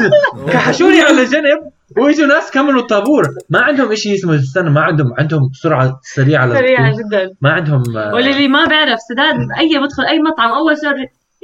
كحشوني 0.52 1.00
على 1.02 1.24
جنب 1.24 1.70
واجوا 1.96 2.26
ناس 2.26 2.50
كملوا 2.50 2.80
الطابور 2.80 3.22
ما 3.50 3.60
عندهم 3.60 3.94
شيء 3.94 4.14
اسمه 4.14 4.34
استنى 4.34 4.70
ما 4.70 4.80
عندهم 4.80 5.14
عندهم 5.18 5.50
سرعة 5.52 6.00
سريعة 6.02 6.54
سريعة 6.54 6.90
للدخول. 6.90 7.04
جدا 7.08 7.34
ما 7.40 7.50
عندهم 7.50 7.82
آه، 7.96 8.14
واللي 8.14 8.48
ما 8.48 8.64
بيعرف 8.64 8.98
سداد 9.08 9.34
أي 9.58 9.78
بدخل 9.82 10.04
أي 10.08 10.18
مطعم 10.18 10.52
أول 10.52 10.76
سؤال 10.76 10.94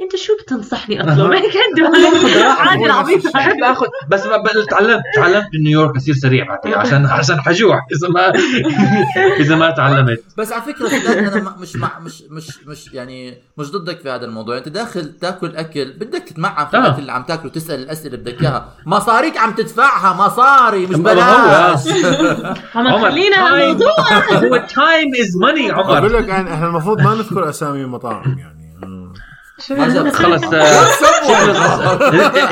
انت 0.01 0.15
شو 0.15 0.33
بتنصحني 0.43 1.01
أطلب؟ 1.01 1.31
هيك 1.31 1.53
عنده 1.57 1.91
عادي 2.59 2.85
العبيط 2.85 3.33
بحب 3.33 3.63
آخذ. 3.63 3.85
بس 4.09 4.25
ما 4.25 4.43
تعلمت 4.71 5.03
تعلمت 5.15 5.45
بنيويورك 5.53 5.95
اصير 5.95 6.15
سريع 6.15 6.45
بعدين 6.47 6.73
عشان 6.73 7.05
عشان 7.05 7.39
حجوع 7.41 7.79
إذا 7.97 8.07
ما 8.09 8.33
إذا 9.43 9.55
ما 9.55 9.69
تعلمت. 9.71 10.23
بس 10.37 10.51
على 10.51 10.61
فكرة 10.61 10.87
أنا 11.13 11.41
ما- 11.43 11.55
مش 11.59 11.75
مع 11.75 11.99
مش 11.99 12.23
مش 12.29 12.59
مش 12.67 12.93
يعني 12.93 13.37
مش 13.57 13.71
ضدك 13.71 13.99
في 13.99 14.09
هذا 14.09 14.25
الموضوع. 14.25 14.57
أنت 14.57 14.69
داخل 14.69 15.13
تاكل 15.21 15.55
أكل 15.55 15.93
بدك 15.93 16.23
تتمعن 16.23 16.65
في 16.67 16.77
آه. 16.77 16.79
الاكل 16.79 16.99
اللي 17.01 17.11
عم 17.11 17.23
تاكله 17.23 17.51
تسأل 17.51 17.79
الأسئلة 17.79 18.15
اللي 18.15 18.31
بدك 18.31 18.41
إياها. 18.41 18.69
مصاريك 18.85 19.37
عم 19.37 19.51
تدفعها 19.51 20.13
مصاري 20.25 20.85
مش 20.87 20.95
ما 20.95 21.13
بلاش. 21.13 21.87
عم 22.75 22.87
عمر 22.87 23.09
خلينا 23.09 23.35
time- 23.35 23.39
هالموضوع 23.39 23.89
هو 24.33 24.57
time 24.75 25.11
is 25.21 25.37
money 25.41 25.71
بقول 25.71 25.97
عمر 25.97 26.07
لك 26.07 26.27
يعني 26.27 26.53
إحنا 26.53 26.67
المفروض 26.67 27.01
ما 27.01 27.15
نذكر 27.15 27.49
أسامي 27.49 27.81
المطاعم 27.81 28.37
يعني. 28.39 28.55
ما 28.81 29.13
خلص 29.59 30.43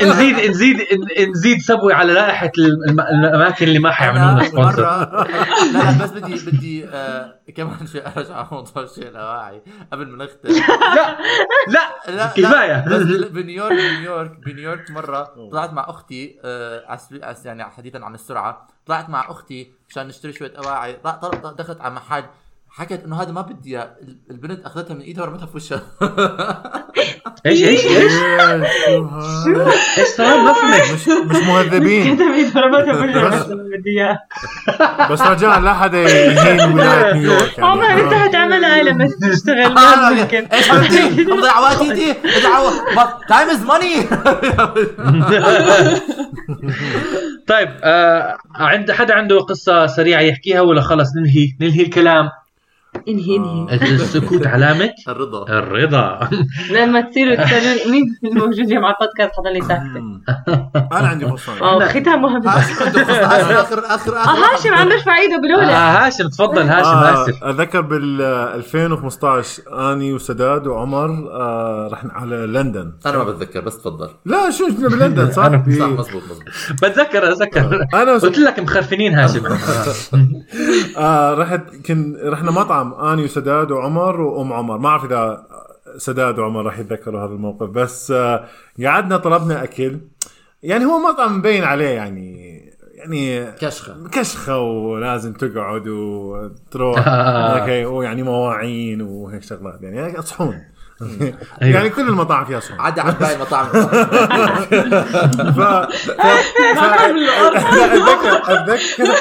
نزيد 0.02 0.50
نزيد 0.50 0.76
نزيد 1.30 1.58
Subway 1.60 1.92
على 1.94 2.12
لائحة 2.12 2.50
الم- 2.58 3.00
الأماكن 3.00 3.66
اللي 3.66 3.78
ما 3.78 3.90
حيعملوا 3.92 4.30
لنا 4.32 4.44
sponsor 4.44 4.82
مرة. 4.82 5.24
لا 5.72 5.78
لا 5.78 6.04
بس 6.04 6.10
بدي 6.10 6.50
بدي 6.50 6.88
آه 6.88 7.34
كمان 7.56 7.86
شيء 7.86 8.06
أرجع 8.16 8.34
على 8.34 8.46
موضوع 8.52 8.82
الشيء 8.82 9.08
الأواعي 9.08 9.62
قبل 9.92 10.06
ما 10.08 10.24
نختم. 10.24 10.48
لا 11.68 11.88
لا 12.08 12.32
لا 12.36 12.78
بال- 12.88 13.28
بنيويورك 13.28 13.72
بنيويورك 13.72 14.30
بنيويورك 14.46 14.90
مرة 14.90 15.48
طلعت 15.52 15.72
مع 15.72 15.90
أختي 15.90 16.38
آه 16.44 16.98
يعني 17.44 17.64
حديثا 17.64 17.98
عن 17.98 18.14
السرعة. 18.14 18.66
طلعت 18.86 19.08
مع 19.10 19.30
أختي 19.30 19.72
مشان 19.88 20.06
نشتري 20.08 20.32
شوية 20.32 20.52
أواعي. 20.58 20.98
دخلت 21.58 21.80
على 21.80 21.94
محل 21.94 22.24
حكت 22.76 23.02
إنه 23.04 23.22
هذا 23.22 23.32
ما 23.32 23.40
بدي 23.42 23.70
إياه. 23.78 23.90
البنت 24.30 24.64
أخذتها 24.66 24.94
من 24.94 25.00
إيدها 25.00 25.24
ورمتها 25.24 25.46
في 25.46 25.56
وشها. 25.56 25.82
إيش 27.46 27.62
إيش 27.62 27.86
إيش؟ 27.86 28.12
إيش 29.98 30.08
صار 30.16 30.38
ما 30.42 30.52
فهمت. 30.52 30.92
مش 30.92 31.08
مش 31.08 31.46
مهذبين. 31.46 32.16
بس- 32.16 33.46
بدي 33.46 33.90
إياه. 33.98 34.18
رجاء 35.10 35.60
لا 35.60 35.74
حدا 35.74 35.98
يهين 35.98 36.72
ولاية 36.72 37.12
نيويورك 37.14 37.60
عمر 37.60 37.84
إنت 37.90 38.12
يعني 38.12 38.18
حتعملها 38.28 38.82
لما 38.82 39.08
تشتغل. 39.22 39.72
ما 39.74 40.10
ممكن 40.10 40.44
إيش 40.44 40.68
حبيبتي 40.68 41.24
مضيع 41.24 41.58
وقتي 41.58 41.92
دي 41.92 42.14
time 43.28 43.50
is 43.50 43.62
money 43.62 44.02
طيب 47.46 47.68
آه 47.84 48.36
عند 48.54 48.90
حدا 48.90 49.14
عنده 49.14 49.38
قصة 49.40 49.86
سريعة 49.86 50.20
يحكيها 50.20 50.60
ولا 50.60 50.80
خلص 50.80 51.08
ننهي؟ 51.16 51.48
ننهي 51.60 51.82
الكلام. 51.82 52.28
انهي 53.08 53.36
انهي؟ 53.36 53.74
السكوت 53.94 54.46
علامه 54.46 54.90
الرضا. 55.08 55.48
الرضا. 55.58 56.28
لما 56.70 57.00
تصيروا 57.00 57.34
تسالون 57.34 57.92
مين 57.92 58.18
الموجودين 58.24 58.80
مع 58.80 58.90
البودكاست؟ 59.00 59.32
حضرني 59.38 59.60
ساكته 59.60 60.04
أنا 60.98 61.08
عندي 61.08 61.26
فرصه 61.28 61.60
آه 61.62 61.88
ختام 61.88 62.22
مهم 62.22 62.48
هاشم 62.48 62.84
عنده 62.84 63.04
فرصة. 63.04 63.26
هاشم 63.26 63.54
اخر 63.56 63.78
اخر 63.86 64.16
آه 64.16 64.20
اخر 64.24 64.54
هاشم 64.54 64.74
عم 64.74 64.90
يرفع 64.90 65.18
ايده 65.18 65.36
بالأولى. 65.36 65.72
آه 65.72 66.06
هاشم 66.06 66.28
تفضل 66.28 66.62
هاشم 66.62 66.88
آه 66.88 67.22
آسف. 67.24 67.44
اتذكر 67.44 67.80
بال 67.80 68.22
2015 68.22 69.62
أني 69.92 70.12
وسداد 70.12 70.66
وعمر 70.66 71.10
آه 71.32 71.88
رحنا 71.92 72.12
على 72.12 72.36
لندن. 72.36 72.92
أنا 73.06 73.18
ما 73.18 73.24
بتذكر 73.24 73.60
بس 73.60 73.78
تفضل. 73.78 74.08
لا 74.24 74.50
شو 74.50 74.66
إحنا 74.68 74.88
بلندن 74.88 75.30
صح؟ 75.32 75.42
صح 75.46 75.48
مزبوط 75.50 76.22
مزبوط 76.22 76.42
بتذكر 76.82 77.32
أتذكر. 77.32 77.86
أنا 77.94 78.12
قلت. 78.12 78.38
لك 78.38 78.58
مخرفنين 78.60 79.14
هاشم. 79.14 79.42
آه 80.96 81.34
رحت 81.34 81.62
كن 81.86 82.16
رحنا 82.24 82.50
مطعم. 82.50 82.83
آني 82.92 83.24
وسداد 83.24 83.70
وعمر 83.70 84.20
وأم 84.20 84.52
عمر. 84.52 84.78
ما 84.78 84.88
أعرف 84.88 85.04
إذا 85.04 85.46
سداد 85.96 86.38
وعمر 86.38 86.64
راح 86.64 86.78
يتذكروا 86.78 87.20
هذا 87.20 87.32
الموقف 87.32 87.68
بس 87.68 88.10
آه 88.10 88.44
قعدنا 88.84 89.16
طلبنا 89.16 89.64
أكل. 89.64 89.98
يعني 90.62 90.84
هو 90.84 90.98
مطعم 90.98 91.38
مبين 91.38 91.64
عليه 91.64 91.88
يعني 91.88 92.54
يعني 92.94 93.52
كشخة. 93.52 94.08
كشخة 94.12 94.58
ولازم 94.58 95.32
تقعد 95.32 95.88
وتروح. 95.88 97.08
أوكي 97.58 97.84
ويعني 97.84 98.22
مواعين 98.22 99.02
وهيك 99.02 99.42
شغلات. 99.42 99.82
يعني 99.82 100.22
صحون 100.22 100.73
أيوة. 101.02 101.34
يعني 101.60 101.88
كل 101.90 102.08
المطاعم 102.08 102.44
فيها 102.44 102.60
صحون 102.60 102.80
عدا 102.80 103.02
عن 103.02 103.12
باقي 103.12 103.34
المطاعم. 103.36 103.66
ف... 103.66 103.76
ف... 105.36 105.60
ف... 105.60 106.80
اتذكر 106.80 108.52
اتذكر 108.52 109.14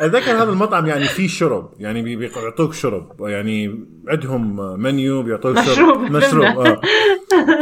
أتذكر 0.00 0.30
هذا 0.36 0.42
المطعم 0.50 0.86
يعني 0.86 1.04
فيه 1.04 1.28
شرب. 1.28 1.70
يعني 1.78 2.02
بي- 2.02 2.16
بيعطوك 2.16 2.74
شرب. 2.74 3.12
يعني 3.20 3.84
عندهم 4.08 4.56
منيو 4.80 5.22
بيعطوك 5.22 5.60
شرب. 5.60 5.68
مشروب. 5.70 6.00
مشروب 6.10 6.44
آه. 6.66 6.80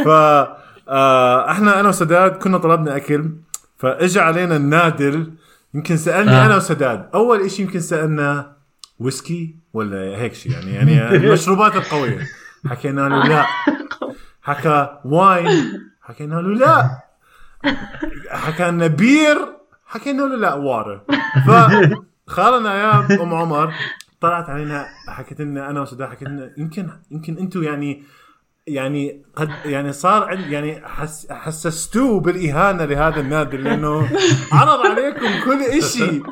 ف 0.05 0.07
آه 0.89 1.51
إحنا 1.51 1.79
أنا 1.79 1.89
وسداد 1.89 2.31
كنا 2.31 2.57
طلبنا 2.57 2.95
أكل. 2.95 3.29
فاجى 3.77 4.19
علينا 4.19 4.55
النادل 4.55 5.33
يمكن 5.73 5.97
سألني 5.97 6.31
آه. 6.31 6.45
أنا 6.45 6.55
وسداد. 6.55 7.09
أول 7.13 7.51
شيء 7.51 7.65
يمكن 7.65 7.79
سألنا 7.79 8.51
ويسكي 8.99 9.55
ولا 9.73 9.97
هيك 10.21 10.33
شيء 10.33 10.51
يعني 10.51 10.71
يعني 10.93 11.15
المشروبات 11.15 11.75
القوية. 11.75 12.19
حكينا 12.69 13.01
له 13.09 13.27
لا. 13.27 13.45
حكى 14.47 14.99
wine. 15.05 15.91
حكينا 16.01 16.35
له 16.35 16.55
لا. 16.55 16.99
حكى 18.29 18.71
لنا 18.71 18.87
beer 18.87 19.37
حكينا 19.85 20.21
له 20.21 20.35
لا 20.35 20.53
water 20.53 21.01
فخالنا 21.47 22.75
يا 22.75 23.21
أم 23.23 23.33
عمر 23.33 23.73
طلعت 24.21 24.49
علينا 24.49 24.85
حكت 25.07 25.41
لنا 25.41 25.69
أنا 25.69 25.81
وسداد 25.81 26.09
حكت 26.09 26.23
لنا 26.23 26.51
يمكن 26.57 26.89
يمكن 27.11 27.37
أنتم 27.37 27.63
يعني 27.63 28.03
يعني 28.67 29.23
قد 29.35 29.49
يعني 29.65 29.93
صار 29.93 30.39
يعني 30.49 30.87
حس 30.87 31.31
حسستوه 31.31 32.19
بالإهانة 32.19 32.85
لهذا 32.85 33.19
النادي 33.19 33.57
لأنه 33.57 34.09
عرض 34.51 34.85
عليكم 34.85 35.27
كل 35.45 35.83
شيء 35.83 36.23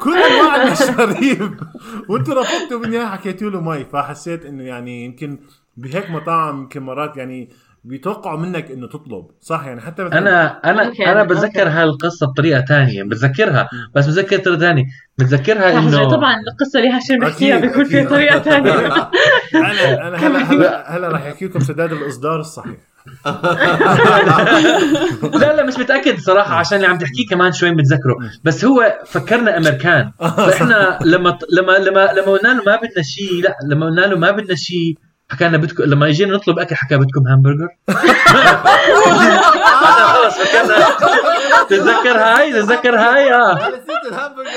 كل 0.00 0.16
انواع 0.18 0.62
المشاريب 0.62 1.60
وأنتم 2.08 2.32
رفضتوا 2.32 2.78
من 2.78 2.92
اياه 2.94 3.06
حكيتوا 3.06 3.50
له 3.50 3.60
مي 3.60 3.84
فحسيت 3.84 4.46
إنه 4.46 4.62
يعني 4.64 5.04
يمكن 5.04 5.38
بهيك 5.76 6.10
مطاعم 6.10 6.58
يمكن 6.60 6.82
مرات 6.82 7.16
يعني 7.16 7.50
بيتوقعوا 7.84 8.38
منك 8.38 8.70
إنه 8.70 8.88
تطلب 8.88 9.26
صح؟ 9.40 9.66
يعني 9.66 9.80
حتى 9.80 10.04
مثلا 10.04 10.18
أنا 10.18 10.60
أنا 10.64 10.84
ممكن، 10.84 11.04
أنا 11.04 11.24
بتذكر. 11.24 11.68
هالقصة 11.68 12.26
بطريقة 12.26 12.60
تانية 12.60 13.02
بتذكرها 13.02 13.68
بس 13.94 14.06
بتذكر 14.06 14.38
طريقه 14.38 14.58
ثانية 14.58 14.84
بتذكرها 15.18 15.78
انه 15.78 16.08
طبعا 16.08 16.34
القصة 16.52 16.78
اللي 16.78 16.90
هاشم 16.90 17.18
بيحكيها 17.18 17.58
أكيد، 17.58 17.68
بيكون 17.70 17.84
فيها 17.84 17.98
أكيد. 18.00 18.10
طريقة 18.10 18.38
ثانية 18.38 18.72
أنا 19.54 20.08
أنا 20.08 20.16
هلا 20.16 20.38
هلا 20.38 20.96
هلا 20.96 21.08
راح 21.08 21.26
احكي 21.26 21.44
لكم 21.44 21.60
سداد 21.60 21.92
الإصدار 21.92 22.40
الصحيح. 22.40 22.76
لا 25.40 25.56
لا 25.56 25.64
مش 25.66 25.78
متأكد 25.78 26.18
صراحة 26.18 26.54
عشان 26.54 26.76
اللي 26.76 26.88
عم 26.88 26.98
تحكيه 26.98 27.26
كمان 27.30 27.52
شوي 27.52 27.70
متذكره 27.70 28.16
بس 28.44 28.64
هو 28.64 28.98
فكرنا 29.06 29.56
أمريكان. 29.56 30.12
فإحنا 30.46 30.98
لما 31.04 31.38
لما 31.52 31.72
لما 31.72 32.12
لما 32.12 32.32
قلنا 32.32 32.48
له 32.48 32.62
ما 32.66 32.76
بدنا 32.76 33.02
شيء 33.02 33.42
لا 33.42 33.56
لما 33.70 33.86
قلنا 33.86 34.00
له 34.00 34.16
ما 34.18 34.30
بدنا 34.30 34.54
شيء 34.54 34.94
حكى 35.34 35.48
لنا 35.48 35.56
بدكم 35.58 35.82
لما 35.84 36.08
اجينا 36.08 36.34
نطلب 36.34 36.58
أكل 36.58 36.74
حكى 36.74 36.96
بدكم 36.96 37.28
همبرجر 37.32 37.68
خلص 40.14 40.38
فكرنا 40.38 40.74
تتذكر 41.68 42.18
هاي؟ 42.18 42.52
تتذكر 42.52 42.96
هاي؟ 42.96 43.34
آه. 43.34 43.54
نسيت 43.68 44.12
الهامبرجر 44.12 44.50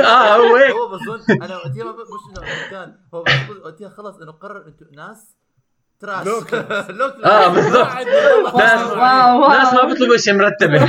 آه 0.04 0.36
هو 0.36 0.56
هيك. 0.56 0.70
هو 0.70 0.88
بظن 0.88 1.20
أنا 1.42 1.56
وقتها 1.56 1.92
مش 1.92 2.38
إنه 2.38 2.70
كان 2.70 2.94
هو 3.14 3.24
وقتها 3.64 3.88
خلص 3.88 4.16
إنه 4.16 4.32
قرر 4.32 4.66
أنتم 4.66 4.86
ناس 4.96 5.36
trash 6.00 6.26
locals. 6.26 6.90
local 6.98 7.24
آه 7.24 7.48
بالضبط. 7.48 7.88
ناس 9.52 9.74
ما 9.74 9.84
بيطلبوا 9.88 10.16
شيء 10.16 10.34
مرتبة. 10.34 10.78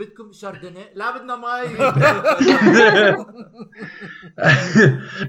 بدكم 0.00 0.32
Chardonnay 0.32 0.84
لا 0.94 1.16
بدنا 1.16 1.36
مي 1.36 1.76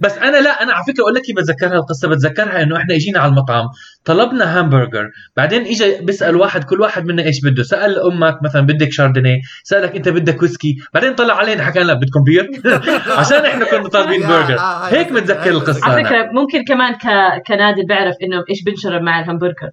بس 0.01 0.11
أنا 0.17 0.37
لا 0.37 0.49
أنا 0.63 0.73
على 0.73 0.83
فكرة 0.87 1.01
أقول 1.01 1.13
لك 1.13 1.21
بتذكرها 1.37 1.73
القصة. 1.77 2.07
بتذكرها 2.09 2.61
إنه 2.63 2.77
إحنا 2.77 2.95
إجينا 2.95 3.19
على 3.19 3.29
المطعم. 3.29 3.65
طلبنا 4.05 4.61
همبرجر 4.61 5.09
بعدين 5.37 5.61
اجى 5.61 5.97
بيسأل 6.01 6.35
واحد 6.35 6.63
كل 6.63 6.81
واحد 6.81 7.05
منا 7.05 7.23
إيش 7.23 7.41
بده. 7.45 7.63
سأل 7.63 7.99
أمك 7.99 8.43
مثلا 8.43 8.61
بدك 8.61 8.91
Chardonnay 8.91 9.41
سألك 9.63 9.95
أنت 9.95 10.09
بدك 10.09 10.41
ويسكي 10.41 10.75
بعدين 10.93 11.13
طلع 11.15 11.33
علينا 11.37 11.63
حكى 11.63 11.79
لنا 11.79 11.93
بدكم 11.93 12.23
beer 12.23 12.49
عشان 13.19 13.45
إحنا 13.45 13.65
كنا 13.65 13.87
طالبين 13.89 14.21
برجر 14.27 14.57
آه، 14.59 14.87
هاي 14.87 14.97
هيك 14.99 15.07
بتذكر- 15.07 15.21
متذكر 15.21 15.49
القصة. 15.49 15.85
على. 15.91 16.05
فكرة 16.05 16.29
ممكن 16.33 16.63
كمان 16.63 16.93
ك... 16.93 17.07
كنادل 17.47 17.85
بيعرف 17.87 18.15
إنه 18.23 18.43
إيش 18.49 18.63
بنشرب 18.63 19.01
مع 19.01 19.19
الهمبرجر 19.19 19.69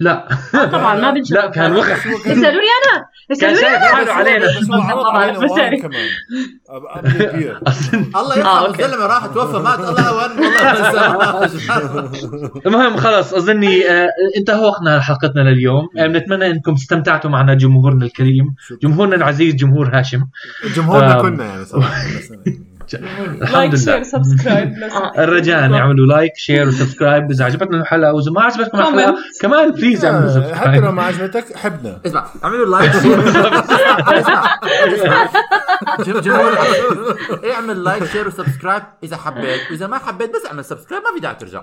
لا. 0.00 0.28
طبعا 0.52 1.00
ما 1.00 1.10
بنشرب 1.10 1.38
لا 1.44 1.50
كان 1.50 1.76
وقت 1.76 2.06
يسالوني 2.26 2.46
أنا. 2.46 3.06
كان 3.40 3.52
يسالوني 3.52 3.60
شايف 3.60 3.82
حاله 3.82 4.12
علينا. 4.12 4.46
الله 8.16 8.34
آه، 8.34 8.38
يرحمه 8.38 8.66
okay. 8.66 8.84
الزلمه 8.84 9.06
راح 9.06 9.26
توفى 9.26 9.58
مات. 9.58 9.78
الله 9.78 10.16
وين 10.16 10.30
والله 11.04 11.50
المهم 12.66 12.96
خلص 12.96 13.34
أظني 13.34 13.90
آه، 13.90 14.08
انتهونا 14.36 15.00
حلقتنا 15.00 15.40
لليوم. 15.40 15.88
آه، 15.98 16.06
بنتمنى 16.06 16.46
إنكم 16.46 16.72
استمتعتوا 16.72 17.30
معنا 17.30 17.54
جمهورنا 17.54 18.04
الكريم. 18.04 18.44
جمهورنا 18.82 19.16
العزيز 19.16 19.54
جمهور 19.54 19.90
هاشم. 19.98 20.20
جمهورنا. 20.76 21.22
كنا 21.22 21.44
يعني 21.44 21.64
صراحة. 21.64 21.90
الحمد 22.94 23.42
like 23.52 23.70
لله. 23.74 23.84
share 23.84 24.02
subscribe 24.02 24.72
الرجاء 25.18 25.64
ان 25.64 25.74
يعملوا 25.74 26.06
like 26.06 26.32
share 26.36 26.68
و 26.68 26.74
subscribe 26.74 27.30
إذا 27.30 27.44
عجبتكم 27.44 27.74
الحلقة 27.74 28.12
وإذا 28.14 28.30
ما 28.30 28.42
عجبتكم 28.42 28.78
الحلقة. 28.78 29.16
كمان 29.40 29.70
please 29.70 30.04
اعملوا 30.04 30.30
آه، 30.30 30.54
حتى 30.54 30.68
لو 30.68 30.74
subscribe 30.74 30.94
ما 30.94 31.02
عجبتك 31.02 31.56
حبنا. 31.56 31.98
اسمع 32.06 32.26
اعملوا 32.44 32.78
like 32.78 32.92
share 33.02 33.20
اعمل 37.54 37.84
like 37.84 38.04
share 38.04 38.28
و 38.28 38.33
subscribe 38.33 38.82
إذا 39.02 39.16
حبيت 39.16 39.60
وإذا 39.70 39.86
ما 39.86 39.98
حبيت 39.98 40.30
بس 40.34 40.46
اعمل 40.46 40.64
subscribe 40.64 41.02
ما 41.02 41.14
في 41.14 41.20
داعي 41.20 41.34
ترجع. 41.34 41.62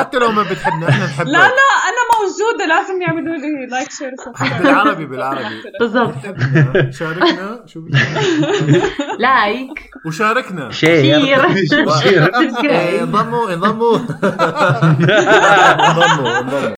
حتى 0.00 0.18
لو 0.18 0.30
ما 0.32 0.42
بتحبنا 0.42 0.88
إحنا 0.88 1.04
نحبك. 1.06 1.26
لا 1.28 1.32
لا 1.38 1.70
أنا 1.88 2.02
موجودة 2.24 2.66
لازم 2.68 3.02
يعملوا 3.02 3.36
لي 3.36 3.66
like 3.66 3.90
share 3.90 4.10
بالعربي 4.62 5.06
بالعربي. 5.06 5.62
بالضبط. 5.80 6.14
شاركنا. 6.98 7.62
شو؟ 7.66 7.80
like 9.18 9.90
وشاركنا. 10.06 10.70
share 10.70 11.48
share 12.02 12.36
انضموا. 13.02 13.52
انضموا 13.54 13.98
انضموا. 15.80 16.70